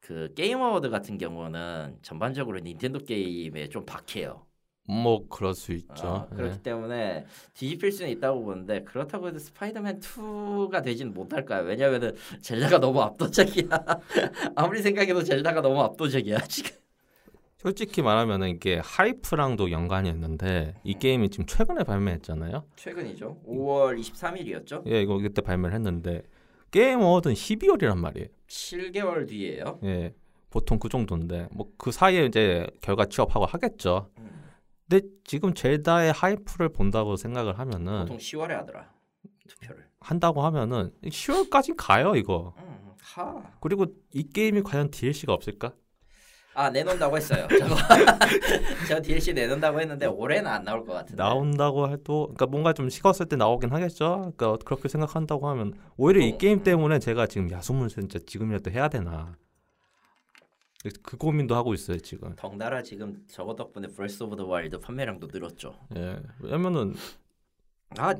그 0.00 0.32
게임 0.36 0.60
award 0.60 0.90
같은 0.90 1.16
경우는 1.16 1.98
전반적으로 2.02 2.60
닌텐도 2.60 3.00
게임에 3.00 3.70
좀 3.70 3.86
박해요. 3.86 4.44
뭐 4.88 5.26
그럴 5.28 5.54
수 5.54 5.72
있죠. 5.72 6.06
어, 6.06 6.28
그렇기 6.34 6.56
예. 6.58 6.62
때문에 6.62 7.26
뒤집힐 7.54 7.90
수는 7.92 8.10
있다고 8.12 8.42
보는데 8.44 8.82
그렇다고 8.84 9.28
해도 9.28 9.38
스파이더맨 9.38 10.00
2가 10.00 10.82
되진 10.82 11.12
못할 11.12 11.44
거야. 11.44 11.60
왜냐면은 11.60 12.14
젤다가 12.40 12.78
너무 12.78 13.00
압도적이야. 13.02 13.68
아무리 14.54 14.82
생각해도 14.82 15.22
젤다가 15.22 15.60
너무 15.60 15.80
압도적이야 15.82 16.38
지금. 16.46 16.70
솔직히 17.58 18.00
말하면 18.00 18.44
이게 18.44 18.80
hype랑도 18.84 19.72
연관이 19.72 20.08
있는데 20.10 20.74
이 20.84 20.94
게임이 20.94 21.30
지금 21.30 21.46
최근에 21.46 21.82
발매했잖아요. 21.82 22.64
최근이죠. 22.76 23.40
5월 23.48 23.98
23일이었죠. 23.98 24.86
예, 24.88 25.02
이거 25.02 25.18
그때 25.18 25.42
발매를 25.42 25.74
했는데 25.74 26.22
게임 26.70 27.00
award는 27.00 27.34
12월이란 27.34 27.96
말이에요. 27.96 28.28
7개월 28.46 29.26
뒤에요. 29.28 29.80
예, 29.82 30.14
보통 30.50 30.78
그 30.78 30.88
정도인데 30.88 31.48
뭐 31.50 31.66
그 31.76 31.90
사이에 31.90 32.26
이제 32.26 32.66
결과 32.80 33.06
취합하고 33.06 33.46
하겠죠. 33.46 34.10
음, 34.18 34.30
근데 34.88 35.06
지금 35.24 35.52
젤다의 35.54 36.12
hype를 36.12 36.68
본다고 36.70 37.16
생각을 37.16 37.58
하면은 37.58 38.00
보통 38.00 38.18
10월에 38.18 38.48
하더라. 38.48 38.90
투표를. 39.48 39.86
한다고 40.00 40.42
하면은 40.44 40.92
10월까지 41.04 41.74
가요 41.76 42.14
이거. 42.14 42.54
음, 42.58 42.92
하. 43.00 43.42
그리고 43.60 43.86
이 44.12 44.28
게임이 44.28 44.62
과연 44.62 44.90
DLC가 44.90 45.32
없을까? 45.32 45.72
아 46.54 46.70
내놓는다고 46.70 47.16
했어요. 47.16 47.46
저 48.88 49.00
DLC 49.02 49.34
내놓는다고 49.34 49.78
했는데 49.80 50.06
올해는 50.06 50.50
안 50.50 50.64
나올 50.64 50.86
것 50.86 50.94
같은데. 50.94 51.22
나온다고 51.22 51.90
해도 51.90 52.22
그러니까 52.28 52.46
뭔가 52.46 52.72
좀 52.72 52.88
식었을 52.88 53.26
때 53.26 53.36
나오긴 53.36 53.72
하겠죠. 53.72 54.32
그러니까 54.36 54.64
그렇게 54.64 54.88
생각한다고 54.88 55.48
하면 55.50 55.74
오히려 55.96 56.20
이 56.24 56.32
어. 56.32 56.38
게임 56.38 56.62
때문에 56.62 56.98
제가 56.98 57.26
지금 57.26 57.50
야숨을 57.50 57.88
진짜 57.88 58.18
지금이라도 58.24 58.70
해야 58.70 58.88
되나 58.88 59.36
그 61.02 61.16
고민도 61.16 61.54
하고 61.54 61.74
있어요 61.74 61.98
지금. 61.98 62.34
덩달아 62.36 62.82
지금 62.82 63.24
저거 63.28 63.54
덕분에 63.54 63.88
브레스 63.88 64.22
오브 64.22 64.36
더 64.36 64.46
와일드 64.46 64.78
판매량도 64.80 65.28
늘었죠. 65.32 65.74
예, 65.96 66.20
왜냐면은 66.40 66.94
아, 67.98 68.14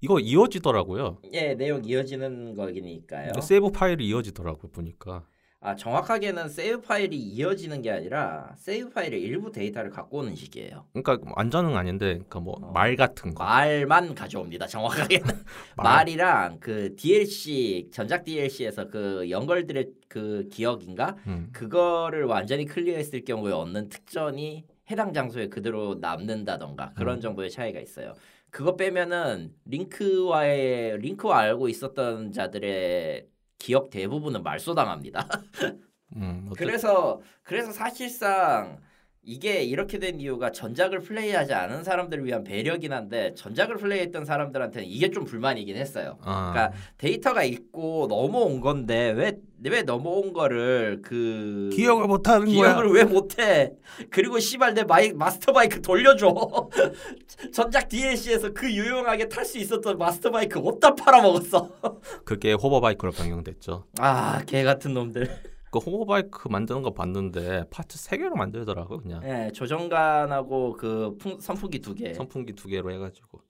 이거 0.00 0.20
이어지더라고요. 0.20 1.18
예, 1.32 1.54
내용 1.54 1.84
이어지는 1.84 2.54
거기니까요. 2.54 3.32
세이브 3.40 3.70
파일이 3.72 4.06
이어지더라고요 4.08 4.70
보니까. 4.70 5.26
아, 5.60 5.74
정확하게는 5.74 6.48
세이브 6.48 6.82
파일이 6.82 7.16
이어지는 7.16 7.82
게 7.82 7.90
아니라 7.90 8.54
세이브 8.58 8.90
파일의 8.90 9.20
일부 9.20 9.50
데이터를 9.50 9.90
갖고 9.90 10.18
오는 10.18 10.34
식이에요. 10.34 10.84
그러니까 10.92 11.18
완전은 11.34 11.76
아닌데, 11.76 12.06
그러니까 12.14 12.40
뭐 12.40 12.54
어. 12.62 12.70
말 12.72 12.94
같은 12.94 13.34
거. 13.34 13.42
말만 13.42 14.14
가져옵니다. 14.14 14.66
정확하게는 14.66 15.26
말. 15.76 15.84
말이랑 15.96 16.58
그 16.60 16.94
DLC 16.94 17.88
전작 17.90 18.24
DLC에서 18.24 18.88
그 18.88 19.28
영걸들의 19.30 19.88
그 20.08 20.48
기억인가 20.52 21.16
음. 21.26 21.48
그거를 21.52 22.24
완전히 22.24 22.66
클리어했을 22.66 23.24
경우에 23.24 23.52
얻는 23.52 23.88
특전이 23.88 24.64
해당 24.90 25.12
장소에 25.12 25.48
그대로 25.48 25.96
남는다던가 26.00 26.92
그런 26.94 27.16
음. 27.16 27.20
정도의 27.20 27.50
차이가 27.50 27.80
있어요. 27.80 28.12
그거 28.50 28.76
빼면은 28.76 29.52
링크와의 29.64 30.98
링크와 30.98 31.38
알고 31.40 31.68
있었던 31.68 32.30
자들의 32.30 33.26
기억 33.58 33.90
대부분은 33.90 34.42
말소당합니다. 34.42 35.28
음, 36.16 36.48
그래서 36.56 37.20
그래서 37.42 37.72
사실상 37.72 38.80
이게 39.28 39.64
이렇게 39.64 39.98
된 39.98 40.20
이유가 40.20 40.52
전작을 40.52 41.00
플레이하지 41.00 41.52
않은 41.52 41.82
사람들을 41.82 42.24
위한 42.24 42.44
배려긴 42.44 42.92
한데 42.92 43.34
전작을 43.34 43.76
플레이했던 43.76 44.24
사람들한테는 44.24 44.86
이게 44.88 45.10
좀 45.10 45.24
불만이긴 45.24 45.76
했어요. 45.76 46.16
아, 46.22 46.52
그러니까 46.52 46.78
데이터가 46.96 47.42
있고 47.42 48.06
넘어온 48.08 48.60
건데 48.60 49.10
왜 49.10 49.32
왜 49.64 49.82
넘어온 49.82 50.32
거를 50.34 51.00
그 51.02 51.70
기억을 51.72 52.06
못 52.06 52.28
하는 52.28 52.46
거야. 52.46 52.74
기억을 52.74 52.90
왜 52.92 53.04
못해? 53.04 53.72
그리고 54.10 54.38
씨발 54.38 54.74
내 54.74 54.84
마이, 54.84 55.12
마스터 55.12 55.52
바이크 55.52 55.80
돌려줘. 55.80 56.68
전작 57.52 57.88
DLC에서 57.88 58.52
그 58.52 58.70
유용하게 58.70 59.28
탈 59.28 59.44
수 59.46 59.58
있었던 59.58 59.96
마스터 59.96 60.30
바이크 60.30 60.58
어디다 60.60 60.94
팔아먹었어? 60.94 61.70
그게 62.24 62.52
hover 62.52 62.80
바이크로 62.80 63.12
변경됐죠. 63.12 63.86
아, 63.98 64.42
개 64.46 64.62
같은 64.62 64.92
놈들. 64.92 65.28
그 65.76 65.90
hover바이크 65.90 66.48
만드는 66.48 66.80
거 66.82 66.94
봤는데 66.94 67.64
파트 67.70 67.98
세 67.98 68.16
개로 68.16 68.34
만들더라고 68.34 68.98
그냥. 68.98 69.22
예, 69.24 69.50
조종간하고 69.52 70.72
그 70.74 71.16
풍, 71.18 71.38
선풍기 71.38 71.80
두 71.80 71.94
개. 71.94 72.14
선풍기 72.14 72.54
두 72.54 72.68
개로 72.68 72.90
해가지고 72.92 73.42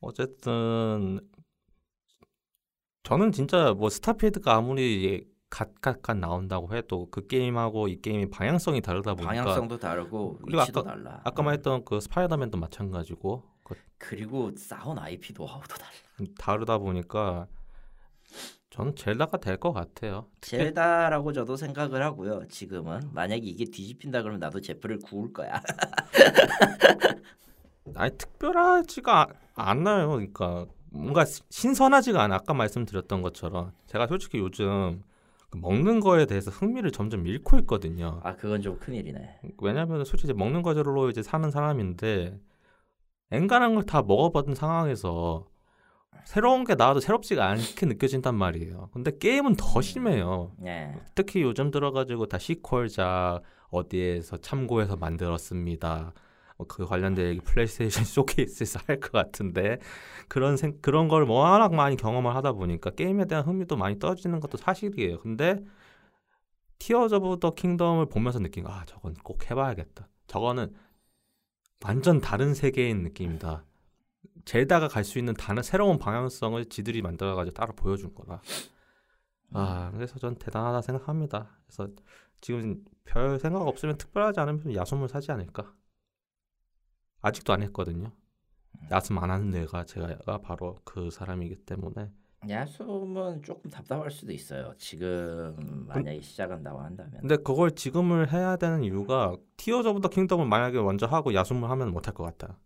어쨌든 0.00 1.20
저는 3.04 3.32
진짜 3.32 3.72
뭐 3.72 3.88
스타필드가 3.88 4.54
아무리 4.54 5.26
각각각 5.48 6.18
나온다고 6.18 6.74
해도 6.76 7.08
그 7.10 7.26
게임하고 7.26 7.88
이 7.88 8.02
게임이 8.02 8.28
방향성이 8.28 8.82
다르다 8.82 9.14
보니까 9.14 9.32
방향성도 9.32 9.78
다르고 9.78 10.38
그리고 10.44 10.60
위치도 10.60 10.80
아까- 10.80 10.90
달라. 10.90 11.20
아까 11.24 11.42
음. 11.42 11.46
말했던 11.46 11.84
그 11.86 12.00
스파이더맨도 12.00 12.58
마찬가지고 12.58 13.44
그 13.62 13.74
그리고 13.96 14.50
싸운 14.56 14.98
IP 14.98 15.32
노하우도 15.34 15.66
달라. 15.76 15.90
다르다 16.38 16.76
보니까 16.76 17.46
저는 18.70 18.94
젤다가 18.94 19.38
될 19.38 19.56
것 19.58 19.72
같아요. 19.72 20.26
젤다라고 20.40 21.32
저도 21.32 21.56
생각을 21.56 22.02
하고요. 22.02 22.46
지금은 22.48 23.00
만약에 23.12 23.42
이게 23.44 23.64
뒤집힌다 23.64 24.22
그러면 24.22 24.40
나도 24.40 24.60
제프를 24.60 24.98
구울 24.98 25.32
거야. 25.32 25.60
아니 27.94 28.16
특별하지가 28.16 29.22
아- 29.22 29.26
않아요. 29.70 30.10
그러니까 30.10 30.66
뭔가 30.90 31.24
시- 31.24 31.42
신선하지가 31.50 32.22
않아. 32.22 32.36
아까 32.36 32.54
말씀드렸던 32.54 33.22
것처럼 33.22 33.72
제가 33.86 34.06
솔직히 34.06 34.38
요즘 34.38 35.02
그 35.50 35.56
먹는 35.58 36.00
거에 36.00 36.26
대해서 36.26 36.50
흥미를 36.50 36.90
점점 36.92 37.26
잃고 37.26 37.58
있거든요. 37.60 38.20
아 38.22 38.36
그건 38.36 38.60
좀 38.60 38.78
큰일이네. 38.78 39.40
왜냐하면 39.58 40.04
솔직히 40.04 40.34
먹는 40.34 40.62
거로 40.62 41.08
이제 41.08 41.22
사는 41.22 41.50
사람인데 41.50 42.38
엔간한 43.30 43.74
걸 43.74 43.84
다 43.86 44.02
먹어봤던 44.02 44.54
상황에서 44.54 45.46
새로운 46.24 46.64
게 46.64 46.74
나와도 46.74 47.00
새롭지가 47.00 47.46
않게 47.48 47.86
느껴진단 47.86 48.34
말이에요. 48.34 48.90
근데 48.92 49.16
게임은 49.16 49.56
더 49.56 49.80
심해요. 49.80 50.52
예. 50.64 50.94
특히 51.14 51.42
요즘 51.42 51.70
들어가지고 51.70 52.26
다 52.26 52.38
sequel작 52.38 53.42
어디에서 53.70 54.36
참고해서 54.38 54.96
만들었습니다. 54.96 56.12
어, 56.58 56.64
그 56.66 56.84
관련된 56.86 57.40
플레이스테이션 57.40 58.04
쇼케이스에서 58.04 58.80
할 58.86 59.00
것 59.00 59.12
같은데 59.12 59.78
그런 60.28 60.56
생, 60.56 60.78
그런 60.82 61.08
걸 61.08 61.22
워낙 61.24 61.72
많이 61.74 61.96
경험을 61.96 62.34
하다 62.34 62.52
보니까 62.52 62.90
게임에 62.90 63.26
대한 63.26 63.44
흥미도 63.46 63.76
많이 63.76 63.98
떨어지는 63.98 64.40
것도 64.40 64.58
사실이에요. 64.58 65.18
근데 65.18 65.58
티어즈 66.78 67.14
오브 67.16 67.38
더 67.40 67.54
킹덤을 67.54 68.06
보면서 68.06 68.38
느낀 68.38 68.64
거, 68.64 68.72
아 68.72 68.84
저건 68.86 69.14
꼭 69.22 69.50
해봐야겠다. 69.50 70.08
저거는 70.26 70.74
완전 71.84 72.20
다른 72.20 72.54
세계인 72.54 73.02
느낌이다. 73.02 73.64
젤다가 74.48 74.88
갈 74.88 75.04
수 75.04 75.18
있는 75.18 75.34
다른 75.34 75.62
새로운 75.62 75.98
방향성을 75.98 76.64
지들이 76.70 77.02
만들어가지고 77.02 77.52
따로 77.52 77.74
보여준 77.74 78.14
거라. 78.14 78.40
아 79.52 79.90
그래서 79.92 80.18
전 80.18 80.36
대단하다 80.36 80.80
생각합니다. 80.80 81.58
그래서 81.66 81.92
지금 82.40 82.82
별 83.04 83.38
생각 83.38 83.60
없으면 83.60 83.98
특별하지 83.98 84.40
않으면 84.40 84.74
야숨을 84.74 85.08
사지 85.10 85.30
않을까. 85.32 85.74
아직도 87.20 87.52
안 87.52 87.62
했거든요. 87.64 88.10
야숨 88.90 89.18
안 89.18 89.30
하는 89.30 89.54
애가 89.54 89.84
제가 89.84 90.38
바로 90.38 90.78
그 90.82 91.10
사람이기 91.10 91.56
때문에 91.66 92.10
야숨은 92.48 93.42
조금 93.42 93.70
답답할 93.70 94.10
수도 94.10 94.32
있어요. 94.32 94.72
지금 94.78 95.84
만약에 95.88 96.22
시작한다고 96.22 96.80
한다면. 96.80 97.20
근데 97.20 97.36
그걸 97.36 97.72
지금을 97.72 98.32
해야 98.32 98.56
되는 98.56 98.82
이유가 98.82 99.36
더 99.58 100.08
킹덤을 100.08 100.46
만약에 100.46 100.80
먼저 100.80 101.04
하고 101.04 101.34
야숨을 101.34 101.68
하면 101.68 101.90
못할 101.90 102.14
것 102.14 102.24
같다. 102.24 102.58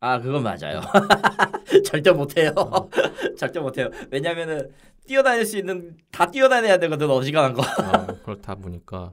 아 0.00 0.20
그건 0.20 0.42
맞아요. 0.42 0.80
절대 1.84 2.12
못해요. 2.12 2.52
절대 3.36 3.58
못해요. 3.58 3.90
왜냐면은 4.10 4.70
뛰어다닐 5.06 5.44
수 5.44 5.58
있는 5.58 5.96
다 6.12 6.30
뛰어다녀야 6.30 6.78
되거든 6.78 7.10
어지간한 7.10 7.54
거. 7.54 7.62
어, 7.62 8.22
그렇다 8.22 8.54
보니까 8.54 9.12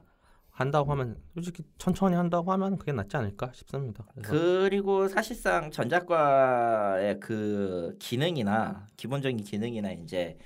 한다고 0.50 0.92
하면 0.92 1.16
솔직히 1.34 1.64
천천히 1.76 2.14
한다고 2.14 2.52
하면 2.52 2.78
그게 2.78 2.92
낫지 2.92 3.16
않을까 3.16 3.50
싶습니다. 3.54 4.06
그래서 4.14 4.30
그리고 4.30 5.08
사실상 5.08 5.70
전작과의 5.70 7.18
그 7.20 7.96
기능이나 7.98 8.86
기본적인 8.96 9.38
기능이나 9.38 9.90
이제 9.92 10.38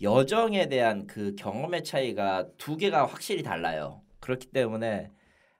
여정에 0.00 0.68
대한 0.68 1.06
그 1.08 1.34
경험의 1.36 1.82
차이가 1.82 2.46
두 2.56 2.76
개가 2.76 3.06
확실히 3.06 3.42
달라요. 3.42 4.00
그렇기 4.20 4.46
때문에 4.46 5.10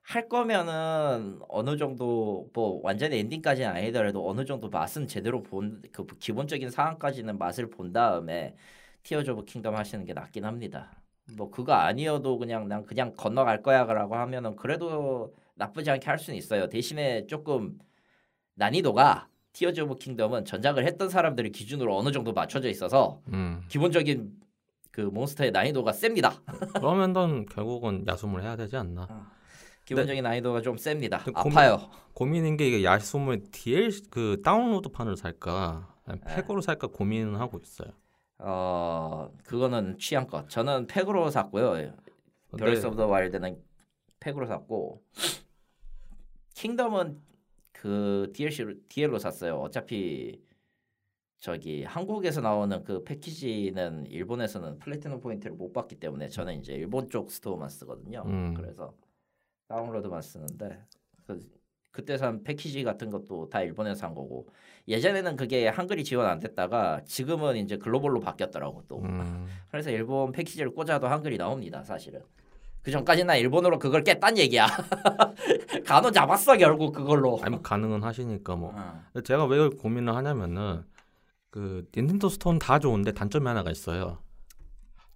할 0.09 0.26
거면은 0.26 1.38
어느 1.50 1.76
정도 1.76 2.48
뭐 2.54 2.80
완전히 2.82 3.18
엔딩까지는 3.18 3.68
아니더라도 3.68 4.26
어느 4.26 4.46
정도 4.46 4.70
맛은 4.70 5.06
제대로 5.06 5.42
본 5.42 5.82
그 5.92 6.06
기본적인 6.18 6.70
상황까지는 6.70 7.36
맛을 7.36 7.68
본 7.68 7.92
다음에 7.92 8.54
티어즈 9.02 9.30
오브 9.32 9.44
킹덤 9.44 9.76
하시는 9.76 10.06
게 10.06 10.14
낫긴 10.14 10.46
합니다. 10.46 10.90
뭐 11.36 11.50
그거 11.50 11.74
아니어도 11.74 12.38
그냥 12.38 12.68
난 12.68 12.86
그냥 12.86 13.12
건너갈 13.14 13.62
거야라고 13.62 14.16
하면은 14.16 14.56
그래도 14.56 15.34
나쁘지 15.56 15.90
않게 15.90 16.06
할 16.09 16.18
수는 16.18 16.38
있어요. 16.38 16.68
대신에 16.70 17.26
조금 17.26 17.78
난이도가 18.54 19.28
티어즈 19.52 19.82
오브 19.82 19.96
킹덤은 19.96 20.46
전작을 20.46 20.86
했던 20.86 21.11
사람들의 21.11 21.52
기준으로 21.52 21.94
어느 21.94 22.12
정도 22.12 22.32
맞춰져 22.32 22.70
있어서 22.70 23.20
음, 23.28 23.61
기본적인 23.68 24.32
그 24.90 25.02
몬스터의 25.02 25.50
난이도가 25.50 25.92
셉니다. 25.92 26.42
그러면 26.76 27.12
넌 27.12 27.44
결국은 27.44 28.06
야숨을 28.09 28.42
해야 28.42 28.56
되지 28.56 28.74
않나. 28.78 29.36
기본적인 29.89 30.22
난이도가 30.22 30.61
좀 30.61 30.76
셉니다. 30.76 31.18
그 31.24 31.32
고민- 31.32 31.59
아파요. 31.59 31.91
고민인 32.12 32.57
게 32.57 32.68
이게 32.68 32.84
야숨을 32.84 33.45
DLC 33.51 34.11
그 34.11 34.43
다운로드판으로 34.45 35.16
살까 35.16 35.95
네. 36.09 36.20
팩으로 36.26 36.61
살까 36.61 36.89
고민은 36.89 37.36
하고 37.36 37.59
있어요. 37.59 37.91
어 38.39 39.30
그거는 39.45 39.99
취향껏. 39.99 40.49
저는 40.51 40.86
팩으로 40.86 41.30
샀고요. 41.30 41.93
브레스 42.57 42.86
오브 42.86 42.97
더 42.97 43.07
와일드는 43.07 43.59
팩으로 44.20 44.47
샀고 44.47 45.03
킹덤은 46.55 47.20
그 47.72 48.30
DLC로 48.34 48.74
DL로 48.89 49.18
샀어요. 49.18 49.57
어차피 49.61 50.41
저기 51.39 51.84
한국에서 51.84 52.41
나오는 52.41 52.82
그 52.84 53.05
패키지는 53.05 54.07
일본에서는 54.07 54.80
플래티넘 54.80 55.20
포인트를 55.20 55.55
못 55.57 55.72
받기 55.72 55.97
때문에 55.97 56.28
저는 56.28 56.59
이제 56.59 56.72
일본 56.74 57.09
쪽 57.09 57.30
스토어만 57.30 57.68
쓰거든요. 57.68 58.24
음. 58.26 58.55
그래서 58.55 58.93
다운로드만 59.68 60.22
쓰는데 60.22 60.78
그, 61.26 61.40
그때 61.90 62.16
산 62.16 62.42
패키지 62.42 62.82
같은 62.84 63.10
것도 63.10 63.48
다 63.48 63.62
일본에서 63.62 63.94
산 63.94 64.14
거고 64.14 64.48
예전에는 64.86 65.36
그게 65.36 65.68
한글이 65.68 66.04
지원 66.04 66.26
안 66.26 66.38
됐다가 66.38 67.02
지금은 67.04 67.56
이제 67.56 67.76
글로벌로 67.76 68.20
바뀌었더라고 68.20 68.84
또. 68.88 69.02
음, 69.02 69.46
그래서 69.70 69.90
일본 69.90 70.32
패키지를 70.32 70.72
꽂아도 70.72 71.06
한글이 71.06 71.36
나옵니다 71.36 71.84
사실은 71.84 72.22
그 72.82 72.90
전까지 72.90 73.24
나 73.24 73.36
일본어로 73.36 73.78
그걸 73.78 74.02
깼단 74.02 74.38
얘기야 74.38 74.66
가논 75.84 76.11
잡았어 76.10 76.56
결국 76.56 76.92
그걸로 76.92 77.38
아니 77.42 77.50
뭐 77.50 77.60
가능은 77.60 78.02
하시니까 78.02 78.56
뭐. 78.56 78.72
어. 78.74 79.20
제가 79.20 79.44
왜 79.46 79.68
고민을 79.68 80.14
하냐면은 80.14 80.84
그 81.50 81.86
닌텐도 81.94 82.28
스토어는 82.28 82.58
다 82.58 82.78
좋은데 82.78 83.12
단점이 83.12 83.46
하나가 83.46 83.70
있어요. 83.70 84.18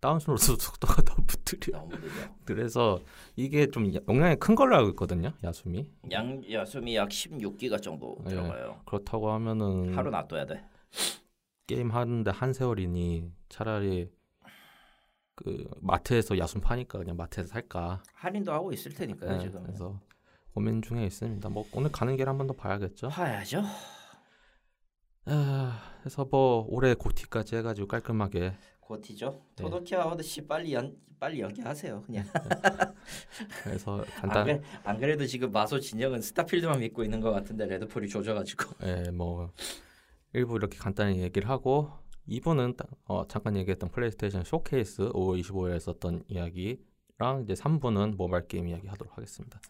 다운로드 0.00 0.56
속도가 0.58 1.02
너무 1.02 1.24
느려. 1.60 1.78
너무 1.78 1.96
느려 1.96 2.10
그래서 2.44 3.00
이게 3.36 3.66
좀 3.70 3.94
야- 3.94 4.00
용량이 4.08 4.36
큰 4.36 4.54
걸로 4.54 4.76
알고 4.76 4.90
있거든요. 4.90 5.32
야숨이. 5.44 5.90
양 6.10 6.42
야숨이 6.50 6.96
약 6.96 7.08
16기가 7.08 7.80
정도 7.82 8.16
예. 8.26 8.30
들어가요 8.30 8.80
그렇다고 8.86 9.30
하면은 9.32 9.94
하루 9.96 10.10
놔둬야 10.10 10.46
돼 10.46 10.64
게임 11.66 11.90
하는데 11.90 12.30
한 12.30 12.52
세월이니 12.52 13.30
차라리 13.48 14.10
그 15.34 15.66
마트에서 15.80 16.36
야숨 16.38 16.60
파니까 16.60 16.98
그냥 16.98 17.16
마트에서 17.16 17.48
살까. 17.48 18.02
할인도 18.14 18.52
하고 18.52 18.72
있을 18.72 18.92
테니까요 18.92 19.32
네, 19.32 19.38
지금 19.38 19.62
그래서 19.64 19.98
고민 20.54 20.82
중에 20.82 21.04
있습니다. 21.06 21.48
뭐 21.48 21.64
오늘 21.72 21.90
가는 21.90 22.14
길 22.16 22.28
한 22.28 22.36
번 22.36 22.46
더 22.46 22.52
봐야겠죠. 22.52 23.08
봐야죠 23.08 23.62
아, 25.24 25.80
그래서 26.00 26.26
뭐 26.30 26.66
올해 26.68 26.94
고티까지 26.94 27.56
해가지고 27.56 27.86
깔끔하게 27.88 28.52
고티죠 28.92 29.42
네. 29.56 29.64
토도키와 29.64 30.06
오드시 30.12 30.46
빨리 30.46 30.74
연 30.74 30.96
빨리 31.18 31.40
연기하세요 31.40 32.02
그냥 32.02 32.26
그래서 33.62 34.04
안, 34.20 34.28
간단 34.28 34.44
그래, 34.44 34.62
안 34.84 34.98
그래도 34.98 35.24
지금 35.26 35.50
마소 35.52 35.78
진영은 35.80 36.20
스타필드만 36.20 36.80
믿고 36.80 37.04
있는 37.04 37.20
것 37.20 37.30
같은데 37.30 37.66
레드폴이 37.66 38.08
조져가지고 38.08 38.64
예, 38.84 39.10
뭐 39.10 39.50
일부 40.32 40.56
이렇게 40.56 40.78
간단히 40.78 41.20
얘기를 41.20 41.48
하고 41.48 41.90
2부는 42.28 42.76
어, 43.06 43.26
잠깐 43.28 43.56
얘기했던 43.56 43.90
플레이스테이션 43.90 44.44
쇼케이스 44.44 45.02
5월 45.10 45.40
25일에 45.42 45.78
썼던 45.80 46.22
이야기랑 46.28 47.42
이제 47.44 47.54
3부는 47.54 48.16
모바일 48.16 48.46
게임 48.46 48.68
이야기 48.68 48.86
하도록 48.88 49.16
하겠습니다. 49.16 49.60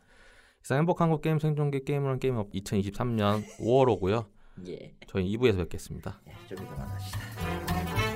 이상 0.62 0.78
행복 0.78 1.00
한 1.00 1.10
국 1.10 1.22
게임 1.22 1.38
생존기 1.38 1.84
게임을 1.84 2.18
게임업 2.18 2.52
2023년 2.52 3.42
5월호고요. 3.58 4.26
예 4.68 4.94
저희 5.08 5.36
2부에서 5.36 5.58
뵙겠습니다. 5.58 6.20
예, 6.28 6.54
좀 6.54 6.64
이따 6.64 6.74
만납시다 6.76 8.11